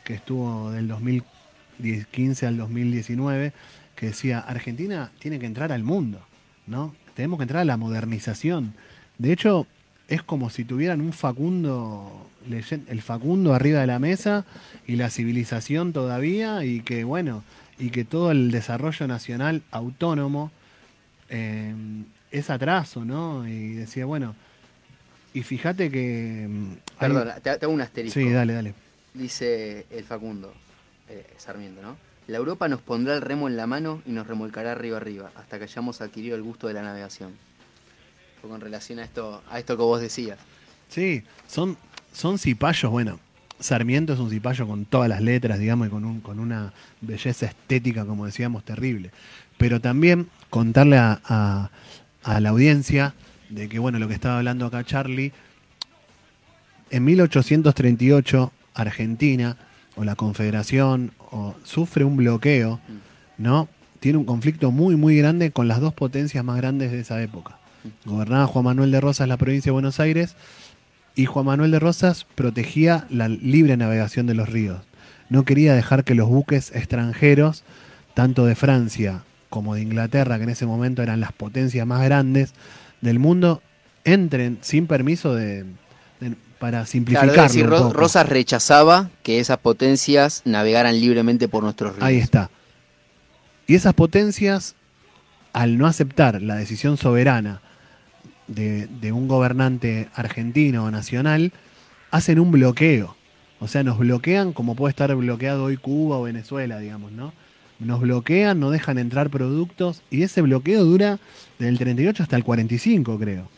que 0.04 0.14
estuvo 0.14 0.72
del 0.72 0.88
2015 0.88 2.48
al 2.48 2.58
2019, 2.58 3.52
que 3.96 4.08
decía, 4.08 4.40
Argentina 4.40 5.12
tiene 5.20 5.40
que 5.40 5.46
entrar 5.46 5.72
al 5.72 5.84
mundo, 5.84 6.20
¿no? 6.66 6.96
Tenemos 7.14 7.40
que 7.40 7.44
entrar 7.44 7.62
a 7.62 7.66
la 7.66 7.78
modernización. 7.78 8.74
De 9.18 9.34
hecho, 9.34 9.68
es 10.08 10.24
como 10.24 10.50
si 10.50 10.64
tuvieran 10.64 11.02
un 11.02 11.14
Facundo, 11.14 12.30
el 12.50 13.02
Facundo 13.02 13.54
arriba 13.54 13.82
de 13.82 13.88
la 13.88 14.00
mesa 14.00 14.46
y 14.88 14.96
la 14.96 15.10
civilización 15.10 15.94
todavía 15.94 16.64
y 16.64 16.82
que, 16.82 17.04
bueno, 17.04 17.44
y 17.78 17.90
que 17.90 18.06
todo 18.06 18.32
el 18.32 18.52
desarrollo 18.52 19.08
nacional 19.08 19.62
autónomo 19.72 20.52
eh, 21.30 21.74
es 22.32 22.50
atraso, 22.50 23.06
¿no? 23.06 23.48
Y 23.48 23.74
decía, 23.74 24.06
bueno, 24.06 24.36
y 25.34 25.44
fíjate 25.44 25.90
que... 25.90 26.48
mm, 26.50 26.72
hay- 27.00 27.10
Perdón, 27.12 27.30
te, 27.42 27.58
te 27.58 27.66
hago 27.66 27.74
un 27.74 27.82
asterisco. 27.82 28.20
Sí, 28.20 28.30
dale, 28.30 28.54
dale. 28.54 28.74
Dice 29.14 29.86
el 29.92 30.04
Facundo, 30.04 30.54
eh, 31.10 31.26
Sarmiento, 31.38 31.82
¿no? 31.82 31.98
La 32.28 32.38
Europa 32.38 32.68
nos 32.70 32.82
pondrá 32.82 33.14
el 33.16 33.22
remo 33.22 33.48
en 33.50 33.58
la 33.58 33.68
mano 33.68 34.02
y 34.06 34.12
nos 34.12 34.26
remolcará 34.28 34.72
arriba 34.72 34.98
arriba, 34.98 35.30
hasta 35.36 35.58
que 35.58 35.66
hayamos 35.66 36.00
adquirido 36.02 36.36
el 36.36 36.42
gusto 36.44 36.68
de 36.68 36.74
la 36.74 36.82
navegación. 36.82 37.34
Fue 38.42 38.50
con 38.50 38.62
relación 38.62 39.00
a 39.00 39.04
esto, 39.04 39.44
a 39.50 39.60
esto 39.60 39.76
que 39.76 39.84
vos 39.84 40.00
decías. 40.02 40.38
Sí, 40.90 41.24
son, 41.48 41.78
son 42.14 42.38
cipayos, 42.40 42.92
bueno. 42.92 43.20
Sarmiento 43.60 44.12
es 44.14 44.20
un 44.20 44.30
cipayo 44.30 44.68
con 44.68 44.84
todas 44.86 45.08
las 45.08 45.22
letras, 45.22 45.58
digamos, 45.60 45.88
y 45.88 45.90
con, 45.90 46.04
un, 46.04 46.20
con 46.22 46.40
una 46.40 46.74
belleza 47.02 47.46
estética, 47.46 48.06
como 48.06 48.26
decíamos, 48.26 48.64
terrible. 48.66 49.12
Pero 49.58 49.80
también 49.80 50.28
contarle 50.50 50.98
a, 50.98 51.22
a- 51.24 51.70
a 52.24 52.40
la 52.42 52.50
audiencia 52.50 53.14
de 53.54 53.70
que, 53.70 53.80
bueno, 53.80 54.00
lo 54.00 54.08
que 54.08 54.14
estaba 54.14 54.38
hablando 54.38 54.66
acá 54.66 54.84
Charlie, 54.84 55.32
en 56.90 57.04
1838 57.06 58.52
Argentina 58.74 59.58
o 59.96 60.04
la 60.04 60.16
Confederación 60.16 61.12
sufre 61.64 62.04
un 62.04 62.18
bloqueo, 62.18 62.80
¿no? 63.38 63.68
Tiene 64.00 64.18
un 64.18 64.26
conflicto 64.26 64.72
muy, 64.72 64.96
muy 64.96 65.18
grande 65.18 65.52
con 65.52 65.68
las 65.68 65.80
dos 65.80 65.94
potencias 65.94 66.44
más 66.44 66.58
grandes 66.58 66.92
de 66.92 67.00
esa 67.00 67.22
época. 67.22 67.58
Gobernaba 68.06 68.48
Juan 68.48 68.66
Manuel 68.66 68.92
de 68.92 69.02
Rosas 69.02 69.28
la 69.28 69.38
provincia 69.38 69.70
de 69.70 69.74
Buenos 69.74 70.00
Aires 70.00 70.36
y 71.16 71.26
Juan 71.26 71.46
Manuel 71.46 71.72
de 71.72 71.80
Rosas 71.80 72.26
protegía 72.36 73.06
la 73.10 73.28
libre 73.28 73.78
navegación 73.78 74.26
de 74.26 74.34
los 74.34 74.50
ríos. 74.50 74.82
No 75.30 75.46
quería 75.46 75.74
dejar 75.74 76.04
que 76.04 76.16
los 76.16 76.30
buques 76.30 76.72
extranjeros, 76.76 77.64
tanto 78.14 78.46
de 78.46 78.56
Francia 78.56 79.24
como 79.50 79.76
de 79.76 79.82
Inglaterra, 79.82 80.38
que 80.38 80.44
en 80.44 80.50
ese 80.50 80.66
momento 80.66 81.04
eran 81.04 81.20
las 81.20 81.32
potencias 81.32 81.86
más 81.86 82.04
grandes 82.04 82.54
del 83.04 83.20
mundo, 83.20 83.62
entren 84.04 84.58
sin 84.62 84.88
permiso 84.88 85.36
de, 85.36 85.64
de- 86.20 86.36
para 86.60 86.72
Claro, 86.80 86.86
simplificarlo. 86.86 87.34
es 87.34 87.42
decir, 87.52 87.66
un 87.66 87.70
poco. 87.72 87.94
Rosas 87.94 88.28
rechazaba 88.30 89.10
que 89.22 89.40
esas 89.40 89.58
potencias 89.58 90.42
navegaran 90.46 91.00
libremente 91.00 91.48
por 91.50 91.64
nuestros 91.64 91.94
ríos. 91.96 92.06
Ahí 92.06 92.18
está. 92.18 92.50
Y 93.68 93.76
esas 93.76 93.94
potencias, 93.94 94.76
al 95.52 95.78
no 95.78 95.88
aceptar 95.88 96.42
la 96.42 96.56
decisión 96.56 96.98
soberana 96.98 97.62
de, 98.48 98.88
de 98.88 99.12
un 99.12 99.28
gobernante 99.28 100.10
argentino 100.16 100.86
o 100.86 100.92
nacional, 100.92 101.52
hacen 102.12 102.40
un 102.40 102.52
bloqueo. 102.52 103.16
O 103.60 103.68
sea, 103.68 103.84
nos 103.84 103.98
bloquean 103.98 104.54
como 104.54 104.76
puede 104.76 104.92
estar 104.92 105.14
bloqueado 105.16 105.66
hoy 105.66 105.78
Cuba 105.78 106.18
o 106.18 106.24
Venezuela, 106.24 106.80
digamos, 106.80 107.12
¿no? 107.12 107.34
Nos 107.84 108.02
bloquean, 108.02 108.60
no 108.60 108.72
dejan 108.72 108.98
entrar 108.98 109.30
productos 109.30 110.02
y 110.10 110.24
ese 110.24 110.42
bloqueo 110.42 110.84
dura 110.84 111.20
del 111.60 111.78
38 111.78 112.24
hasta 112.24 112.36
el 112.36 112.44
45, 112.44 113.20
creo. 113.20 113.50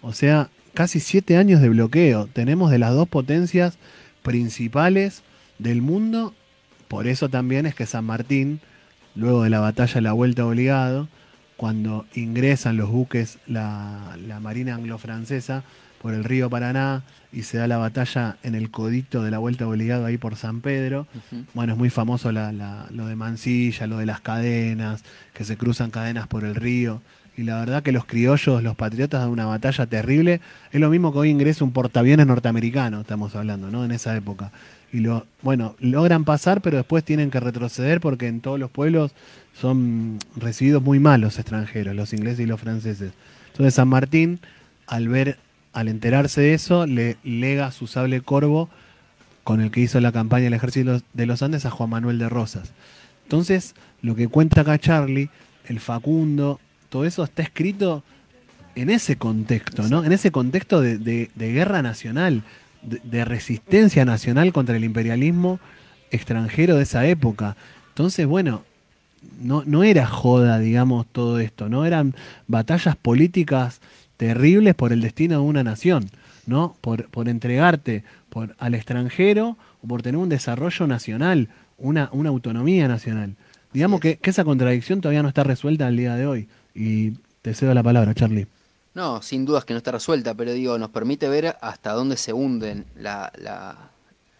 O 0.00 0.12
sea, 0.12 0.50
casi 0.74 1.00
siete 1.00 1.36
años 1.36 1.60
de 1.60 1.68
bloqueo. 1.68 2.28
Tenemos 2.32 2.70
de 2.70 2.78
las 2.78 2.94
dos 2.94 3.08
potencias 3.08 3.78
principales 4.22 5.22
del 5.58 5.82
mundo. 5.82 6.34
Por 6.88 7.06
eso 7.06 7.28
también 7.28 7.66
es 7.66 7.74
que 7.74 7.86
San 7.86 8.04
Martín, 8.04 8.60
luego 9.14 9.42
de 9.42 9.50
la 9.50 9.60
batalla 9.60 9.94
de 9.94 10.02
la 10.02 10.12
Vuelta 10.12 10.46
Obligado, 10.46 11.08
cuando 11.66 12.06
ingresan 12.16 12.76
los 12.76 12.90
buques, 12.90 13.38
la, 13.46 14.16
la 14.26 14.40
Marina 14.40 14.74
Anglo-Francesa, 14.74 15.62
por 16.00 16.12
el 16.12 16.24
río 16.24 16.50
Paraná 16.50 17.04
y 17.32 17.44
se 17.44 17.56
da 17.58 17.68
la 17.68 17.76
batalla 17.76 18.36
en 18.42 18.56
el 18.56 18.72
codito 18.72 19.22
de 19.22 19.30
la 19.30 19.38
Vuelta 19.38 19.68
Obligado 19.68 20.04
ahí 20.04 20.18
por 20.18 20.34
San 20.34 20.60
Pedro. 20.60 21.06
Bueno, 21.54 21.74
es 21.74 21.78
muy 21.78 21.88
famoso 21.88 22.32
la- 22.32 22.50
la- 22.50 22.86
lo 22.90 23.06
de 23.06 23.14
Mansilla, 23.14 23.86
lo 23.86 23.98
de 23.98 24.06
las 24.06 24.20
cadenas, 24.20 25.04
que 25.34 25.44
se 25.44 25.56
cruzan 25.56 25.92
cadenas 25.92 26.26
por 26.26 26.42
el 26.42 26.56
río. 26.56 27.00
Y 27.36 27.44
la 27.44 27.60
verdad 27.60 27.84
que 27.84 27.92
los 27.92 28.06
criollos, 28.06 28.60
los 28.60 28.74
patriotas, 28.74 29.20
dan 29.20 29.30
una 29.30 29.46
batalla 29.46 29.86
terrible. 29.86 30.40
Es 30.72 30.80
lo 30.80 30.90
mismo 30.90 31.12
que 31.12 31.18
hoy 31.20 31.30
ingresa 31.30 31.62
un 31.64 31.70
portaaviones 31.70 32.26
norteamericano, 32.26 33.02
estamos 33.02 33.36
hablando, 33.36 33.70
¿no? 33.70 33.84
En 33.84 33.92
esa 33.92 34.16
época. 34.16 34.50
Y 34.92 35.00
lo, 35.00 35.26
bueno, 35.40 35.74
logran 35.80 36.24
pasar, 36.24 36.60
pero 36.60 36.76
después 36.76 37.02
tienen 37.02 37.30
que 37.30 37.40
retroceder 37.40 38.00
porque 38.00 38.28
en 38.28 38.40
todos 38.40 38.60
los 38.60 38.70
pueblos 38.70 39.12
son 39.58 40.18
recibidos 40.36 40.82
muy 40.82 40.98
mal 40.98 41.20
los 41.22 41.38
extranjeros, 41.38 41.94
los 41.94 42.12
ingleses 42.12 42.40
y 42.40 42.46
los 42.46 42.60
franceses. 42.60 43.12
Entonces 43.52 43.74
San 43.74 43.88
Martín, 43.88 44.38
al 44.86 45.08
ver, 45.08 45.38
al 45.72 45.88
enterarse 45.88 46.42
de 46.42 46.54
eso, 46.54 46.86
le 46.86 47.16
lega 47.24 47.72
su 47.72 47.86
sable 47.86 48.20
corvo 48.20 48.68
con 49.44 49.60
el 49.62 49.70
que 49.70 49.80
hizo 49.80 49.98
la 50.00 50.12
campaña 50.12 50.44
del 50.44 50.54
ejército 50.54 51.00
de 51.14 51.26
los 51.26 51.42
Andes 51.42 51.64
a 51.64 51.70
Juan 51.70 51.88
Manuel 51.90 52.18
de 52.18 52.28
Rosas. 52.28 52.70
Entonces, 53.24 53.74
lo 54.02 54.14
que 54.14 54.28
cuenta 54.28 54.60
acá 54.60 54.78
Charlie, 54.78 55.30
el 55.68 55.80
Facundo, 55.80 56.60
todo 56.90 57.06
eso 57.06 57.24
está 57.24 57.42
escrito 57.42 58.04
en 58.74 58.90
ese 58.90 59.16
contexto, 59.16 59.88
¿no? 59.88 60.04
En 60.04 60.12
ese 60.12 60.30
contexto 60.30 60.80
de, 60.82 60.98
de- 60.98 61.30
de 61.34 61.52
guerra 61.52 61.82
nacional, 61.82 62.42
de, 62.82 63.00
de 63.04 63.24
resistencia 63.24 64.04
nacional 64.04 64.52
contra 64.52 64.76
el 64.76 64.84
imperialismo 64.84 65.60
extranjero 66.10 66.76
de 66.76 66.82
esa 66.82 67.06
época. 67.06 67.56
Entonces, 67.88 68.26
bueno, 68.26 68.62
no, 69.40 69.62
no 69.66 69.84
era 69.84 70.06
joda, 70.06 70.58
digamos, 70.58 71.06
todo 71.10 71.38
esto, 71.38 71.68
¿no? 71.68 71.84
Eran 71.84 72.14
batallas 72.48 72.96
políticas 72.96 73.80
terribles 74.16 74.74
por 74.74 74.92
el 74.92 75.00
destino 75.00 75.34
de 75.36 75.40
una 75.40 75.64
nación, 75.64 76.10
¿no? 76.46 76.76
Por, 76.80 77.08
por 77.08 77.28
entregarte 77.28 78.04
por, 78.28 78.54
al 78.58 78.74
extranjero 78.74 79.56
o 79.82 79.88
por 79.88 80.02
tener 80.02 80.18
un 80.18 80.28
desarrollo 80.28 80.86
nacional, 80.86 81.48
una, 81.78 82.08
una 82.12 82.28
autonomía 82.28 82.88
nacional. 82.88 83.34
Digamos 83.72 84.00
que, 84.00 84.16
que 84.16 84.30
esa 84.30 84.44
contradicción 84.44 85.00
todavía 85.00 85.22
no 85.22 85.28
está 85.28 85.44
resuelta 85.44 85.86
al 85.86 85.96
día 85.96 86.14
de 86.14 86.26
hoy. 86.26 86.48
Y 86.74 87.12
te 87.42 87.54
cedo 87.54 87.74
la 87.74 87.82
palabra, 87.82 88.14
Charlie. 88.14 88.46
No, 88.94 89.22
sin 89.22 89.44
dudas 89.46 89.64
que 89.64 89.72
no 89.72 89.78
está 89.78 89.90
resuelta, 89.92 90.34
pero 90.34 90.52
digo, 90.52 90.76
nos 90.78 90.90
permite 90.90 91.28
ver 91.28 91.56
hasta 91.60 91.92
dónde 91.92 92.16
se 92.16 92.32
hunden 92.32 92.84
la- 92.94 93.32
la- 93.36 93.90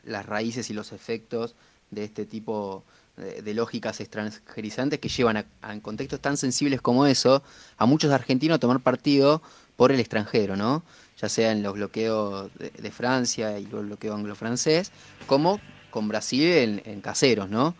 las 0.04 0.26
raíces 0.26 0.68
y 0.68 0.74
los 0.74 0.92
efectos 0.92 1.54
de 1.90 2.04
este 2.04 2.26
tipo 2.26 2.84
de, 3.16 3.54
lógicas 3.54 4.00
extranjerizantes 4.00 4.98
que 4.98 5.08
llevan 5.08 5.36
a, 5.62 5.72
en 5.72 5.80
contextos 5.80 6.20
tan 6.20 6.36
sensibles 6.36 6.80
como 6.80 7.06
eso 7.06 7.42
a 7.76 7.86
muchos 7.86 8.10
argentinos 8.10 8.56
a 8.56 8.58
tomar 8.58 8.80
partido 8.80 9.42
por 9.76 9.92
el 9.92 10.00
extranjero, 10.00 10.56
¿no? 10.56 10.82
Ya 11.20 11.28
sea 11.28 11.52
en 11.52 11.62
los 11.62 11.74
bloqueos 11.74 12.50
de, 12.58 12.70
de 12.70 12.90
Francia 12.90 13.58
y 13.58 13.64
el 13.64 13.68
bloqueo 13.84 14.14
anglo-francés, 14.14 14.92
como 15.26 15.60
con 15.90 16.08
Brasil 16.08 16.42
en, 16.46 16.82
en 16.86 17.00
caseros, 17.02 17.48
¿no? 17.50 17.74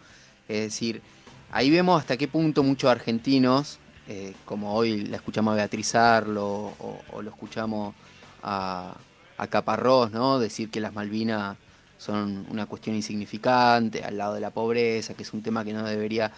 Es 0.49 0.61
decir, 0.65 1.01
ahí 1.51 1.71
vemos 1.71 1.99
hasta 2.01 2.17
qué 2.19 2.29
punto 2.29 2.63
muchos 2.63 2.91
argentinos 2.91 3.79
eh, 4.09 4.35
como 4.45 4.75
hoy 4.75 5.07
la 5.07 5.17
escuchamos 5.17 5.53
a 5.53 5.57
Beatriz 5.57 5.95
Arlo 5.95 6.45
o, 6.47 7.01
o 7.13 7.23
lo 7.23 7.31
escuchamos 7.31 7.95
a, 8.43 8.95
a 9.37 9.47
caparrós, 9.47 10.11
¿no? 10.11 10.39
Decir 10.39 10.71
que 10.71 10.81
las 10.81 10.93
Malvinas 10.93 11.57
son 11.99 12.47
una 12.51 12.67
cuestión 12.67 12.97
insignificante 12.97 14.03
al 14.03 14.17
lado 14.17 14.35
de 14.35 14.41
la 14.41 14.51
pobreza, 14.51 15.15
que 15.15 15.23
es 15.23 15.33
un 15.33 15.43
tema 15.43 15.65
que 15.65 15.73
no 15.73 15.85
debería... 15.85 16.33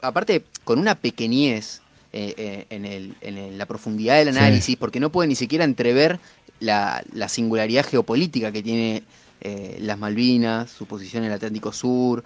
Aparte, 0.00 0.44
con 0.64 0.78
una 0.78 0.94
pequeñez 0.94 1.82
eh, 2.12 2.34
eh, 2.36 2.66
en, 2.70 2.84
el, 2.86 3.14
en, 3.20 3.58
la 3.58 3.66
profundidad 3.66 4.16
del 4.16 4.28
análisis, 4.28 4.76
porque 4.76 5.00
no 5.00 5.10
puede 5.10 5.28
ni 5.28 5.34
siquiera 5.34 5.64
entrever 5.64 6.18
la, 6.60 7.02
singularidad 7.28 7.84
geopolítica 7.84 8.52
que 8.52 8.62
tiene 8.62 9.02
eh, 9.42 9.76
las 9.80 9.98
Malvinas, 9.98 10.70
su 10.70 10.86
posición 10.86 11.24
en 11.24 11.30
el 11.30 11.34
Atlántico 11.34 11.72
Sur, 11.72 12.24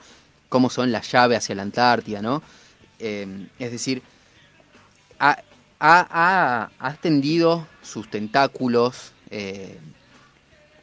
cómo 0.49 0.71
son 0.71 0.93
las 0.93 1.11
llaves 1.11 1.39
hacia 1.39 1.55
la 1.55 1.63
Antártida, 1.63 2.23
¿no? 2.23 2.43
es 3.01 3.71
decir, 3.71 4.03
ha, 5.19 5.43
ha, 5.81 6.71
ha, 6.81 6.91
extendido 6.91 7.67
sus 7.83 8.11
tentáculos 8.11 9.13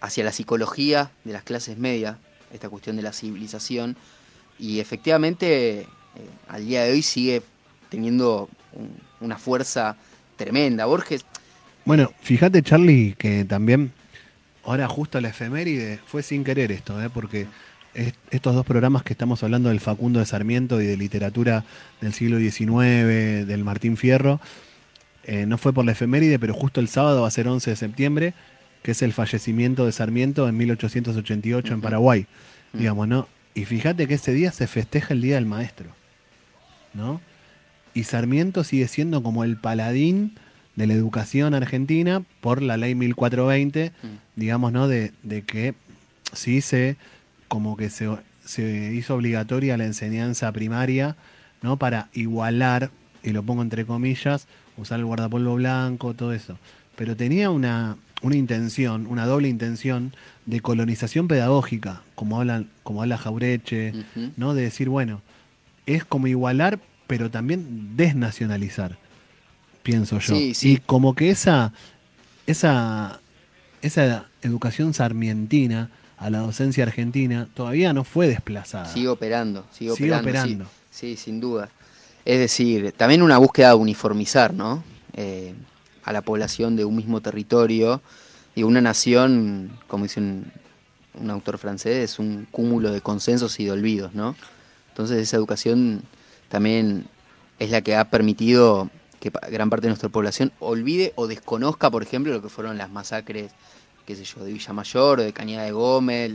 hacia 0.02 0.24
la 0.24 0.32
psicología 0.32 1.12
de 1.24 1.34
las 1.34 1.44
clases 1.44 1.78
medias, 1.78 2.18
esta 2.54 2.70
cuestión 2.70 2.96
de 2.96 3.02
la 3.02 3.12
civilización, 3.12 3.98
y 4.60 4.80
efectivamente 4.80 5.80
eh, 5.82 5.88
al 6.48 6.66
día 6.66 6.84
de 6.84 6.92
hoy 6.92 7.02
sigue 7.02 7.42
teniendo 7.90 8.50
una 9.20 9.38
fuerza 9.38 9.96
tremenda. 10.36 10.86
Borges. 10.86 11.26
Bueno, 11.86 12.12
fíjate, 12.22 12.62
Charlie, 12.62 13.16
que 13.18 13.46
también, 13.46 13.92
ahora 14.64 14.88
justo 14.88 15.20
la 15.22 15.30
efeméride, 15.30 16.00
fue 16.06 16.24
sin 16.24 16.44
querer 16.44 16.72
esto, 16.72 17.02
¿eh? 17.02 17.10
porque 17.14 17.48
estos 18.30 18.54
dos 18.54 18.66
programas 18.66 19.04
que 19.04 19.14
estamos 19.14 19.42
hablando 19.44 19.70
del 19.70 19.80
Facundo 19.80 20.20
de 20.20 20.26
Sarmiento 20.26 20.82
y 20.82 20.86
de 20.86 20.98
literatura 20.98 21.64
del 22.02 22.14
siglo 22.14 22.38
XIX, 22.40 23.48
del 23.48 23.64
Martín 23.64 23.98
Fierro, 23.98 24.40
eh, 25.24 25.46
no 25.46 25.58
fue 25.58 25.74
por 25.74 25.86
la 25.86 25.94
efeméride, 25.94 26.38
pero 26.38 26.54
justo 26.54 26.80
el 26.80 26.88
sábado 26.88 27.22
va 27.22 27.28
a 27.28 27.32
ser 27.32 27.48
11 27.48 27.72
de 27.72 27.76
septiembre, 27.76 28.34
que 28.84 28.92
es 28.92 29.02
el 29.02 29.14
fallecimiento 29.14 29.86
de 29.86 29.92
Sarmiento 29.92 30.48
en 30.48 30.58
1888 30.58 31.74
en 31.74 31.82
Paraguay, 31.82 32.28
digamos, 32.74 33.08
¿no? 33.08 33.28
Y 33.56 33.66
fíjate 33.66 34.08
que 34.08 34.16
ese 34.16 34.34
día 34.34 34.52
se 34.52 34.68
festeja 34.68 35.14
el 35.14 35.22
Día 35.22 35.36
del 35.36 35.46
Maestro, 35.46 35.88
¿no? 36.94 37.22
Y 37.96 38.04
Sarmiento 38.04 38.64
sigue 38.64 38.88
siendo 38.88 39.24
como 39.24 39.44
el 39.44 39.58
paladín 39.58 40.36
de 40.76 40.86
la 40.86 40.94
educación 40.94 41.54
argentina 41.54 42.22
por 42.42 42.62
la 42.62 42.78
ley 42.78 42.94
1420, 42.94 43.94
digamos, 44.36 44.72
¿no? 44.72 44.88
De, 44.88 45.14
que 45.48 45.74
sí 46.34 46.62
se, 46.62 46.98
como 47.48 47.78
que 47.78 47.90
se, 47.90 48.10
se 48.46 48.94
hizo 48.94 49.16
obligatoria 49.16 49.78
la 49.78 49.86
enseñanza 49.86 50.52
primaria, 50.52 51.16
¿no? 51.62 51.78
Para 51.78 52.10
igualar, 52.14 52.92
y 53.24 53.32
lo 53.32 53.44
pongo 53.44 53.62
entre 53.62 53.86
comillas, 53.86 54.48
usar 54.78 55.00
el 55.00 55.06
guardapolvo 55.06 55.56
blanco, 55.56 56.14
todo 56.14 56.34
eso. 56.34 56.58
Pero 56.96 57.16
tenía 57.16 57.50
una, 57.50 57.98
una 58.22 58.36
intención, 58.36 59.08
una 59.08 59.26
doble 59.26 59.50
intención 59.50 60.14
de 60.46 60.62
colonización 60.62 61.28
pedagógica, 61.28 62.02
como 62.16 62.40
habla, 62.40 62.64
como 62.84 63.02
habla 63.02 63.18
Jaureche, 63.18 63.94
¿no? 64.38 64.54
De 64.54 64.64
decir, 64.64 64.90
bueno, 64.90 65.22
es 65.86 66.06
como 66.06 66.28
igualar, 66.28 66.80
pero 67.08 67.30
también 67.30 67.96
desnacionalizar, 67.96 68.98
pienso 69.84 70.20
yo. 70.20 70.36
Y 70.36 70.78
como 70.86 71.16
que 71.16 71.30
esa, 71.30 71.74
esa, 72.48 73.20
esa 73.82 74.26
educación 74.42 74.94
sarmientina 74.94 75.90
a 76.18 76.30
la 76.30 76.40
docencia 76.40 76.84
argentina 76.84 77.48
todavía 77.54 77.94
no 77.94 78.04
fue 78.04 78.28
desplazada. 78.28 78.86
Sigue 78.86 79.08
operando, 79.08 79.66
sigue, 79.72 79.92
operando. 79.92 80.66
Sí, 80.90 81.18
sin 81.18 81.40
duda. 81.40 81.70
Es 82.24 82.40
decir, 82.40 82.94
también 82.94 83.22
una 83.22 83.38
búsqueda 83.38 83.70
de 83.70 83.76
uniformizar, 83.76 84.54
¿no? 84.54 84.84
Eh, 85.14 85.54
a 86.04 86.14
la 86.14 86.22
población 86.22 86.76
de 86.76 86.86
un 86.86 86.96
mismo 86.96 87.22
territorio. 87.22 88.02
Y 88.56 88.64
una 88.64 88.80
nación, 88.80 89.72
como 89.88 90.04
dice 90.06 90.22
un, 90.22 90.52
autor 91.30 91.58
francés, 91.58 92.12
es 92.12 92.20
un 92.20 92.48
cúmulo 92.50 92.92
de 92.92 93.02
consensos 93.02 93.60
y 93.60 93.66
de 93.66 93.72
olvidos, 93.72 94.14
¿no? 94.14 94.36
Entonces 94.90 95.18
esa 95.18 95.36
educación 95.38 96.04
también 96.48 97.08
es 97.60 97.72
la 97.72 97.82
que 97.82 97.96
ha 97.96 98.10
permitido 98.10 98.90
que 99.20 99.32
gran 99.50 99.70
parte 99.70 99.88
de 99.88 99.90
nuestra 99.90 100.10
población 100.10 100.52
olvide 100.60 101.12
o 101.16 101.28
desconozca, 101.28 101.90
por 101.90 102.04
ejemplo, 102.04 102.32
lo 102.32 102.42
que 102.42 102.50
fueron 102.50 102.78
las 102.78 102.90
masacres, 102.90 103.52
qué 104.06 104.16
sé 104.16 104.24
yo, 104.24 104.44
de 104.44 104.54
Villamayor, 104.54 105.22
de 105.22 105.34
Cañada 105.34 105.66
de 105.66 105.72
Gómez, 105.72 106.32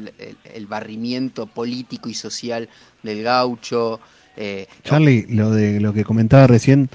el, 0.54 0.66
barrimiento 0.66 1.46
político 1.46 2.08
y 2.08 2.14
social 2.14 2.68
del 3.02 3.22
gaucho. 3.22 4.00
Eh, 4.36 4.66
Charlie, 4.84 5.26
lo 5.28 5.50
de 5.50 5.80
lo 5.80 5.92
que 5.92 6.04
comentaba 6.04 6.46
recién 6.46 6.88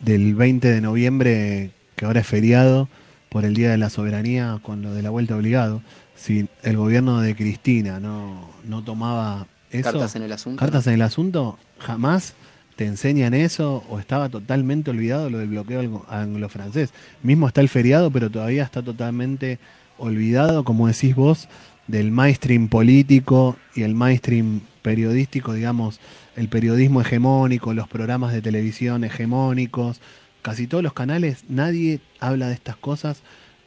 del 0.00 0.34
20 0.34 0.68
de 0.68 0.80
noviembre 0.80 1.70
que 1.96 2.06
ahora 2.06 2.20
es 2.20 2.26
feriado 2.26 2.88
por 3.28 3.44
el 3.44 3.54
Día 3.54 3.70
de 3.70 3.78
la 3.78 3.90
Soberanía 3.90 4.58
con 4.62 4.82
lo 4.82 4.94
de 4.94 5.02
la 5.02 5.10
vuelta 5.10 5.36
obligado, 5.36 5.82
si 6.14 6.48
el 6.62 6.76
gobierno 6.76 7.20
de 7.20 7.34
Cristina 7.34 8.00
no, 8.00 8.50
no 8.64 8.82
tomaba 8.82 9.46
eso, 9.70 9.92
cartas 9.92 10.16
en 10.16 10.22
el 10.22 10.32
asunto, 10.32 10.58
cartas 10.58 10.86
en 10.86 10.94
el 10.94 11.02
asunto, 11.02 11.58
jamás 11.78 12.34
te 12.76 12.86
enseñan 12.86 13.34
eso 13.34 13.84
o 13.88 13.98
estaba 13.98 14.28
totalmente 14.28 14.90
olvidado 14.90 15.28
lo 15.30 15.38
del 15.38 15.48
bloqueo 15.48 16.06
anglo-francés. 16.08 16.90
Mismo 17.24 17.48
está 17.48 17.60
el 17.60 17.68
feriado, 17.68 18.10
pero 18.12 18.30
todavía 18.30 18.62
está 18.62 18.82
totalmente 18.82 19.58
olvidado, 19.98 20.64
como 20.64 20.86
decís 20.86 21.14
vos, 21.14 21.48
del 21.86 22.10
mainstream 22.10 22.68
político 22.68 23.56
y 23.74 23.82
el 23.82 23.94
mainstream 23.94 24.60
periodístico, 24.82 25.54
digamos, 25.54 26.00
el 26.36 26.48
periodismo 26.48 27.00
hegemónico, 27.00 27.74
los 27.74 27.88
programas 27.88 28.32
de 28.32 28.42
televisión 28.42 29.04
hegemónicos, 29.04 30.00
casi 30.42 30.66
todos 30.66 30.84
los 30.84 30.92
canales 30.92 31.44
nadie 31.48 32.00
habla 32.20 32.48
de 32.48 32.54
estas 32.54 32.76
cosas 32.76 33.22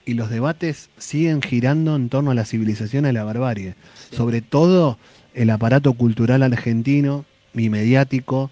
y 0.05 0.13
los 0.13 0.29
debates 0.29 0.89
siguen 0.97 1.41
girando 1.41 1.95
en 1.95 2.09
torno 2.09 2.31
a 2.31 2.35
la 2.35 2.45
civilización 2.45 3.05
y 3.05 3.09
a 3.09 3.13
la 3.13 3.23
barbarie. 3.23 3.75
Sobre 4.11 4.41
todo 4.41 4.97
el 5.33 5.49
aparato 5.49 5.93
cultural 5.93 6.43
argentino 6.43 7.25
y 7.53 7.69
mediático 7.69 8.49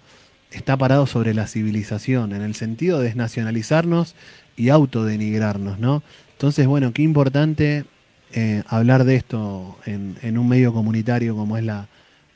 está 0.50 0.76
parado 0.76 1.06
sobre 1.06 1.34
la 1.34 1.46
civilización, 1.46 2.32
en 2.32 2.42
el 2.42 2.54
sentido 2.54 2.98
de 2.98 3.06
desnacionalizarnos 3.06 4.14
y 4.56 4.68
autodenigrarnos, 4.68 5.78
¿no? 5.78 6.02
Entonces, 6.40 6.66
bueno, 6.66 6.94
qué 6.94 7.02
importante 7.02 7.84
eh, 8.32 8.62
hablar 8.66 9.04
de 9.04 9.16
esto 9.16 9.76
en, 9.84 10.38
un 10.38 10.48
medio 10.48 10.72
comunitario 10.72 11.36
como 11.36 11.58
es 11.58 11.64
la, 11.64 11.86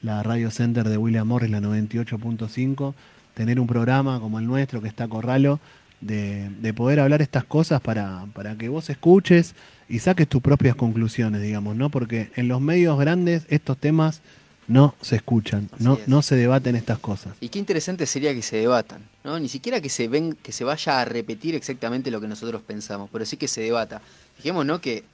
Radio 0.03 0.51
Center 0.51 0.87
de 0.91 0.99
William 0.99 1.27
Morris, 1.27 1.51
la 1.51 1.63
98.5, 1.63 2.93
tener 3.33 3.59
un 3.59 3.67
programa 3.67 4.21
como 4.21 4.39
el 4.39 4.47
nuestro, 4.47 4.83
que 4.83 4.89
está 4.89 5.09
Corralo, 5.09 5.59
de, 6.03 6.51
de 6.61 6.75
poder 6.75 7.01
hablar 7.01 7.23
estas 7.23 7.45
cosas 7.45 7.81
para, 7.81 8.27
para, 8.35 8.57
que 8.57 8.69
vos 8.69 8.91
escuches 8.91 9.55
y 9.89 10.01
saques 10.01 10.29
tus 10.29 10.43
propias 10.43 10.77
conclusiones, 10.77 11.41
digamos, 11.41 11.75
¿no? 11.75 11.89
Porque 11.89 12.31
en 12.37 12.49
los 12.49 12.61
medios 12.61 12.99
grandes 12.99 13.47
estos 13.49 13.79
temas 13.79 14.21
no 14.67 14.95
se 15.01 15.17
escuchan, 15.17 15.69
no, 15.79 15.99
no 16.07 16.23
se 16.23 16.37
debaten 16.37 16.77
estas 16.77 16.99
cosas. 16.99 17.35
Y 17.41 17.49
qué 17.49 17.59
interesante 17.59 18.07
sería 18.07 18.35
que 18.35 18.43
se 18.43 18.57
debatan, 18.57 19.03
¿no? 19.23 19.39
Ni 19.39 19.49
siquiera 19.49 19.81
que 19.81 19.89
se 19.89 20.09
ven, 20.09 20.35
que 20.43 20.53
se 20.53 20.65
vaya 20.65 21.01
a 21.01 21.05
repetir 21.05 21.55
exactamente 21.55 22.11
lo 22.11 22.21
que 22.21 22.29
nosotros 22.29 22.63
pensamos, 22.63 23.11
pero 23.13 23.25
sí 23.27 23.37
que 23.37 23.49
se 23.49 23.61
debata. 23.61 24.01
Fijemos, 24.37 24.65
¿no? 24.65 24.81
Que 24.81 25.05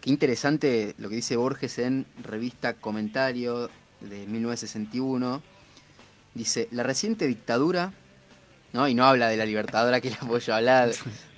qué 0.00 0.10
interesante 0.10 0.94
lo 0.98 1.08
que 1.08 1.16
dice 1.16 1.36
Borges 1.36 1.78
en 1.78 2.06
revista 2.22 2.74
Comentario 2.74 3.70
de 4.00 4.26
1961 4.26 5.42
dice, 6.34 6.68
la 6.70 6.82
reciente 6.82 7.26
dictadura, 7.26 7.92
¿no? 8.72 8.88
y 8.88 8.94
no 8.94 9.04
habla 9.04 9.28
de 9.28 9.36
la 9.36 9.44
libertadora 9.44 10.00
que 10.00 10.10
le 10.10 10.16
apoyo, 10.16 10.54
habla 10.54 10.88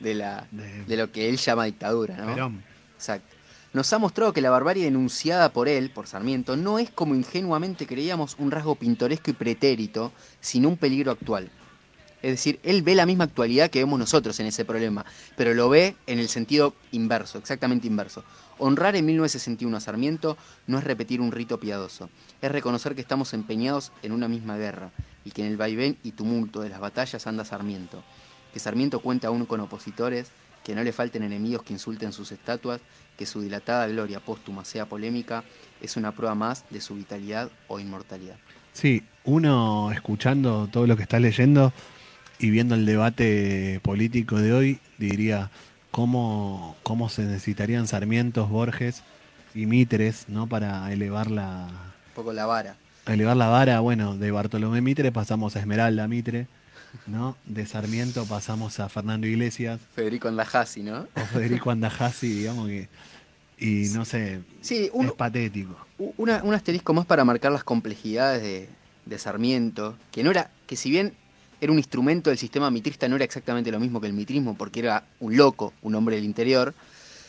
de, 0.00 0.14
la, 0.14 0.46
de 0.86 0.96
lo 0.96 1.10
que 1.10 1.28
él 1.28 1.38
llama 1.38 1.64
dictadura. 1.64 2.16
¿no? 2.16 2.52
Exacto. 2.96 3.36
Nos 3.72 3.92
ha 3.92 3.98
mostrado 3.98 4.32
que 4.32 4.40
la 4.40 4.50
barbarie 4.50 4.82
denunciada 4.82 5.52
por 5.52 5.68
él, 5.68 5.90
por 5.90 6.08
Sarmiento, 6.08 6.56
no 6.56 6.80
es 6.80 6.90
como 6.90 7.14
ingenuamente 7.14 7.86
creíamos 7.86 8.34
un 8.40 8.50
rasgo 8.50 8.74
pintoresco 8.74 9.30
y 9.30 9.34
pretérito, 9.34 10.10
sino 10.40 10.68
un 10.68 10.76
peligro 10.76 11.12
actual. 11.12 11.52
Es 12.20 12.32
decir, 12.32 12.58
él 12.64 12.82
ve 12.82 12.96
la 12.96 13.06
misma 13.06 13.24
actualidad 13.24 13.70
que 13.70 13.78
vemos 13.78 13.98
nosotros 13.98 14.40
en 14.40 14.46
ese 14.46 14.64
problema, 14.64 15.06
pero 15.36 15.54
lo 15.54 15.68
ve 15.68 15.94
en 16.08 16.18
el 16.18 16.28
sentido 16.28 16.74
inverso, 16.90 17.38
exactamente 17.38 17.86
inverso. 17.86 18.24
Honrar 18.58 18.96
en 18.96 19.06
1961 19.06 19.76
a 19.76 19.80
Sarmiento 19.80 20.36
no 20.66 20.78
es 20.78 20.84
repetir 20.84 21.20
un 21.20 21.30
rito 21.30 21.60
piadoso, 21.60 22.10
es 22.42 22.50
reconocer 22.50 22.96
que 22.96 23.00
estamos 23.00 23.32
empeñados 23.34 23.92
en 24.02 24.10
una 24.10 24.26
misma 24.26 24.58
guerra 24.58 24.90
y 25.24 25.30
que 25.30 25.42
en 25.42 25.48
el 25.48 25.56
vaivén 25.56 25.96
y 26.02 26.10
tumulto 26.10 26.60
de 26.60 26.70
las 26.70 26.80
batallas 26.80 27.26
anda 27.28 27.44
Sarmiento. 27.44 28.02
Que 28.52 28.58
Sarmiento 28.58 28.98
cuente 28.98 29.28
aún 29.28 29.46
con 29.46 29.60
opositores, 29.60 30.32
que 30.64 30.74
no 30.74 30.82
le 30.82 30.92
falten 30.92 31.22
enemigos 31.22 31.62
que 31.62 31.72
insulten 31.72 32.12
sus 32.12 32.32
estatuas, 32.32 32.80
que 33.16 33.26
su 33.26 33.40
dilatada 33.40 33.86
gloria 33.86 34.20
póstuma 34.20 34.64
sea 34.64 34.86
polémica, 34.86 35.44
es 35.80 35.96
una 35.96 36.12
prueba 36.12 36.34
más 36.34 36.64
de 36.70 36.80
su 36.80 36.94
vitalidad 36.94 37.50
o 37.68 37.80
inmortalidad. 37.80 38.36
Sí, 38.72 39.02
uno 39.24 39.90
escuchando 39.92 40.68
todo 40.70 40.86
lo 40.86 40.96
que 40.96 41.02
está 41.02 41.18
leyendo 41.18 41.72
y 42.38 42.50
viendo 42.50 42.74
el 42.74 42.86
debate 42.86 43.80
político 43.82 44.38
de 44.38 44.52
hoy, 44.52 44.80
diría, 44.98 45.50
cómo, 45.90 46.76
cómo 46.82 47.08
se 47.08 47.22
necesitarían 47.22 47.86
Sarmientos, 47.86 48.48
Borges 48.48 49.02
y 49.54 49.66
Mitres, 49.66 50.28
¿no? 50.28 50.46
Para 50.46 50.92
elevar 50.92 51.30
la... 51.30 51.68
Un 52.08 52.14
poco 52.14 52.32
la 52.32 52.46
vara. 52.46 52.76
Elevar 53.06 53.36
la 53.36 53.48
vara, 53.48 53.80
bueno, 53.80 54.16
de 54.16 54.30
Bartolomé 54.30 54.80
Mitre 54.80 55.10
pasamos 55.12 55.56
a 55.56 55.60
Esmeralda 55.60 56.06
Mitre, 56.06 56.46
¿no? 57.06 57.36
De 57.46 57.66
Sarmiento 57.66 58.24
pasamos 58.26 58.80
a 58.80 58.88
Fernando 58.88 59.26
Iglesias. 59.26 59.80
Federico 59.94 60.28
Andajasi, 60.28 60.82
¿no? 60.82 61.06
O 61.14 61.20
Federico 61.32 61.70
Andajasi, 61.70 62.28
digamos 62.28 62.68
que 62.68 62.88
y 63.58 63.88
no 63.92 64.04
sé, 64.06 64.40
Sí, 64.62 64.88
un, 64.94 65.06
es 65.06 65.12
patético. 65.12 65.76
una- 66.16 66.42
un 66.42 66.54
asterisco 66.54 66.94
más 66.94 67.04
para 67.04 67.24
marcar 67.24 67.52
las 67.52 67.62
complejidades 67.62 68.42
de, 68.42 68.68
de 69.04 69.18
Sarmiento, 69.18 69.96
que 70.10 70.22
no 70.24 70.30
era, 70.30 70.50
que 70.66 70.76
si 70.76 70.90
bien 70.90 71.12
era 71.60 71.70
un 71.70 71.76
instrumento 71.78 72.30
del 72.30 72.38
sistema 72.38 72.70
mitrista, 72.70 73.06
no 73.06 73.16
era 73.16 73.24
exactamente 73.26 73.70
lo 73.70 73.78
mismo 73.78 74.00
que 74.00 74.06
el 74.06 74.14
mitrismo, 74.14 74.56
porque 74.56 74.80
era 74.80 75.04
un 75.20 75.36
loco, 75.36 75.74
un 75.82 75.94
hombre 75.94 76.16
del 76.16 76.24
interior. 76.24 76.72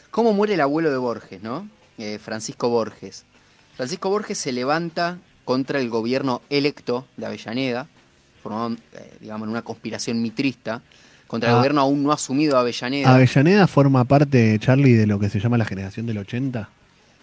¿Cómo 0.10 0.32
muere 0.32 0.54
el 0.54 0.62
abuelo 0.62 0.90
de 0.90 0.96
Borges, 0.98 1.42
no? 1.44 1.68
Eh, 1.98 2.18
Francisco 2.18 2.70
Borges. 2.70 3.26
Francisco 3.76 4.10
Borges 4.10 4.38
se 4.38 4.54
levanta 4.54 5.18
contra 5.44 5.82
el 5.82 5.90
gobierno 5.90 6.42
electo 6.50 7.06
de 7.18 7.26
Avellaneda, 7.26 7.90
formado, 8.42 8.76
eh, 8.94 9.14
digamos, 9.20 9.46
en 9.46 9.52
una 9.52 9.62
conspiración 9.62 10.22
mitrista, 10.22 10.82
contra 11.28 11.50
el 11.50 11.56
Ah. 11.56 11.58
gobierno 11.60 11.82
aún 11.82 12.04
no 12.04 12.12
asumido 12.12 12.58
Avellaneda. 12.58 13.14
Avellaneda 13.16 13.68
forma 13.68 14.04
parte, 14.04 14.58
Charlie, 14.60 14.94
de 14.94 15.08
lo 15.08 15.20
que 15.20 15.30
se 15.30 15.40
llama 15.40 15.58
la 15.58 15.66
generación 15.66 16.06
del 16.06 16.18
80. 16.18 16.70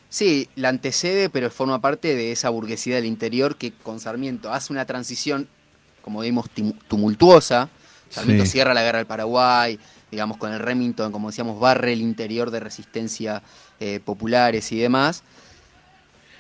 Sí, 0.09 0.49
la 0.57 0.71
antecede, 0.71 1.29
pero 1.29 1.51
forma 1.51 1.81
parte 1.81 2.15
de 2.17 2.33
esa 2.33 2.49
burguesía 2.49 2.95
del 2.97 3.05
interior 3.05 3.57
que 3.57 3.73
con 3.73 4.01
Sarmiento 4.01 4.51
hace 4.53 4.73
una 4.73 4.87
transición, 4.87 5.47
como 6.01 6.21
vimos, 6.21 6.47
tumultuosa. 6.89 7.69
Sarmiento 8.09 8.47
Sí. 8.47 8.53
cierra 8.53 8.73
la 8.73 8.83
guerra 8.83 8.99
del 8.99 9.07
Paraguay, 9.07 9.79
digamos, 10.11 10.39
con 10.39 10.51
el 10.55 10.61
Remington, 10.61 11.13
como 11.13 11.29
decíamos, 11.29 11.61
barre 11.61 11.93
el 11.93 12.01
interior 12.01 12.51
de 12.51 12.61
resistencia 12.61 13.43
eh, 13.81 14.01
populares 14.03 14.73
y 14.73 14.79
demás. 14.79 15.23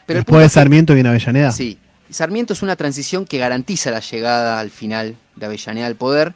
Pero 0.06 0.20
Después 0.20 0.42
de 0.42 0.48
Sarmiento 0.48 0.94
viene 0.94 1.10
Avellaneda. 1.10 1.52
Sí. 1.52 1.78
Sarmiento 2.10 2.52
es 2.52 2.62
una 2.62 2.76
transición 2.76 3.24
que 3.26 3.38
garantiza 3.38 3.90
la 3.90 4.00
llegada 4.00 4.58
al 4.60 4.70
final 4.70 5.16
de 5.36 5.46
Avellaneda 5.46 5.86
al 5.86 5.96
poder 5.96 6.34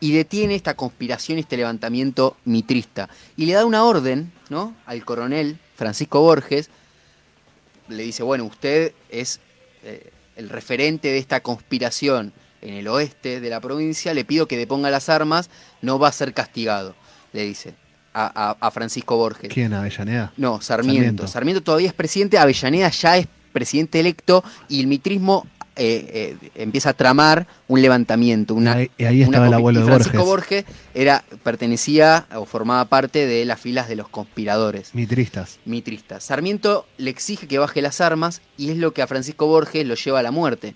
y 0.00 0.12
detiene 0.12 0.54
esta 0.54 0.74
conspiración 0.74 1.38
este 1.38 1.56
levantamiento 1.56 2.36
mitrista. 2.44 3.08
Y 3.36 3.46
le 3.46 3.54
da 3.54 3.64
una 3.64 3.84
orden 3.84 4.32
¿no? 4.50 4.74
al 4.86 5.04
coronel 5.04 5.58
Francisco 5.76 6.20
Borges. 6.20 6.68
Le 7.88 8.02
dice, 8.02 8.22
bueno, 8.22 8.44
usted 8.44 8.92
es 9.08 9.40
eh, 9.84 10.10
el 10.36 10.48
referente 10.48 11.08
de 11.08 11.18
esta 11.18 11.40
conspiración 11.40 12.32
en 12.60 12.74
el 12.74 12.88
oeste 12.88 13.40
de 13.40 13.50
la 13.50 13.60
provincia, 13.60 14.14
le 14.14 14.24
pido 14.24 14.48
que 14.48 14.56
deponga 14.56 14.90
las 14.90 15.08
armas, 15.10 15.50
no 15.82 15.98
va 15.98 16.08
a 16.08 16.12
ser 16.12 16.32
castigado, 16.32 16.94
le 17.34 17.44
dice 17.44 17.74
a, 18.14 18.50
a- 18.52 18.56
a 18.58 18.70
Francisco 18.70 19.16
Borges. 19.18 19.52
¿Quién? 19.52 19.74
Avellaneda. 19.74 20.32
No, 20.38 20.62
Sarmiento. 20.62 20.94
Sarmiento. 21.02 21.28
Sarmiento. 21.28 21.62
todavía 21.62 21.88
es 21.88 21.92
presidente, 21.94 22.38
Avellaneda 22.38 22.88
ya 22.88 23.18
es 23.18 23.26
presidente 23.54 24.00
electo 24.00 24.44
y 24.68 24.80
el 24.80 24.86
mitrismo 24.88 25.46
eh, 25.76 26.36
eh, 26.42 26.50
empieza 26.56 26.90
a 26.90 26.92
tramar 26.92 27.46
un 27.66 27.80
levantamiento. 27.82 28.54
Una, 28.54 28.74
ahí, 28.74 28.90
ahí 29.00 29.20
una 29.22 29.24
estaba 29.38 29.46
el 29.46 29.54
abuelo 29.54 29.80
de 29.80 29.86
Francisco 29.86 30.24
Borges. 30.24 30.64
Borges 30.66 30.76
era, 30.94 31.24
pertenecía 31.42 32.26
o 32.36 32.44
formaba 32.44 32.84
parte 32.84 33.26
de 33.26 33.44
las 33.44 33.58
filas 33.60 33.88
de 33.88 33.96
los 33.96 34.08
conspiradores 34.08 34.94
Mitristas. 34.94 35.58
mitristas. 35.64 36.22
Sarmiento 36.24 36.86
le 36.98 37.10
exige 37.10 37.48
que 37.48 37.58
baje 37.58 37.80
las 37.82 38.00
armas 38.00 38.40
y 38.58 38.70
es 38.70 38.76
lo 38.76 38.92
que 38.92 39.02
a 39.02 39.06
Francisco 39.06 39.46
Borges 39.46 39.86
lo 39.86 39.94
lleva 39.94 40.20
a 40.20 40.22
la 40.22 40.30
muerte. 40.30 40.74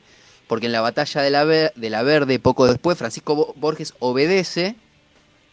Porque 0.49 0.65
en 0.67 0.73
la 0.73 0.81
batalla 0.81 1.21
de 1.21 1.31
la, 1.31 1.45
Ver- 1.45 1.73
de 1.77 1.91
la 1.91 2.03
Verde, 2.03 2.39
poco 2.39 2.67
después, 2.67 2.97
Francisco 2.97 3.35
Bo- 3.37 3.55
Borges 3.57 3.93
obedece, 3.99 4.77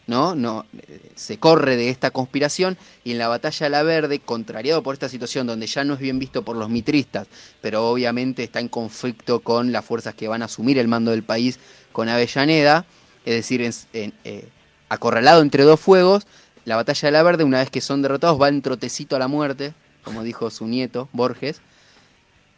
¿no? 0.06 0.34
No, 0.34 0.64
eh, 0.88 1.10
se 1.14 1.38
corre 1.38 1.76
de 1.76 1.88
esta 1.88 2.10
conspiración 2.10 2.76
y 3.04 3.12
en 3.12 3.18
la 3.18 3.28
batalla 3.28 3.66
de 3.66 3.70
la 3.70 3.82
Verde, 3.82 4.20
contrariado 4.20 4.82
por 4.82 4.94
esta 4.94 5.08
situación 5.08 5.46
donde 5.46 5.66
ya 5.66 5.84
no 5.84 5.94
es 5.94 6.00
bien 6.00 6.18
visto 6.18 6.42
por 6.42 6.56
los 6.56 6.68
mitristas, 6.68 7.26
pero 7.60 7.88
obviamente 7.88 8.44
está 8.44 8.60
en 8.60 8.68
conflicto 8.68 9.40
con 9.40 9.72
las 9.72 9.84
fuerzas 9.84 10.14
que 10.14 10.28
van 10.28 10.42
a 10.42 10.46
asumir 10.46 10.78
el 10.78 10.88
mando 10.88 11.10
del 11.10 11.22
país 11.22 11.58
con 11.92 12.08
Avellaneda, 12.08 12.84
es 13.24 13.34
decir, 13.34 13.62
en- 13.92 14.14
eh, 14.24 14.48
acorralado 14.88 15.42
entre 15.42 15.64
dos 15.64 15.80
fuegos, 15.80 16.26
la 16.64 16.76
batalla 16.76 17.06
de 17.08 17.12
la 17.12 17.22
Verde, 17.22 17.44
una 17.44 17.58
vez 17.58 17.70
que 17.70 17.80
son 17.80 18.02
derrotados, 18.02 18.40
va 18.40 18.48
en 18.48 18.62
trotecito 18.62 19.16
a 19.16 19.18
la 19.18 19.28
muerte, 19.28 19.74
como 20.04 20.22
dijo 20.22 20.50
su 20.50 20.66
nieto, 20.68 21.08
Borges, 21.12 21.60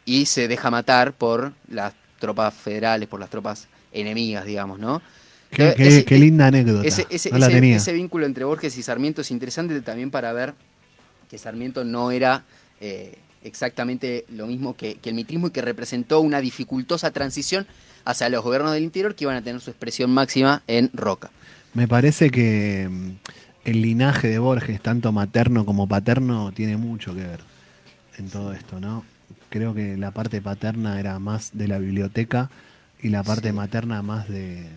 y 0.05 0.25
se 0.25 0.47
deja 0.47 0.69
matar 0.71 1.13
por 1.13 1.53
las 1.67 1.93
tropas 2.19 2.53
federales, 2.53 3.07
por 3.07 3.19
las 3.19 3.29
tropas 3.29 3.67
enemigas, 3.91 4.45
digamos, 4.45 4.79
¿no? 4.79 5.01
Qué, 5.51 5.69
Eh, 5.69 5.73
qué- 5.75 5.87
ese- 5.87 6.05
qué 6.05 6.17
linda 6.19 6.47
anécdota. 6.47 6.87
Ese, 6.87 7.07
ese- 7.09 7.31
no 7.31 7.39
la 7.39 7.47
ese- 7.47 7.55
tenía. 7.55 7.77
ese 7.77 7.93
vínculo 7.93 8.25
entre 8.25 8.43
Borges 8.45 8.77
y 8.77 8.83
Sarmiento 8.83 9.21
es 9.21 9.31
interesante 9.31 9.79
también 9.81 10.11
para 10.11 10.31
ver 10.33 10.53
que 11.29 11.37
Sarmiento 11.37 11.83
no 11.83 12.11
era 12.11 12.43
eh, 12.81 13.17
exactamente 13.43 14.25
lo 14.29 14.47
mismo 14.47 14.75
que, 14.75 14.95
que 14.95 15.09
el 15.09 15.15
mitrismo 15.15 15.47
y 15.47 15.51
que 15.51 15.61
representó 15.61 16.21
una 16.21 16.39
dificultosa 16.39 17.11
transición 17.11 17.67
hacia 18.05 18.29
los 18.29 18.43
gobiernos 18.43 18.71
del 18.73 18.83
interior 18.83 19.15
que 19.15 19.25
iban 19.25 19.35
a 19.35 19.41
tener 19.41 19.59
su 19.59 19.69
expresión 19.69 20.11
máxima 20.11 20.61
en 20.67 20.89
Roca. 20.93 21.29
Me 21.73 21.87
parece 21.87 22.29
que 22.29 22.87
mm, 22.89 23.09
el 23.65 23.81
linaje 23.81 24.29
de 24.29 24.39
Borges, 24.39 24.79
tanto 24.81 25.11
materno 25.11 25.65
como 25.65 25.87
paterno, 25.87 26.51
tiene 26.53 26.77
mucho 26.77 27.13
que 27.13 27.21
ver 27.21 27.39
en 28.17 28.29
todo 28.29 28.53
esto, 28.53 28.79
¿no? 28.79 29.03
Creo 29.49 29.73
que 29.73 29.97
la 29.97 30.11
parte 30.11 30.41
paterna 30.41 30.99
era 30.99 31.19
más 31.19 31.49
de 31.53 31.67
la 31.67 31.79
biblioteca 31.79 32.49
y 33.01 33.09
la 33.09 33.23
parte 33.23 33.49
Sí. 33.49 33.53
materna 33.53 34.01
más 34.01 34.29
de, 34.29 34.67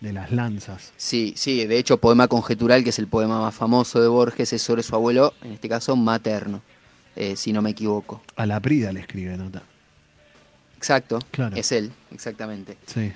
de 0.00 0.12
las 0.12 0.30
lanzas. 0.32 0.92
Sí, 0.96 1.34
sí, 1.36 1.66
de 1.66 1.78
hecho 1.78 1.98
Poema 1.98 2.26
Conjetural, 2.28 2.82
que 2.84 2.90
es 2.90 2.98
el 2.98 3.06
poema 3.06 3.40
más 3.40 3.54
famoso 3.54 4.00
de 4.00 4.08
Borges, 4.08 4.52
es 4.52 4.62
sobre 4.62 4.82
su 4.82 4.94
abuelo, 4.94 5.34
en 5.42 5.52
este 5.52 5.68
caso 5.68 5.94
materno, 5.96 6.62
eh, 7.16 7.36
si 7.36 7.52
no 7.52 7.60
me 7.62 7.70
equivoco. 7.70 8.22
A 8.36 8.46
la 8.46 8.60
Prida 8.60 8.92
le 8.92 9.00
escribe 9.00 9.36
nota. 9.36 9.62
Exacto, 10.76 11.18
Claro. 11.30 11.56
es 11.56 11.70
él, 11.72 11.92
exactamente. 12.12 12.78
Sí. 12.86 13.12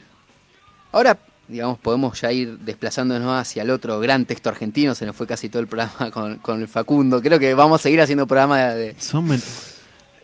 Ahora, 0.92 1.18
digamos, 1.48 1.78
podemos 1.78 2.20
ya 2.20 2.30
ir 2.30 2.58
desplazándonos 2.58 3.40
hacia 3.40 3.62
el 3.62 3.70
otro 3.70 3.98
gran 4.00 4.26
texto 4.26 4.50
argentino, 4.50 4.94
se 4.94 5.06
nos 5.06 5.16
fue 5.16 5.26
casi 5.26 5.48
todo 5.48 5.60
el 5.62 5.68
programa 5.68 6.10
con, 6.12 6.36
con 6.38 6.60
el 6.60 6.68
Facundo. 6.68 7.22
Creo 7.22 7.38
que 7.38 7.54
vamos 7.54 7.80
a 7.80 7.82
seguir 7.82 8.00
haciendo 8.02 8.26
programa 8.26 8.58
de, 8.74 8.94
Son 8.98 9.26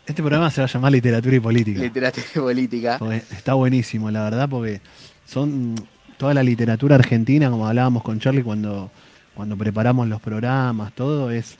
este 0.07 0.23
programa 0.23 0.51
se 0.51 0.61
va 0.61 0.67
a 0.67 0.69
llamar 0.71 0.91
Literatura 0.93 1.37
y 1.37 1.41
Política. 1.41 1.81
literatura 1.81 2.27
y 2.35 2.39
política. 2.39 2.97
Porque 2.99 3.23
está 3.31 3.55
buenísimo, 3.55 4.11
la 4.11 4.25
verdad, 4.25 4.49
porque 4.49 4.81
son 5.25 5.77
toda 6.21 6.35
la 6.35 6.43
literatura 6.43 6.97
argentina, 6.97 7.49
como 7.51 7.67
hablábamos 7.67 8.03
con 8.03 8.21
Charlie 8.21 8.43
cuando, 8.43 8.91
cuando 9.35 9.57
preparamos 9.57 10.07
los 10.07 10.21
programas, 10.21 10.93
todo 10.93 11.31
es, 11.31 11.57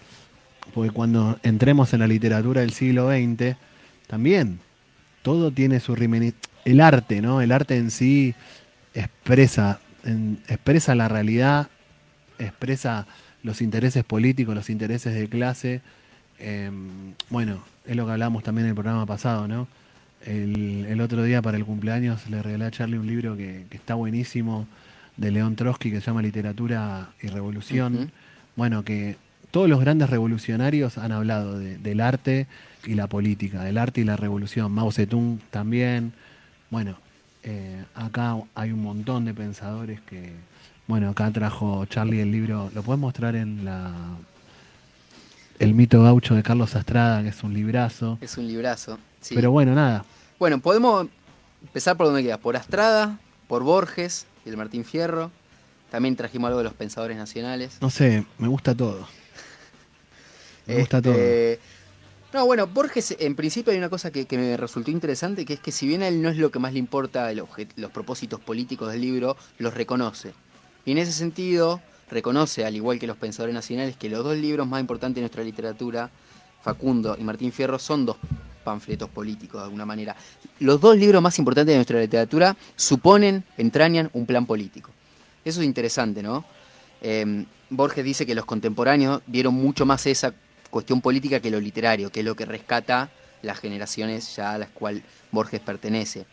porque 0.75 0.91
cuando 0.91 1.39
entremos 1.43 1.95
en 1.95 2.01
la 2.01 2.07
literatura 2.07 2.61
del 2.61 2.75
siglo 2.75 3.09
XX, 3.09 3.57
también 4.07 4.59
todo 5.23 5.51
tiene 5.51 5.81
su 5.81 5.95
El 6.67 6.83
arte, 6.83 7.23
¿no? 7.23 7.41
El 7.41 7.53
arte 7.53 7.79
en 7.79 7.91
sí 7.91 8.35
expresa, 8.93 9.81
en- 10.05 10.39
expresa 10.47 10.95
la 10.95 11.09
realidad, 11.09 11.69
expresa 12.39 13.07
los 13.43 13.63
intereses 13.63 14.05
políticos, 14.05 14.55
los 14.55 14.69
intereses 14.69 15.15
de 15.15 15.27
clase. 15.27 15.81
em, 16.39 17.15
bueno, 17.31 17.63
es 17.87 17.97
lo 17.97 18.05
que 18.05 18.13
hablamos 18.13 18.43
también 18.43 18.67
en 18.67 18.71
el 18.71 18.75
programa 18.75 19.07
pasado, 19.07 19.49
¿no? 19.49 19.69
El, 20.27 20.87
el 20.89 21.01
otro 21.01 21.23
día 21.23 21.41
para 21.41 21.57
el 21.57 21.65
cumpleaños 21.65 22.29
le 22.29 22.43
regalé 22.43 22.67
a 22.67 22.71
Charlie 22.71 22.99
un 22.99 23.07
libro 23.07 23.37
que, 23.37 23.65
que 23.71 23.77
está 23.77 23.95
buenísimo 23.95 24.67
de 25.17 25.31
León 25.31 25.57
Trotsky 25.57 25.91
que 25.91 26.01
se 26.01 26.07
llama 26.07 26.23
Literatura 26.23 27.11
y 27.23 27.29
Revolución. 27.29 28.11
Bueno, 28.57 28.83
que 28.85 29.17
todos 29.51 29.69
los 29.69 29.81
grandes 29.81 30.11
revolucionarios 30.11 30.99
han 30.99 31.13
hablado 31.13 31.59
de- 31.59 31.79
del 31.79 32.01
arte 32.01 32.47
y 32.87 32.95
la 32.95 33.07
política, 33.07 33.63
del 33.65 33.79
arte 33.79 34.01
y 34.03 34.05
la 34.05 34.17
revolución. 34.17 34.71
Mao 34.73 34.93
Zedong 34.93 35.39
también. 35.51 36.13
Bueno, 36.71 36.97
eh, 37.43 37.83
acá 37.95 38.37
hay 38.55 38.73
un 38.73 38.83
montón 38.83 39.25
de 39.25 39.35
pensadores 39.35 40.01
que, 40.03 40.33
bueno, 40.87 41.09
acá 41.11 41.31
trajo 41.31 41.85
Charlie 41.87 42.21
el 42.21 42.31
libro, 42.31 42.71
lo 42.75 42.83
puedes 42.83 43.01
mostrar 43.01 43.35
en 43.37 43.65
la 43.65 43.93
El 45.61 45.75
mito 45.75 46.03
gaucho 46.03 46.35
de 46.35 46.43
Carlos 46.43 46.75
Astrada, 46.75 47.23
que 47.23 47.29
es 47.29 47.43
un 47.45 47.53
librazo. 47.53 48.17
Es 48.23 48.39
un 48.39 48.49
librazo. 48.49 48.99
sí. 49.21 49.35
Pero 49.35 49.51
bueno, 49.51 49.75
nada. 49.75 50.07
Bueno, 50.39 50.59
podemos 50.59 51.07
empezar 51.61 51.99
por 51.99 52.07
donde 52.07 52.23
queda, 52.23 52.39
por 52.39 52.57
Astrada, 52.57 53.19
por 53.47 53.63
Borges 53.63 54.27
y 54.47 54.49
el 54.49 54.57
Martín 54.57 54.87
Fierro. 54.87 55.31
También 55.91 56.17
trajimos 56.17 56.49
algo 56.49 56.59
de 56.61 56.65
los 56.65 56.73
pensadores 56.73 57.19
nacionales. 57.19 57.77
No 57.83 57.91
sé, 57.91 58.25
me 58.39 58.49
gusta 58.49 58.75
todo. 58.75 59.07
Me 60.67 60.79
gusta 60.79 61.03
todo. 61.03 61.13
Este, 61.13 61.61
No, 62.33 62.47
bueno, 62.47 62.67
Borges, 62.67 63.17
en 63.19 63.35
principio 63.37 63.71
hay 63.73 63.79
una 63.79 63.91
cosa 63.91 64.11
que, 64.11 64.25
que 64.25 64.39
me 64.39 64.57
resultó 64.57 64.91
interesante, 64.91 65.45
que 65.45 65.53
es 65.55 65.61
que 65.61 65.73
si 65.73 65.87
bien 65.87 66.03
a 66.03 66.09
él 66.09 66.23
no 66.23 66.31
es 66.31 66.39
lo 66.39 66.51
que 66.51 66.59
más 66.59 66.73
le 66.73 66.79
importa 66.79 67.31
los 67.35 67.91
propósitos 67.93 68.41
políticos 68.41 68.91
del 68.91 69.03
libro, 69.03 69.37
los 69.59 69.75
reconoce. 69.75 70.33
Y 70.87 70.93
en 70.93 70.99
ese 70.99 71.13
sentido, 71.13 71.83
reconoce, 72.11 72.65
al 72.65 72.75
igual 72.75 72.99
que 72.99 73.07
los 73.07 73.17
pensadores 73.17 73.55
nacionales, 73.55 73.97
que 73.97 74.09
los 74.09 74.25
dos 74.25 74.37
libros 74.37 74.67
más 74.67 74.81
importantes 74.81 75.17
de 75.17 75.23
nuestra 75.23 75.45
literatura, 75.45 76.11
Facundo 76.63 77.17
y 77.19 77.25
Martín 77.25 77.53
Fierro, 77.53 77.79
son 77.79 78.05
dos 78.05 78.17
panfletos 78.65 79.09
políticos 79.09 79.61
de 79.61 79.65
alguna 79.65 79.87
manera. 79.87 80.15
Los 80.59 80.81
dos 80.81 80.97
libros 80.97 81.23
más 81.23 81.39
importantes 81.39 81.73
de 81.73 81.77
nuestra 81.77 82.01
literatura 82.01 82.57
suponen, 82.77 83.45
entrañan 83.57 84.11
un 84.13 84.27
plan 84.27 84.47
político. 84.47 84.91
Eso 85.45 85.61
es 85.61 85.67
interesante, 85.67 86.23
¿no? 86.23 86.45
Eh, 87.01 87.47
Borges 87.71 88.05
dice 88.05 88.27
que 88.27 88.35
los 88.35 88.45
contemporáneos 88.45 89.23
vieron 89.27 89.55
mucho 89.55 89.87
más 89.87 90.05
esa 90.07 90.35
cuestión 90.71 91.01
política 91.01 91.41
que 91.41 91.51
lo 91.51 91.61
literario, 91.61 92.11
que 92.11 92.21
es 92.21 92.27
lo 92.27 92.35
que 92.35 92.45
rescata 92.45 93.11
las 93.43 93.59
generaciones 93.59 94.37
ya 94.37 94.53
a 94.53 94.59
las 94.59 94.69
cuales 94.71 95.03
Borges 95.31 95.61
pertenece. 95.61 96.27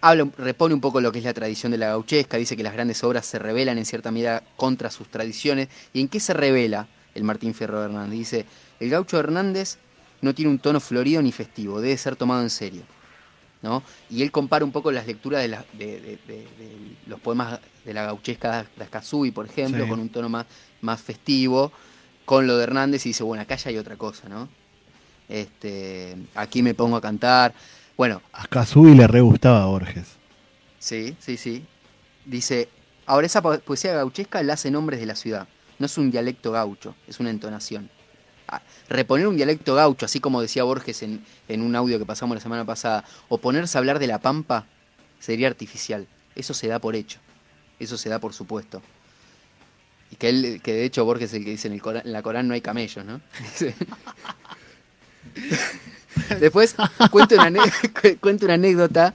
Habla, 0.00 0.28
repone 0.38 0.74
un 0.74 0.80
poco 0.80 1.00
lo 1.00 1.10
que 1.10 1.18
es 1.18 1.24
la 1.24 1.34
tradición 1.34 1.72
de 1.72 1.78
la 1.78 1.88
gauchesca, 1.88 2.36
dice 2.36 2.56
que 2.56 2.62
las 2.62 2.74
grandes 2.74 3.02
obras 3.02 3.26
se 3.26 3.38
rebelan 3.38 3.78
en 3.78 3.86
cierta 3.86 4.10
medida 4.10 4.42
contra 4.56 4.90
sus 4.90 5.08
tradiciones. 5.08 5.68
¿Y 5.92 6.00
en 6.00 6.08
qué 6.08 6.20
se 6.20 6.34
revela 6.34 6.86
el 7.16 7.24
Martín 7.24 7.54
Fierro 7.54 7.82
Hernández. 7.82 8.18
Dice, 8.18 8.46
el 8.78 8.90
gaucho 8.90 9.18
Hernández 9.18 9.78
no 10.20 10.34
tiene 10.34 10.50
un 10.50 10.58
tono 10.58 10.80
florido 10.80 11.20
ni 11.22 11.32
festivo, 11.32 11.80
debe 11.80 11.96
ser 11.96 12.16
tomado 12.16 12.42
en 12.42 12.50
serio. 12.50 12.82
¿no? 13.62 13.82
Y 14.10 14.22
él 14.22 14.30
compara 14.30 14.64
un 14.64 14.70
poco 14.70 14.92
las 14.92 15.06
lecturas 15.06 15.42
de, 15.42 15.48
de, 15.78 16.18
los 17.06 17.18
poemas 17.20 17.58
de 17.84 17.94
la 17.94 18.04
gauchesca 18.04 18.66
de 18.76 18.84
Ascazú, 18.84 19.30
por 19.32 19.46
ejemplo, 19.46 19.88
con 19.88 19.98
un 19.98 20.08
tono 20.08 20.28
más, 20.28 20.46
más 20.82 21.00
festivo, 21.00 21.72
con 22.24 22.46
lo 22.46 22.56
de 22.58 22.64
Hernández 22.64 23.06
y 23.06 23.10
dice, 23.10 23.24
bueno, 23.24 23.42
acá 23.42 23.56
ya 23.56 23.70
hay 23.70 23.78
otra 23.78 23.96
cosa, 23.96 24.28
¿no? 24.28 24.48
Este, 25.28 26.16
aquí 26.34 26.62
me 26.62 26.74
pongo 26.74 26.96
a 26.96 27.00
cantar. 27.00 27.52
Bueno. 27.96 28.20
A 28.32 28.46
Kazubi 28.46 28.94
le 28.94 29.06
re 29.06 29.20
gustaba 29.20 29.62
a 29.62 29.66
Borges. 29.66 30.06
Sí, 30.78 31.16
sí, 31.18 31.36
sí. 31.36 31.64
Dice, 32.24 32.68
ahora 33.06 33.26
esa 33.26 33.42
poesía 33.42 33.94
gauchesca 33.94 34.42
la 34.42 34.54
hace 34.54 34.70
nombres 34.70 35.00
de 35.00 35.06
la 35.06 35.16
ciudad. 35.16 35.48
No 35.78 35.86
es 35.86 35.96
un 35.98 36.10
dialecto 36.10 36.52
gaucho, 36.52 36.94
es 37.06 37.20
una 37.20 37.30
entonación. 37.30 37.90
Ah, 38.48 38.62
reponer 38.88 39.26
un 39.26 39.36
dialecto 39.36 39.74
gaucho, 39.74 40.06
así 40.06 40.20
como 40.20 40.40
decía 40.40 40.62
Borges 40.64 41.02
en, 41.02 41.24
en 41.48 41.62
un 41.62 41.74
audio 41.74 41.98
que 41.98 42.06
pasamos 42.06 42.36
la 42.36 42.40
semana 42.40 42.64
pasada, 42.64 43.04
o 43.28 43.38
ponerse 43.38 43.76
a 43.76 43.80
hablar 43.80 43.98
de 43.98 44.06
la 44.06 44.20
pampa, 44.20 44.66
sería 45.18 45.48
artificial. 45.48 46.06
Eso 46.34 46.54
se 46.54 46.68
da 46.68 46.78
por 46.78 46.94
hecho. 46.94 47.18
Eso 47.78 47.96
se 47.98 48.08
da 48.08 48.18
por 48.18 48.32
supuesto. 48.32 48.82
Y 50.10 50.16
que 50.16 50.28
él, 50.28 50.60
que 50.62 50.72
de 50.72 50.84
hecho 50.84 51.04
Borges 51.04 51.30
es 51.30 51.34
el 51.34 51.44
que 51.44 51.50
dice 51.50 51.68
en, 51.68 51.74
el 51.74 51.82
en 52.04 52.12
la 52.12 52.22
Corán 52.22 52.46
no 52.46 52.54
hay 52.54 52.60
camellos, 52.60 53.04
¿no? 53.04 53.20
Después 56.40 56.74
cuento 57.10 57.34
una, 57.34 57.52
cuento 58.20 58.44
una 58.44 58.54
anécdota, 58.54 59.14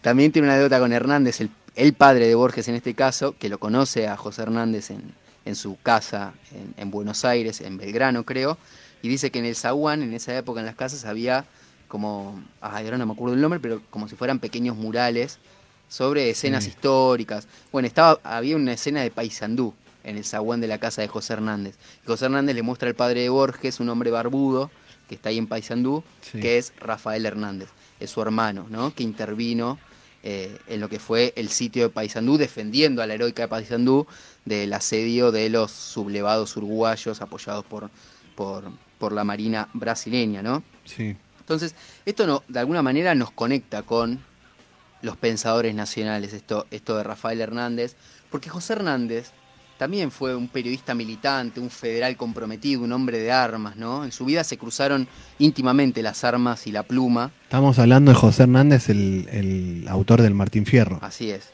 también 0.00 0.32
tiene 0.32 0.48
una 0.48 0.54
anécdota 0.54 0.78
con 0.78 0.92
Hernández, 0.92 1.40
el, 1.74 1.92
padre 1.94 2.26
de 2.26 2.34
Borges 2.34 2.68
en 2.68 2.74
este 2.74 2.94
caso, 2.94 3.34
que 3.38 3.48
lo 3.48 3.58
conoce 3.58 4.08
a 4.08 4.16
José 4.16 4.42
Hernández 4.42 4.90
en, 4.90 5.14
en 5.44 5.56
su 5.56 5.78
casa 5.82 6.32
en, 6.76 6.90
Buenos 6.90 7.24
Aires, 7.24 7.60
en 7.60 7.76
Belgrano 7.76 8.24
creo, 8.24 8.58
y 9.02 9.08
dice 9.08 9.30
que 9.30 9.38
en 9.38 9.46
el 9.46 9.56
Zaguán, 9.56 10.02
en 10.02 10.12
esa 10.12 10.36
época 10.36 10.60
en 10.60 10.66
las 10.66 10.76
casas, 10.76 11.04
había 11.04 11.44
como, 11.88 12.42
ahora 12.60 12.98
no 12.98 13.06
me 13.06 13.12
acuerdo 13.12 13.34
el 13.34 13.40
nombre, 13.40 13.60
pero 13.60 13.82
como 13.90 14.08
si 14.08 14.16
fueran 14.16 14.38
pequeños 14.38 14.76
murales 14.76 15.38
sobre 15.88 16.30
escenas 16.30 16.66
históricas. 16.66 17.48
Bueno, 17.72 17.88
estaba, 17.88 18.20
había 18.22 18.56
una 18.56 18.72
escena 18.72 19.02
de 19.02 19.10
Paysandú 19.10 19.74
en 20.04 20.16
el 20.16 20.24
zaguán 20.24 20.60
de 20.60 20.68
la 20.68 20.78
casa 20.78 21.02
de 21.02 21.08
José 21.08 21.34
Hernández. 21.34 21.76
José 22.06 22.26
Hernández 22.26 22.54
le 22.54 22.62
muestra 22.62 22.88
al 22.88 22.94
padre 22.94 23.22
de 23.22 23.28
Borges, 23.28 23.80
un 23.80 23.88
hombre 23.88 24.10
barbudo, 24.10 24.70
que 25.10 25.16
está 25.16 25.30
ahí 25.30 25.38
en 25.38 25.48
Paysandú, 25.48 26.04
que 26.30 26.56
es 26.56 26.72
Rafael 26.78 27.26
Hernández, 27.26 27.68
es 27.98 28.10
su 28.10 28.22
hermano, 28.22 28.68
¿no? 28.70 28.94
que 28.94 29.02
intervino 29.02 29.76
eh, 30.22 30.56
en 30.68 30.78
lo 30.78 30.88
que 30.88 31.00
fue 31.00 31.32
el 31.34 31.48
sitio 31.48 31.82
de 31.82 31.88
Paysandú, 31.88 32.38
defendiendo 32.38 33.02
a 33.02 33.08
la 33.08 33.14
heroica 33.14 33.42
de 33.42 33.48
Paysandú 33.48 34.06
del 34.44 34.72
asedio 34.72 35.32
de 35.32 35.50
los 35.50 35.72
sublevados 35.72 36.56
uruguayos 36.56 37.20
apoyados 37.22 37.64
por, 37.64 37.90
por, 38.36 39.12
la 39.12 39.24
Marina 39.24 39.68
brasileña. 39.72 40.44
¿no? 40.44 40.62
Sí. 40.84 41.16
Entonces, 41.40 41.74
esto 42.06 42.28
no, 42.28 42.44
de 42.46 42.60
alguna 42.60 42.80
manera 42.80 43.12
nos 43.16 43.32
conecta 43.32 43.82
con 43.82 44.20
los 45.02 45.16
pensadores 45.16 45.74
nacionales, 45.74 46.34
esto, 46.34 46.68
esto 46.70 46.96
de 46.96 47.02
Rafael 47.02 47.40
Hernández, 47.40 47.96
porque 48.30 48.48
José 48.48 48.74
Hernández 48.74 49.32
también 49.80 50.10
fue 50.10 50.36
un 50.36 50.48
periodista 50.48 50.94
militante, 50.94 51.58
un 51.58 51.70
federal 51.70 52.14
comprometido, 52.14 52.82
un 52.82 52.92
hombre 52.92 53.18
de 53.18 53.32
armas, 53.32 53.76
¿no? 53.76 54.04
En 54.04 54.12
su 54.12 54.26
vida 54.26 54.44
se 54.44 54.58
cruzaron 54.58 55.08
íntimamente 55.38 56.02
las 56.02 56.22
armas 56.22 56.66
y 56.66 56.70
la 56.70 56.82
pluma. 56.82 57.30
Estamos 57.44 57.78
hablando 57.78 58.10
de 58.10 58.14
José 58.14 58.42
Hernández, 58.42 58.90
el, 58.90 59.26
el 59.32 59.86
autor 59.88 60.20
del 60.20 60.34
Martín 60.34 60.66
Fierro. 60.66 60.98
Así 61.00 61.30
es. 61.30 61.48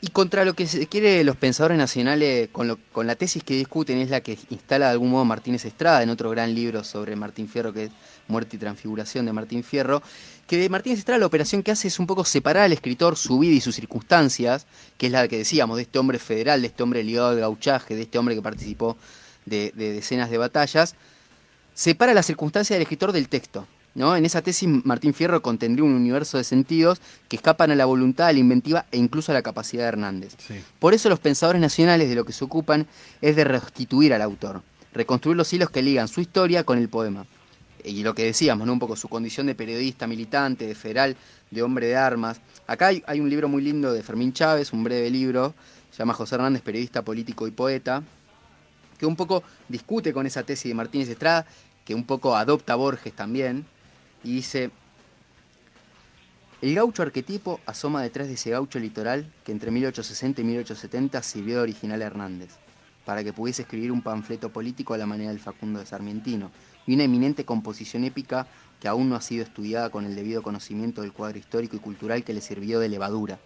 Y 0.00 0.08
contra 0.08 0.44
lo 0.44 0.54
que 0.54 0.68
se 0.68 0.86
quiere 0.86 1.24
los 1.24 1.36
pensadores 1.36 1.76
nacionales, 1.76 2.50
con, 2.52 2.68
lo, 2.68 2.78
con 2.92 3.08
la 3.08 3.16
tesis 3.16 3.42
que 3.42 3.54
discuten, 3.54 3.98
es 3.98 4.10
la 4.10 4.20
que 4.20 4.38
instala 4.48 4.86
de 4.86 4.92
algún 4.92 5.10
modo 5.10 5.24
Martínez 5.24 5.64
Estrada 5.64 6.04
en 6.04 6.10
otro 6.10 6.30
gran 6.30 6.54
libro 6.54 6.84
sobre 6.84 7.16
Martín 7.16 7.48
Fierro, 7.48 7.72
que 7.72 7.84
es 7.84 7.90
Muerte 8.28 8.56
y 8.56 8.60
Transfiguración 8.60 9.26
de 9.26 9.32
Martín 9.32 9.64
Fierro, 9.64 10.00
que 10.46 10.56
de 10.56 10.68
Martínez 10.68 11.00
Estrada 11.00 11.18
la 11.18 11.26
operación 11.26 11.64
que 11.64 11.72
hace 11.72 11.88
es 11.88 11.98
un 11.98 12.06
poco 12.06 12.24
separar 12.24 12.62
al 12.64 12.72
escritor 12.72 13.16
su 13.16 13.40
vida 13.40 13.54
y 13.54 13.60
sus 13.60 13.74
circunstancias, 13.74 14.68
que 14.96 15.06
es 15.06 15.12
la 15.12 15.26
que 15.26 15.38
decíamos, 15.38 15.76
de 15.76 15.82
este 15.82 15.98
hombre 15.98 16.20
federal, 16.20 16.60
de 16.60 16.68
este 16.68 16.84
hombre 16.84 17.02
ligado 17.02 17.30
al 17.30 17.40
gauchaje, 17.40 17.96
de 17.96 18.02
este 18.02 18.18
hombre 18.18 18.36
que 18.36 18.42
participó 18.42 18.96
de, 19.46 19.72
de 19.74 19.94
decenas 19.94 20.30
de 20.30 20.38
batallas, 20.38 20.94
separa 21.74 22.14
la 22.14 22.22
circunstancia 22.22 22.76
del 22.76 22.82
escritor 22.82 23.10
del 23.10 23.28
texto. 23.28 23.66
En 23.94 24.24
esa 24.24 24.42
tesis 24.42 24.68
Martín 24.84 25.12
Fierro 25.12 25.42
contendría 25.42 25.84
un 25.84 25.92
universo 25.92 26.38
de 26.38 26.44
sentidos 26.44 27.00
que 27.28 27.36
escapan 27.36 27.72
a 27.72 27.74
la 27.74 27.84
voluntad, 27.84 28.28
a 28.28 28.32
la 28.32 28.38
inventiva 28.38 28.86
e 28.92 28.98
incluso 28.98 29.32
a 29.32 29.34
la 29.34 29.42
capacidad 29.42 29.82
de 29.82 29.88
Hernández. 29.88 30.36
Por 30.78 30.94
eso 30.94 31.08
los 31.08 31.18
pensadores 31.18 31.60
nacionales 31.60 32.08
de 32.08 32.14
lo 32.14 32.24
que 32.24 32.32
se 32.32 32.44
ocupan 32.44 32.86
es 33.20 33.34
de 33.34 33.44
restituir 33.44 34.14
al 34.14 34.22
autor, 34.22 34.62
reconstruir 34.92 35.36
los 35.36 35.52
hilos 35.52 35.70
que 35.70 35.82
ligan 35.82 36.06
su 36.06 36.20
historia 36.20 36.62
con 36.62 36.78
el 36.78 36.88
poema. 36.88 37.26
Y 37.84 38.02
lo 38.02 38.14
que 38.14 38.24
decíamos, 38.24 38.66
¿no? 38.66 38.72
un 38.72 38.78
poco 38.78 38.96
su 38.96 39.08
condición 39.08 39.46
de 39.46 39.54
periodista, 39.54 40.06
militante, 40.06 40.66
de 40.66 40.74
federal, 40.74 41.16
de 41.50 41.62
hombre 41.62 41.86
de 41.86 41.96
armas. 41.96 42.40
Acá 42.66 42.88
hay, 42.88 43.20
un 43.20 43.30
libro 43.30 43.48
muy 43.48 43.62
lindo 43.62 43.92
de 43.92 44.02
Fermín 44.02 44.32
Chávez, 44.32 44.72
un 44.72 44.84
breve 44.84 45.10
libro, 45.10 45.54
se 45.90 45.98
llama 45.98 46.14
José 46.14 46.36
Hernández, 46.36 46.62
periodista, 46.62 47.02
político 47.02 47.46
y 47.46 47.50
poeta, 47.50 48.02
que 48.98 49.06
un 49.06 49.16
poco 49.16 49.42
discute 49.68 50.12
con 50.12 50.26
esa 50.26 50.42
tesis 50.42 50.70
de 50.70 50.74
Martínez 50.74 51.08
Estrada, 51.08 51.46
que 51.84 51.94
un 51.94 52.04
poco 52.04 52.36
adopta 52.36 52.74
Borges 52.74 53.14
también, 53.14 53.64
y 54.28 54.34
dice, 54.34 54.70
el 56.60 56.74
gaucho 56.74 57.02
arquetipo 57.02 57.60
asoma 57.64 58.02
detrás 58.02 58.28
de 58.28 58.34
ese 58.34 58.50
gaucho 58.50 58.78
litoral 58.78 59.32
que 59.42 59.52
entre 59.52 59.70
1860 59.70 60.42
y 60.42 60.44
1870 60.44 61.22
sirvió 61.22 61.56
de 61.56 61.62
original 61.62 62.02
a 62.02 62.04
Hernández, 62.04 62.50
para 63.06 63.24
que 63.24 63.32
pudiese 63.32 63.62
escribir 63.62 63.90
un 63.90 64.02
panfleto 64.02 64.52
político 64.52 64.92
a 64.92 64.98
la 64.98 65.06
manera 65.06 65.30
del 65.30 65.40
Facundo 65.40 65.78
de 65.78 65.86
Sarmientino, 65.86 66.50
y 66.86 66.94
una 66.94 67.04
eminente 67.04 67.46
composición 67.46 68.04
épica 68.04 68.46
que 68.80 68.88
aún 68.88 69.08
no 69.08 69.16
ha 69.16 69.22
sido 69.22 69.44
estudiada 69.44 69.88
con 69.88 70.04
el 70.04 70.14
debido 70.14 70.42
conocimiento 70.42 71.00
del 71.00 71.14
cuadro 71.14 71.38
histórico 71.38 71.76
y 71.76 71.80
cultural 71.80 72.22
que 72.22 72.34
le 72.34 72.42
sirvió 72.42 72.80
de 72.80 72.90
levadura. 72.90 73.38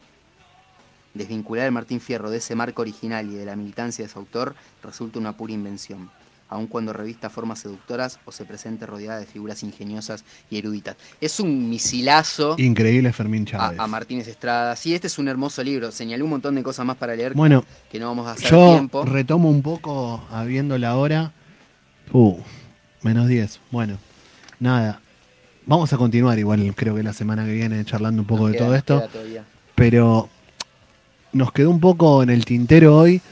Desvincular 1.14 1.66
al 1.66 1.72
Martín 1.72 2.00
Fierro 2.00 2.28
de 2.28 2.38
ese 2.38 2.56
marco 2.56 2.82
original 2.82 3.30
y 3.30 3.36
de 3.36 3.44
la 3.44 3.54
militancia 3.54 4.04
de 4.04 4.10
su 4.10 4.18
autor 4.18 4.56
resulta 4.82 5.20
una 5.20 5.36
pura 5.36 5.52
invención 5.52 6.10
aun 6.52 6.66
cuando 6.66 6.92
revista 6.92 7.30
formas 7.30 7.60
seductoras 7.60 8.18
o 8.26 8.32
se 8.32 8.44
presente 8.44 8.86
rodeada 8.86 9.18
de 9.18 9.26
figuras 9.26 9.62
ingeniosas 9.62 10.24
y 10.50 10.58
eruditas. 10.58 10.96
Es 11.20 11.40
un 11.40 11.70
misilazo. 11.70 12.56
Increíble 12.58 13.12
Fermín 13.12 13.46
Chávez. 13.46 13.78
A, 13.78 13.86
Martínez 13.86 14.28
Estrada. 14.28 14.76
Sí, 14.76 14.94
este 14.94 15.06
es 15.06 15.18
un 15.18 15.28
hermoso 15.28 15.62
libro. 15.64 15.90
Señalé 15.90 16.22
un 16.22 16.30
montón 16.30 16.54
de 16.54 16.62
cosas 16.62 16.84
más 16.84 16.96
para 16.96 17.16
leer 17.16 17.34
bueno, 17.34 17.64
que 17.90 17.98
no 17.98 18.08
vamos 18.08 18.26
a 18.26 18.32
hacer 18.32 18.50
yo 18.50 18.72
tiempo. 18.72 19.04
retomo 19.04 19.48
un 19.48 19.62
poco 19.62 20.22
habiendo 20.30 20.76
la 20.76 20.96
hora. 20.96 21.32
Uh, 22.12 22.38
menos 23.02 23.28
10. 23.28 23.60
Bueno, 23.70 23.98
nada. 24.60 25.00
Vamos 25.64 25.92
a 25.92 25.96
continuar 25.96 26.38
igual, 26.38 26.74
creo 26.74 26.96
que 26.96 27.02
la 27.02 27.12
semana 27.12 27.46
que 27.46 27.52
viene, 27.52 27.84
charlando 27.84 28.22
un 28.22 28.26
poco 28.26 28.48
de 28.48 28.58
todo 28.58 28.74
esto. 28.74 29.08
Pero 29.74 30.28
nos 31.32 31.52
quedó 31.52 31.70
un 31.70 31.80
poco 31.80 32.22
en 32.22 32.30
el 32.30 32.44
tintero 32.44 32.96
hoy 32.96 33.22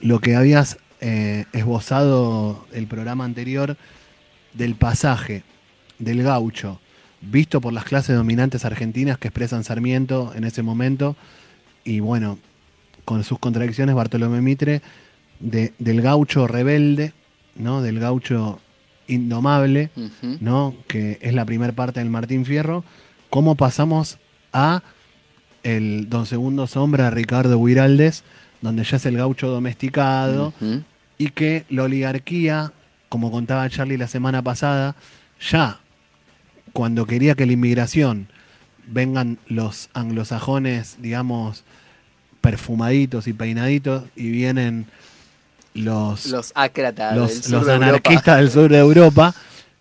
lo 0.00 0.20
que 0.20 0.36
habías 0.36 0.78
eh, 1.00 1.44
esbozado 1.52 2.66
el 2.72 2.86
programa 2.86 3.24
anterior 3.24 3.76
del 4.54 4.74
pasaje 4.74 5.44
del 5.98 6.22
gaucho 6.22 6.80
visto 7.20 7.60
por 7.60 7.72
las 7.72 7.84
clases 7.84 8.16
dominantes 8.16 8.64
argentinas 8.64 9.18
que 9.18 9.28
expresan 9.28 9.64
Sarmiento 9.64 10.32
en 10.34 10.44
ese 10.44 10.62
momento 10.62 11.16
y 11.84 12.00
bueno, 12.00 12.38
con 13.04 13.24
sus 13.24 13.38
contradicciones 13.38 13.94
Bartolomé 13.94 14.40
Mitre 14.40 14.82
del 15.40 16.02
gaucho 16.02 16.46
rebelde, 16.46 17.12
¿no? 17.54 17.80
Del 17.80 18.00
gaucho 18.00 18.60
indomable, 19.06 19.90
¿no? 20.40 20.74
Que 20.86 21.18
es 21.22 21.32
la 21.32 21.44
primera 21.44 21.72
parte 21.72 22.00
del 22.00 22.10
Martín 22.10 22.44
Fierro, 22.44 22.84
cómo 23.30 23.54
pasamos 23.54 24.18
a 24.52 24.82
el 25.62 26.08
Don 26.08 26.26
Segundo 26.26 26.66
Sombra 26.66 27.10
Ricardo 27.10 27.58
Huiraldes, 27.58 28.24
donde 28.60 28.84
ya 28.84 28.96
es 28.96 29.06
el 29.06 29.16
gaucho 29.16 29.48
domesticado 29.48 30.52
y 31.16 31.30
que 31.30 31.64
la 31.68 31.84
oligarquía, 31.84 32.72
como 33.08 33.30
contaba 33.30 33.68
Charlie 33.68 33.96
la 33.96 34.08
semana 34.08 34.42
pasada, 34.42 34.94
ya 35.40 35.80
cuando 36.72 37.06
quería 37.06 37.34
que 37.34 37.46
la 37.46 37.52
inmigración 37.52 38.28
vengan 38.86 39.38
los 39.46 39.90
anglosajones, 39.94 40.96
digamos, 41.00 41.64
perfumaditos 42.40 43.26
y 43.26 43.32
peinaditos, 43.32 44.04
y 44.16 44.30
vienen 44.30 44.86
los, 45.74 46.26
los 46.26 46.52
ácratas, 46.54 47.16
los, 47.48 47.68
anarquistas 47.68 48.38
del 48.38 48.50
sur 48.50 48.70
de 48.70 48.78
Europa. 48.78 49.34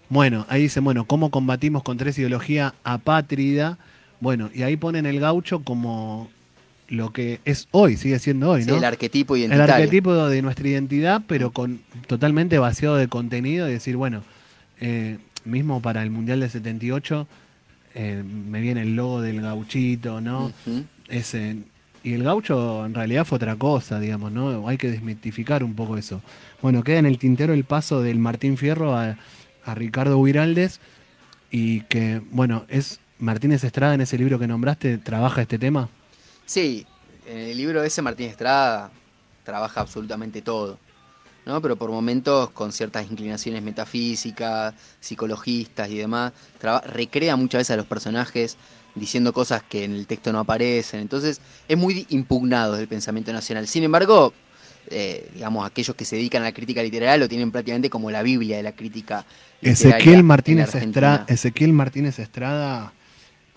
Bueno, 0.10 0.46
ahí 0.50 0.64
dicen, 0.64 0.84
bueno, 0.84 1.06
¿cómo 1.06 1.32
combatimos 1.32 1.84
contra 1.84 2.10
esa 2.10 2.22
ideología 2.22 2.74
apátrida? 2.84 3.78
Bueno, 4.20 4.50
y 4.54 4.64
ahí 4.64 4.78
ponen 4.78 5.06
el 5.06 5.20
gaucho 5.20 5.64
como 5.64 6.30
lo 6.90 7.12
que 7.12 7.40
es 7.46 7.68
hoy, 7.72 7.98
sigue 7.98 8.20
siendo 8.20 8.52
hoy, 8.52 8.66
¿no? 8.66 8.78
el 8.78 8.84
arquetipo 8.84 9.36
identitario. 9.36 9.66
El 9.66 9.72
arquetipo 9.72 10.28
de 10.28 10.42
nuestra 10.42 10.68
identidad, 10.68 11.22
pero 11.28 11.52
con 11.52 11.82
totalmente 12.08 12.58
vaciado 12.60 12.96
de 12.96 13.08
contenido 13.08 13.68
y 13.70 13.74
decir, 13.74 13.98
bueno, 13.98 14.24
eh, 14.80 15.18
mismo 15.44 15.82
para 15.82 16.04
el 16.04 16.10
Mundial 16.10 16.40
de 16.40 16.50
78 16.50 17.28
eh, 17.96 18.24
me 18.24 18.62
viene 18.62 18.82
el 18.82 18.96
logo 18.96 19.22
del 19.22 19.42
gauchito, 19.42 20.22
¿no? 20.22 20.52
Ese 21.10 21.58
y 22.04 22.14
el 22.14 22.24
gaucho 22.24 22.86
en 22.86 22.94
realidad 22.94 23.26
fue 23.26 23.36
otra 23.36 23.56
cosa, 23.58 24.00
digamos, 24.00 24.32
¿no? 24.32 24.68
Hay 24.70 24.78
que 24.78 24.90
desmitificar 24.90 25.64
un 25.64 25.74
poco 25.74 25.98
eso. 25.98 26.22
Bueno, 26.62 26.84
queda 26.84 27.00
en 27.00 27.06
el 27.06 27.18
tintero 27.18 27.54
el 27.54 27.66
paso 27.66 28.02
del 28.02 28.20
Martín 28.20 28.56
Fierro 28.56 28.96
a, 28.96 29.18
a 29.66 29.76
Ricardo 29.76 30.18
Huiraldes 30.18 30.80
y 31.52 31.82
que, 31.82 32.22
bueno, 32.32 32.66
es 32.70 33.00
Martínez 33.20 33.64
Estrada 33.64 33.94
en 33.94 34.02
ese 34.02 34.18
libro 34.18 34.40
que 34.40 34.48
nombraste, 34.48 34.98
trabaja 35.00 35.42
este 35.42 35.60
tema. 35.60 35.90
Sí, 36.48 36.88
en 37.28 37.38
el 37.38 37.58
libro 37.58 37.84
ese 37.84 38.02
Martín 38.02 38.30
Estrada 38.30 38.90
trabaja 39.44 39.82
absolutamente 39.82 40.42
todo, 40.42 40.80
¿no? 41.46 41.62
Pero 41.62 41.76
por 41.76 41.92
momentos 41.92 42.50
con 42.52 42.72
ciertas 42.72 43.12
inclinaciones 43.12 43.62
metafísicas, 43.62 44.74
psicologistas 45.02 45.90
y 45.90 45.98
demás, 45.98 46.32
recrea 46.86 47.36
muchas 47.36 47.60
veces 47.60 47.72
a 47.72 47.78
los 47.78 47.86
personajes 47.86 48.58
diciendo 48.96 49.34
cosas 49.34 49.62
que 49.62 49.84
en 49.84 49.94
el 49.94 50.08
texto 50.08 50.32
no 50.32 50.40
aparecen. 50.40 51.02
Entonces 51.02 51.42
es 51.68 51.78
muy 51.78 52.08
impugnado 52.10 52.78
del 52.78 52.88
pensamiento 52.88 53.34
nacional. 53.34 53.68
Sin 53.68 53.84
embargo, 53.84 54.34
eh, 54.90 55.30
digamos, 55.34 55.66
aquellos 55.66 55.98
que 55.98 56.06
se 56.06 56.16
dedican 56.16 56.44
a 56.44 56.46
la 56.46 56.54
crítica 56.54 56.82
literaria 56.82 57.18
lo 57.18 57.28
tienen 57.28 57.52
prácticamente 57.52 57.90
como 57.90 58.10
la 58.10 58.24
Biblia 58.24 58.56
de 58.56 58.64
la 58.64 58.72
crítica 58.72 59.26
literaria. 59.60 59.98
Ezequiel 59.98 60.24
Martínez, 60.24 60.74
Estrada, 60.76 61.26
Ezequiel 61.28 61.74
Martínez 61.74 62.20
Estrada 62.20 62.94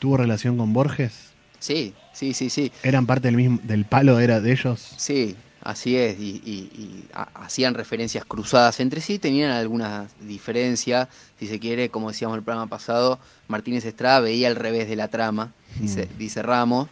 tuvo 0.01 0.16
relación 0.16 0.57
con 0.57 0.72
Borges. 0.72 1.30
Sí, 1.61 1.95
sí, 2.12 2.34
sí, 2.34 2.50
sí. 2.50 2.72
¿Eran 2.82 3.06
parte 3.06 3.28
del 3.28 3.36
mismo 3.36 3.58
del 3.62 3.84
palo 3.84 4.18
era 4.18 4.40
de 4.40 4.52
ellos? 4.52 4.94
Sí, 4.96 5.36
así 5.62 5.96
es, 5.96 6.18
y, 6.18 7.04
hacían 7.34 7.74
referencias 7.74 8.24
cruzadas 8.24 8.80
entre 8.80 9.00
sí, 9.00 9.18
tenían 9.18 9.50
algunas 9.50 10.11
diferencias, 10.20 11.08
si 11.38 11.46
se 11.46 11.58
quiere, 11.58 11.90
como 11.90 12.08
decíamos 12.08 12.34
en 12.34 12.38
el 12.38 12.44
programa 12.44 12.68
pasado, 12.68 13.18
Martínez 13.48 13.84
Estrada 13.84 14.20
veía 14.20 14.48
al 14.48 14.56
revés 14.56 14.88
de 14.88 14.96
la 14.96 15.08
trama, 15.08 15.52
dice, 15.78 16.06
mm. 16.06 16.18
dice 16.18 16.42
Ramos, 16.42 16.88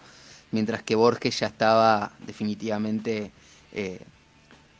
mientras 0.51 0.83
que 0.83 0.95
Borges 0.95 1.41
ya 1.41 1.47
estaba 1.47 2.13
definitivamente 2.27 3.31
eh, 3.73 4.01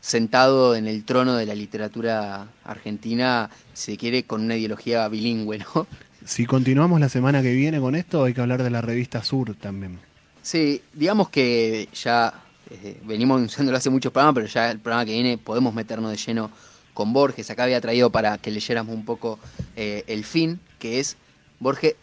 sentado 0.01 0.75
en 0.75 0.87
el 0.87 1.03
trono 1.03 1.35
de 1.35 1.45
la 1.45 1.55
literatura 1.55 2.47
argentina, 2.63 3.49
si 3.73 3.93
se 3.93 3.97
quiere, 3.97 4.23
con 4.23 4.41
una 4.41 4.55
ideología 4.55 5.07
bilingüe, 5.07 5.59
¿no? 5.59 5.87
Si 6.25 6.45
continuamos 6.45 6.99
la 6.99 7.09
semana 7.09 7.41
que 7.41 7.53
viene 7.53 7.79
con 7.79 7.95
esto, 7.95 8.23
hay 8.23 8.33
que 8.33 8.41
hablar 8.41 8.61
de 8.61 8.69
la 8.69 8.81
revista 8.81 9.23
Sur 9.23 9.55
también. 9.55 9.99
Sí, 10.41 10.81
digamos 10.93 11.29
que 11.29 11.89
ya 11.93 12.33
eh, 12.69 12.99
venimos 13.03 13.41
usándolo 13.41 13.77
hace 13.77 13.89
muchos 13.89 14.11
programas, 14.11 14.35
pero 14.35 14.47
ya 14.47 14.71
el 14.71 14.79
programa 14.79 15.05
que 15.05 15.13
viene 15.13 15.37
podemos 15.37 15.73
meternos 15.73 16.11
de 16.11 16.17
lleno 16.17 16.51
con 16.93 17.13
Borges. 17.13 17.49
Acá 17.49 17.63
había 17.63 17.81
traído 17.81 18.09
para 18.09 18.37
que 18.37 18.51
leyéramos 18.51 18.93
un 18.93 19.05
poco 19.05 19.39
eh, 19.75 20.03
el 20.07 20.23
fin, 20.23 20.59
que 20.79 20.99
es 20.99 21.17
Borges 21.59 21.95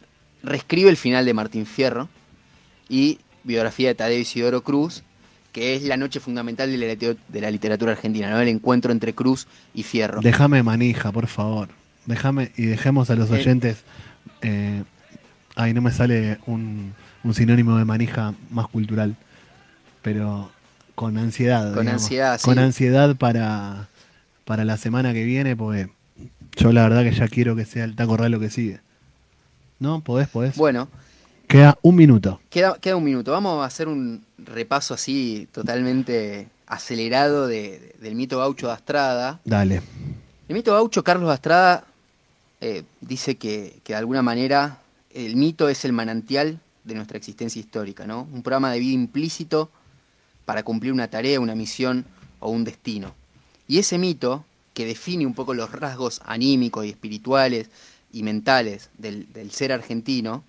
reescribe 0.42 0.90
el 0.90 0.96
final 0.96 1.24
de 1.24 1.34
Martín 1.34 1.66
Fierro 1.66 2.08
y 2.88 3.18
biografía 3.44 3.88
de 3.88 3.94
Tadeo 3.94 4.18
Isidoro 4.18 4.62
Cruz, 4.62 5.02
que 5.52 5.74
es 5.74 5.82
la 5.82 5.96
noche 5.96 6.20
fundamental 6.20 6.70
de 6.70 7.40
la, 7.40 7.50
literatura 7.50 7.92
argentina, 7.92 8.30
¿no? 8.30 8.40
el 8.40 8.48
encuentro 8.48 8.92
entre 8.92 9.14
Cruz 9.14 9.46
y 9.74 9.82
Fierro. 9.82 10.20
Déjame 10.20 10.62
manija, 10.62 11.12
por 11.12 11.26
favor. 11.26 11.68
Déjame 12.04 12.52
y 12.56 12.66
dejemos 12.66 13.10
a 13.10 13.16
los 13.16 13.30
eh, 13.30 13.34
oyentes. 13.34 13.78
Eh, 14.42 14.82
ay, 15.54 15.72
no 15.72 15.80
me 15.82 15.90
sale 15.90 16.38
un, 16.46 16.94
sinónimo 17.34 17.76
de 17.76 17.84
manija 17.84 18.34
más 18.50 18.68
cultural, 18.68 19.16
pero 20.02 20.50
con 20.94 21.18
ansiedad. 21.18 21.74
Con 21.74 21.88
ansiedad, 21.88 22.40
Con 22.40 22.58
ansiedad 22.58 23.16
para, 23.16 23.88
para 24.44 24.64
la 24.64 24.76
semana 24.76 25.12
que 25.12 25.24
viene, 25.24 25.56
porque 25.56 25.90
yo 26.56 26.72
la 26.72 26.82
verdad 26.82 27.02
que 27.02 27.12
ya 27.12 27.28
quiero 27.28 27.54
que 27.54 27.64
sea 27.64 27.84
el 27.84 27.94
taco 27.94 28.16
lo 28.16 28.40
que 28.40 28.50
sigue. 28.50 28.80
¿No? 29.78 30.00
¿Podés? 30.00 30.28
¿Podés? 30.28 30.56
Bueno. 30.56 30.88
Queda 31.46 31.78
un 31.82 31.94
minuto. 31.94 32.40
Queda, 32.50 32.76
queda 32.80 32.96
un 32.96 33.04
minuto. 33.04 33.30
Vamos 33.30 33.62
a 33.62 33.66
hacer 33.66 33.86
un 33.86 34.24
repaso 34.38 34.94
así 34.94 35.48
totalmente 35.52 36.48
acelerado 36.66 37.46
del 37.46 38.14
mito 38.14 38.38
gaucho 38.38 38.66
de 38.66 38.72
Astrada. 38.72 39.38
Dale. 39.44 39.82
El 40.48 40.54
mito 40.54 40.72
gaucho 40.72 41.04
Carlos 41.04 41.30
Astrada 41.30 41.84
eh, 42.60 42.82
dice 43.00 43.36
que, 43.36 43.80
que, 43.84 43.92
de 43.92 43.98
alguna 43.98 44.22
manera 44.22 44.78
el 45.14 45.36
mito 45.36 45.68
es 45.68 45.84
el 45.84 45.92
manantial 45.92 46.58
de 46.86 46.94
nuestra 46.94 47.18
existencia 47.18 47.60
histórica, 47.60 48.06
¿no? 48.06 48.28
Un 48.32 48.42
programa 48.42 48.72
de 48.72 48.78
vida 48.78 48.94
implícito 48.94 49.70
para 50.44 50.62
cumplir 50.62 50.92
una 50.92 51.08
tarea, 51.08 51.40
una 51.40 51.54
misión 51.54 52.06
o 52.40 52.50
un 52.50 52.64
destino. 52.64 53.14
Y 53.68 53.78
ese 53.78 53.98
mito, 53.98 54.44
que 54.72 54.86
define 54.86 55.26
un 55.26 55.34
poco 55.34 55.52
los 55.52 55.72
rasgos 55.72 56.20
anímicos 56.24 56.86
y 56.86 56.90
espirituales 56.90 57.68
y 58.12 58.22
mentales 58.22 58.90
del, 58.96 59.26
ser 59.50 59.72
argentino, 59.72 60.44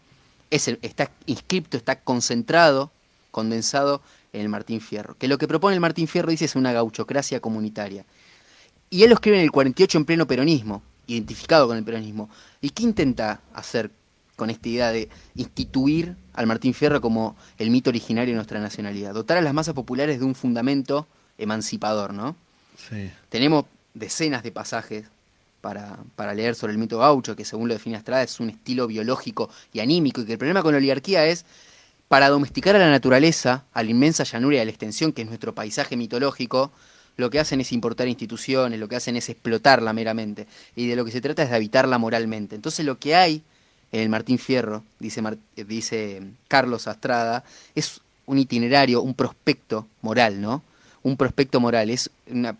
es 0.51 0.67
está 0.81 1.11
inscripto, 1.25 1.75
está 1.75 1.99
concentrado 1.99 2.91
condensado 3.31 4.01
en 4.33 4.41
el 4.41 4.49
Martín 4.49 4.79
Fierro. 4.79 5.17
Que 5.17 5.27
lo 5.27 5.37
que 5.37 5.47
propone 5.47 5.75
el 5.75 5.81
Martín 5.81 6.07
Fierro, 6.07 6.29
dice, 6.29 6.45
es 6.45 6.55
una 6.55 6.71
gauchocracia 6.71 7.39
comunitaria. 7.39 8.05
Y 8.89 9.03
él 9.03 9.09
lo 9.09 9.15
escribe 9.15 9.37
en 9.37 9.43
el 9.43 9.51
48 9.51 9.97
en 9.97 10.05
pleno 10.05 10.27
peronismo, 10.27 10.81
identificado 11.07 11.67
con 11.67 11.77
el 11.77 11.83
peronismo. 11.83 12.29
¿Y 12.61 12.69
qué 12.69 12.83
intenta 12.83 13.41
hacer 13.53 13.91
con 14.37 14.49
esta 14.49 14.69
idea 14.69 14.91
de 14.93 15.09
instituir 15.35 16.15
al 16.33 16.47
Martín 16.47 16.73
Fierro 16.73 17.01
como 17.01 17.35
el 17.57 17.69
mito 17.69 17.89
originario 17.89 18.31
de 18.31 18.35
nuestra 18.35 18.61
nacionalidad? 18.61 19.13
Dotar 19.13 19.37
a 19.37 19.41
las 19.41 19.53
masas 19.53 19.73
populares 19.73 20.19
de 20.19 20.25
un 20.25 20.35
fundamento 20.35 21.07
emancipador, 21.37 22.13
¿no? 22.13 22.37
Sí. 22.89 23.11
Tenemos 23.27 23.65
decenas 23.93 24.43
de 24.43 24.51
pasajes 24.51 25.05
para, 25.59 25.97
para, 26.15 26.33
leer 26.33 26.55
sobre 26.55 26.71
el 26.71 26.79
mito 26.79 26.99
gaucho, 26.99 27.35
que 27.35 27.43
según 27.43 27.67
lo 27.67 27.73
define 27.73 27.97
Estrada 27.97 28.23
es 28.23 28.39
un 28.39 28.51
estilo 28.51 28.87
biológico 28.87 29.49
y 29.73 29.79
anímico, 29.79 30.21
y 30.21 30.25
que 30.25 30.33
el 30.33 30.37
problema 30.37 30.61
con 30.61 30.71
la 30.71 30.77
oligarquía 30.77 31.25
es 31.25 31.43
para 32.07 32.29
domesticar 32.29 32.75
a 32.75 32.79
la 32.79 32.89
naturaleza, 32.89 33.65
a 33.73 33.83
la 33.83 33.89
inmensa 33.89 34.23
llanura 34.23 34.57
y 34.57 34.59
a 34.59 34.65
la 34.65 34.71
extensión 34.71 35.11
que 35.11 35.23
es 35.23 35.27
nuestro 35.27 35.53
paisaje 35.53 35.97
mitológico, 35.97 36.71
lo 37.17 37.31
que 37.31 37.39
hacen 37.39 37.59
es 37.59 37.71
importar 37.71 38.07
instituciones, 38.07 38.79
lo 38.79 38.87
que 38.87 38.95
hacen 38.95 39.17
es 39.17 39.27
explotarla 39.29 39.91
meramente. 39.91 40.47
Y 40.75 40.87
de 40.87 40.95
lo 40.95 41.03
que 41.03 41.11
se 41.11 41.19
trata 41.19 41.43
es 41.43 41.49
de 41.49 41.55
habitarla 41.55 41.97
moralmente. 41.97 42.55
Entonces 42.55 42.85
lo 42.85 42.99
que 42.99 43.15
hay 43.15 43.41
el 43.91 44.09
Martín 44.09 44.37
Fierro, 44.37 44.83
dice, 44.99 45.21
dice 45.55 46.21
Carlos 46.47 46.87
Astrada, 46.87 47.43
es 47.75 48.01
un 48.25 48.37
itinerario, 48.37 49.01
un 49.01 49.13
prospecto 49.13 49.87
moral, 50.01 50.41
¿no? 50.41 50.63
Un 51.03 51.15
prospecto 51.17 51.59
moral, 51.59 51.89
es 51.89 52.09
una 52.29 52.57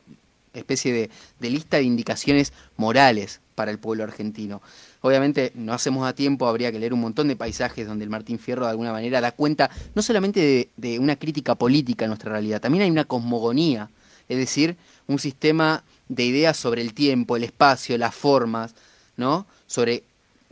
especie 0.54 0.94
de, 0.94 1.10
de 1.40 1.50
lista 1.50 1.78
de 1.78 1.84
indicaciones 1.84 2.54
morales 2.78 3.42
para 3.58 3.72
el 3.72 3.80
pueblo 3.80 4.04
argentino. 4.04 4.62
Obviamente 5.02 5.52
no 5.56 5.74
hacemos 5.74 6.08
a 6.08 6.14
tiempo, 6.14 6.48
habría 6.48 6.72
que 6.72 6.78
leer 6.78 6.94
un 6.94 7.02
montón 7.02 7.28
de 7.28 7.36
paisajes 7.36 7.88
donde 7.88 8.04
el 8.04 8.10
Martín 8.10 8.38
Fierro 8.38 8.66
de 8.66 8.72
alguna 8.72 8.92
manera 8.92 9.20
da 9.20 9.32
cuenta 9.32 9.72
no 9.96 10.04
solamente 10.04 10.70
de, 10.78 11.00
una 11.00 11.16
crítica 11.16 11.56
política 11.56 12.06
a 12.06 12.08
nuestra 12.08 12.32
realidad, 12.32 12.62
también 12.62 12.84
hay 12.84 12.92
una 12.92 13.06
cosmogonía, 13.06 13.90
es 14.30 14.38
decir, 14.38 14.78
un 15.08 15.18
sistema 15.18 15.84
de 16.08 16.26
ideas 16.26 16.56
sobre 16.56 16.82
el 16.84 16.94
tiempo, 16.94 17.36
el 17.36 17.44
espacio, 17.44 17.98
las 17.98 18.14
formas, 18.14 18.76
¿no? 19.16 19.48
sobre 19.66 20.04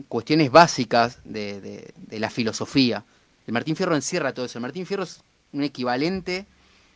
cuestiones 0.08 0.52
básicas 0.52 1.20
de, 1.24 1.94
la 2.12 2.30
filosofía. 2.30 3.04
El 3.48 3.54
Martín 3.54 3.76
Fierro 3.76 3.96
encierra 3.96 4.34
todo 4.34 4.46
eso. 4.46 4.58
El 4.58 4.64
Martín 4.64 4.86
Fierro 4.86 5.04
es 5.04 5.22
un 5.54 5.64
equivalente 5.64 6.46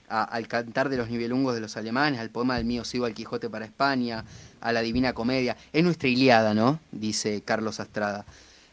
al 0.07 0.47
cantar 0.47 0.89
de 0.89 0.97
los 0.97 1.09
nivelungos 1.09 1.53
de 1.53 1.61
los 1.61 1.77
alemanes, 1.77 2.19
al 2.19 2.31
poema 2.31 2.57
del 2.57 2.65
mío 2.65 2.83
sigo 2.83 3.05
al 3.05 3.13
Quijote 3.13 3.47
para 3.47 3.65
España, 3.65 4.25
a 4.59 4.73
la 4.73 4.81
Divina 4.81 5.13
Comedia. 5.13 5.55
Es 5.71 5.83
nuestra 5.83 6.09
Iliada, 6.09 6.55
¿no? 6.55 6.79
Dice 6.91 7.43
Carlos 7.45 7.79
Astrada. 7.79 8.25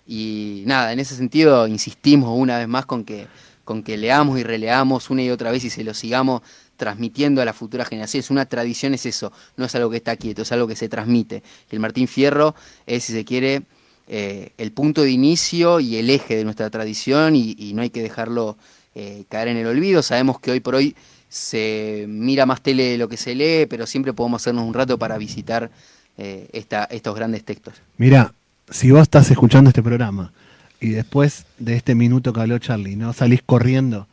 Y 0.06 0.62
nada, 0.66 0.92
en 0.92 1.00
ese 1.00 1.14
sentido 1.14 1.66
insistimos 1.66 2.30
una 2.38 2.56
vez 2.56 2.68
más 2.68 2.86
con 2.86 3.04
que, 3.04 3.26
con 3.64 3.82
que 3.82 3.98
leamos 3.98 4.38
y 4.38 4.44
releamos 4.44 5.10
una 5.10 5.24
y 5.24 5.30
otra 5.30 5.50
vez 5.50 5.62
y 5.64 5.70
se 5.70 5.84
lo 5.84 5.92
sigamos 5.92 6.40
transmitiendo 6.76 7.42
a 7.42 7.44
la 7.44 7.52
futura 7.52 7.84
generación. 7.84 8.20
Es 8.20 8.30
una 8.30 8.46
tradición, 8.46 8.94
es 8.94 9.06
eso, 9.06 9.32
no 9.56 9.64
es 9.64 9.74
algo 9.74 9.90
que 9.90 9.96
está 9.96 10.16
quieto, 10.16 10.42
es 10.42 10.52
algo 10.52 10.66
que 10.66 10.76
se 10.76 10.88
transmite. 10.88 11.42
El 11.70 11.80
Martín 11.80 12.08
Fierro 12.08 12.54
es, 12.86 13.04
si 13.04 13.12
se 13.12 13.24
quiere, 13.24 13.62
eh, 14.08 14.50
el 14.58 14.72
punto 14.72 15.02
de 15.02 15.10
inicio 15.10 15.80
y 15.80 15.96
el 15.96 16.10
eje 16.10 16.36
de 16.36 16.44
nuestra 16.44 16.70
tradición 16.70 17.34
y, 17.34 17.72
no 17.74 17.82
hay 17.82 17.90
que 17.90 18.02
dejarlo 18.02 18.56
eh, 18.94 19.24
caer 19.28 19.48
en 19.48 19.56
el 19.56 19.66
olvido. 19.66 20.02
Sabemos 20.02 20.40
que 20.40 20.50
hoy 20.50 20.60
por 20.60 20.74
hoy 20.74 20.94
se 21.28 22.06
mira 22.08 22.46
más 22.46 22.62
tele 22.62 22.84
de 22.84 22.98
lo 22.98 23.08
que 23.08 23.16
se 23.16 23.34
lee, 23.34 23.66
pero 23.66 23.86
siempre 23.86 24.12
podemos 24.12 24.42
hacernos 24.42 24.66
un 24.66 24.74
rato 24.74 24.98
para 24.98 25.18
visitar 25.18 25.70
eh, 26.18 26.48
esta, 26.52 26.84
estos 26.84 27.14
grandes 27.14 27.44
textos. 27.44 27.74
Mira, 27.98 28.32
si 28.70 28.90
vos 28.90 29.02
estás 29.02 29.30
escuchando 29.30 29.68
este 29.68 29.82
programa 29.82 30.32
y 30.80 30.90
después 30.90 31.46
de 31.58 31.76
este 31.76 31.94
minuto 31.94 32.32
que 32.32 32.40
habló 32.40 32.58
Charlie, 32.58 32.96
no 32.96 33.12
salís 33.12 33.42
corriendo 33.44 34.06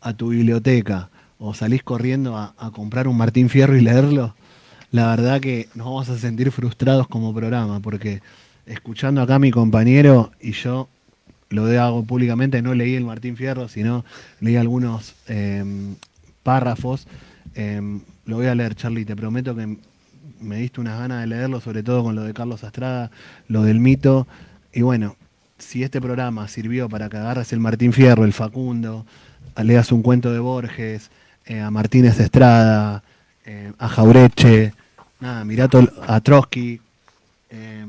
a 0.00 0.12
tu 0.12 0.28
biblioteca 0.28 1.10
o 1.38 1.54
salís 1.54 1.82
corriendo 1.82 2.36
a, 2.36 2.54
comprar 2.72 3.08
un 3.08 3.16
Martín 3.16 3.48
Fierro 3.48 3.76
y 3.76 3.80
leerlo, 3.80 4.34
la 4.90 5.08
verdad 5.08 5.40
que 5.40 5.68
nos 5.74 5.86
vamos 5.86 6.08
a 6.08 6.18
sentir 6.18 6.50
frustrados 6.50 7.06
como 7.08 7.34
programa, 7.34 7.80
porque 7.80 8.22
escuchando 8.68 9.22
acá 9.22 9.36
a 9.36 9.38
mi 9.38 9.50
compañero 9.50 10.30
y 10.40 10.52
yo 10.52 10.88
lo 11.50 11.64
hago 11.80 12.04
públicamente, 12.04 12.60
no 12.60 12.74
leí 12.74 12.94
el 12.94 13.04
Martín 13.04 13.36
Fierro, 13.36 13.68
sino 13.68 14.04
leí 14.40 14.56
algunos 14.56 15.14
eh, 15.28 15.64
párrafos. 16.42 17.06
Em, 17.54 18.00
lo 18.26 18.36
voy 18.36 18.46
a 18.46 18.54
leer, 18.54 18.74
Charlie, 18.74 19.06
te 19.06 19.16
prometo 19.16 19.56
que 19.56 19.78
me 20.40 20.56
diste 20.56 20.80
unas 20.80 20.98
ganas 20.98 21.22
de 21.22 21.26
leerlo, 21.26 21.60
sobre 21.60 21.82
todo 21.82 22.04
con 22.04 22.14
lo 22.14 22.22
de 22.22 22.34
Carlos 22.34 22.64
Astrada, 22.64 23.10
lo 23.48 23.62
del 23.62 23.80
mito. 23.80 24.26
Y 24.72 24.82
bueno, 24.82 25.16
si 25.58 25.82
este 25.82 26.00
programa 26.00 26.46
sirvió 26.48 26.88
para 26.88 27.08
que 27.08 27.16
agarres 27.16 27.52
el 27.52 27.60
Martín 27.60 27.92
Fierro, 27.92 28.24
el 28.24 28.34
Facundo, 28.34 29.06
leas 29.56 29.90
un 29.90 30.02
cuento 30.02 30.30
de 30.32 30.38
Borges, 30.38 31.10
eh, 31.46 31.60
a 31.60 31.70
Martínez 31.70 32.20
Estrada, 32.20 33.02
eh, 33.46 33.72
a 33.78 33.88
Jaureche, 33.88 34.74
nada, 35.20 35.44
mirá 35.44 35.68
a 36.06 36.20
Trotsky, 36.20 36.80
eh, 37.50 37.86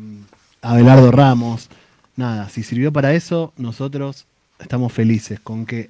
a 0.61 0.73
Belardo 0.73 1.11
Ramos, 1.11 1.69
nada, 2.15 2.49
si 2.49 2.63
sirvió 2.63 2.91
para 2.91 3.13
eso, 3.13 3.53
nosotros 3.57 4.25
estamos 4.59 4.91
felices 4.91 5.39
con 5.39 5.65
que 5.65 5.89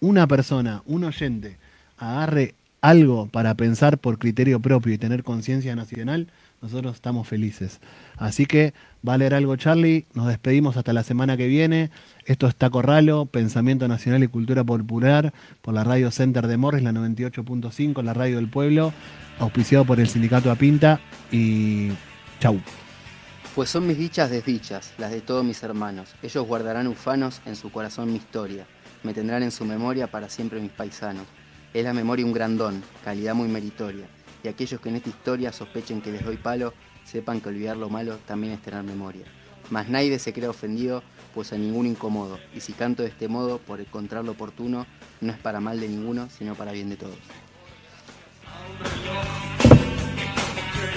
una 0.00 0.26
persona, 0.26 0.82
un 0.86 1.04
oyente, 1.04 1.56
agarre 1.98 2.54
algo 2.80 3.26
para 3.26 3.54
pensar 3.54 3.98
por 3.98 4.18
criterio 4.18 4.60
propio 4.60 4.92
y 4.92 4.98
tener 4.98 5.22
conciencia 5.22 5.76
nacional, 5.76 6.28
nosotros 6.62 6.94
estamos 6.94 7.26
felices. 7.26 7.80
Así 8.16 8.46
que 8.46 8.74
va 9.06 9.14
a 9.14 9.18
leer 9.18 9.34
algo 9.34 9.56
Charlie, 9.56 10.04
nos 10.14 10.28
despedimos 10.28 10.76
hasta 10.76 10.92
la 10.92 11.02
semana 11.02 11.36
que 11.36 11.46
viene. 11.46 11.90
Esto 12.26 12.46
es 12.46 12.54
Taco 12.54 12.82
Ralo, 12.82 13.26
Pensamiento 13.26 13.88
Nacional 13.88 14.22
y 14.22 14.28
Cultura 14.28 14.64
Popular, 14.64 15.32
por 15.62 15.72
la 15.74 15.84
Radio 15.84 16.10
Center 16.10 16.46
de 16.46 16.58
Morris, 16.58 16.82
la 16.82 16.92
98.5, 16.92 18.02
la 18.02 18.14
radio 18.14 18.36
del 18.36 18.48
pueblo, 18.48 18.92
auspiciado 19.38 19.86
por 19.86 20.00
el 20.00 20.08
Sindicato 20.08 20.50
Apinta 20.50 21.00
y 21.32 21.90
chau. 22.40 22.60
Pues 23.54 23.68
son 23.68 23.84
mis 23.84 23.98
dichas 23.98 24.30
desdichas, 24.30 24.92
las 24.96 25.10
de 25.10 25.20
todos 25.20 25.44
mis 25.44 25.60
hermanos. 25.64 26.14
Ellos 26.22 26.46
guardarán 26.46 26.86
ufanos 26.86 27.40
en 27.46 27.56
su 27.56 27.72
corazón 27.72 28.12
mi 28.12 28.18
historia, 28.18 28.64
me 29.02 29.12
tendrán 29.12 29.42
en 29.42 29.50
su 29.50 29.64
memoria 29.64 30.06
para 30.06 30.28
siempre 30.28 30.60
mis 30.60 30.70
paisanos. 30.70 31.26
Es 31.74 31.82
la 31.82 31.92
memoria 31.92 32.24
un 32.24 32.32
gran 32.32 32.56
don, 32.56 32.80
calidad 33.02 33.34
muy 33.34 33.48
meritoria, 33.48 34.06
y 34.44 34.48
aquellos 34.48 34.80
que 34.80 34.88
en 34.88 34.96
esta 34.96 35.08
historia 35.08 35.52
sospechen 35.52 36.00
que 36.00 36.12
les 36.12 36.24
doy 36.24 36.36
palo, 36.36 36.74
sepan 37.04 37.40
que 37.40 37.48
olvidar 37.48 37.76
lo 37.76 37.88
malo 37.90 38.18
también 38.24 38.52
es 38.52 38.62
tener 38.62 38.84
memoria. 38.84 39.24
Mas 39.68 39.88
nadie 39.88 40.16
se 40.20 40.32
crea 40.32 40.50
ofendido, 40.50 41.02
pues 41.34 41.52
a 41.52 41.58
ningún 41.58 41.86
incomodo, 41.86 42.38
y 42.54 42.60
si 42.60 42.72
canto 42.72 43.02
de 43.02 43.08
este 43.08 43.26
modo 43.26 43.58
por 43.58 43.80
encontrarlo 43.80 44.30
oportuno, 44.30 44.86
no 45.20 45.32
es 45.32 45.38
para 45.38 45.58
mal 45.58 45.80
de 45.80 45.88
ninguno, 45.88 46.28
sino 46.30 46.54
para 46.54 46.70
bien 46.70 46.88
de 46.88 46.96
todos. 46.96 47.18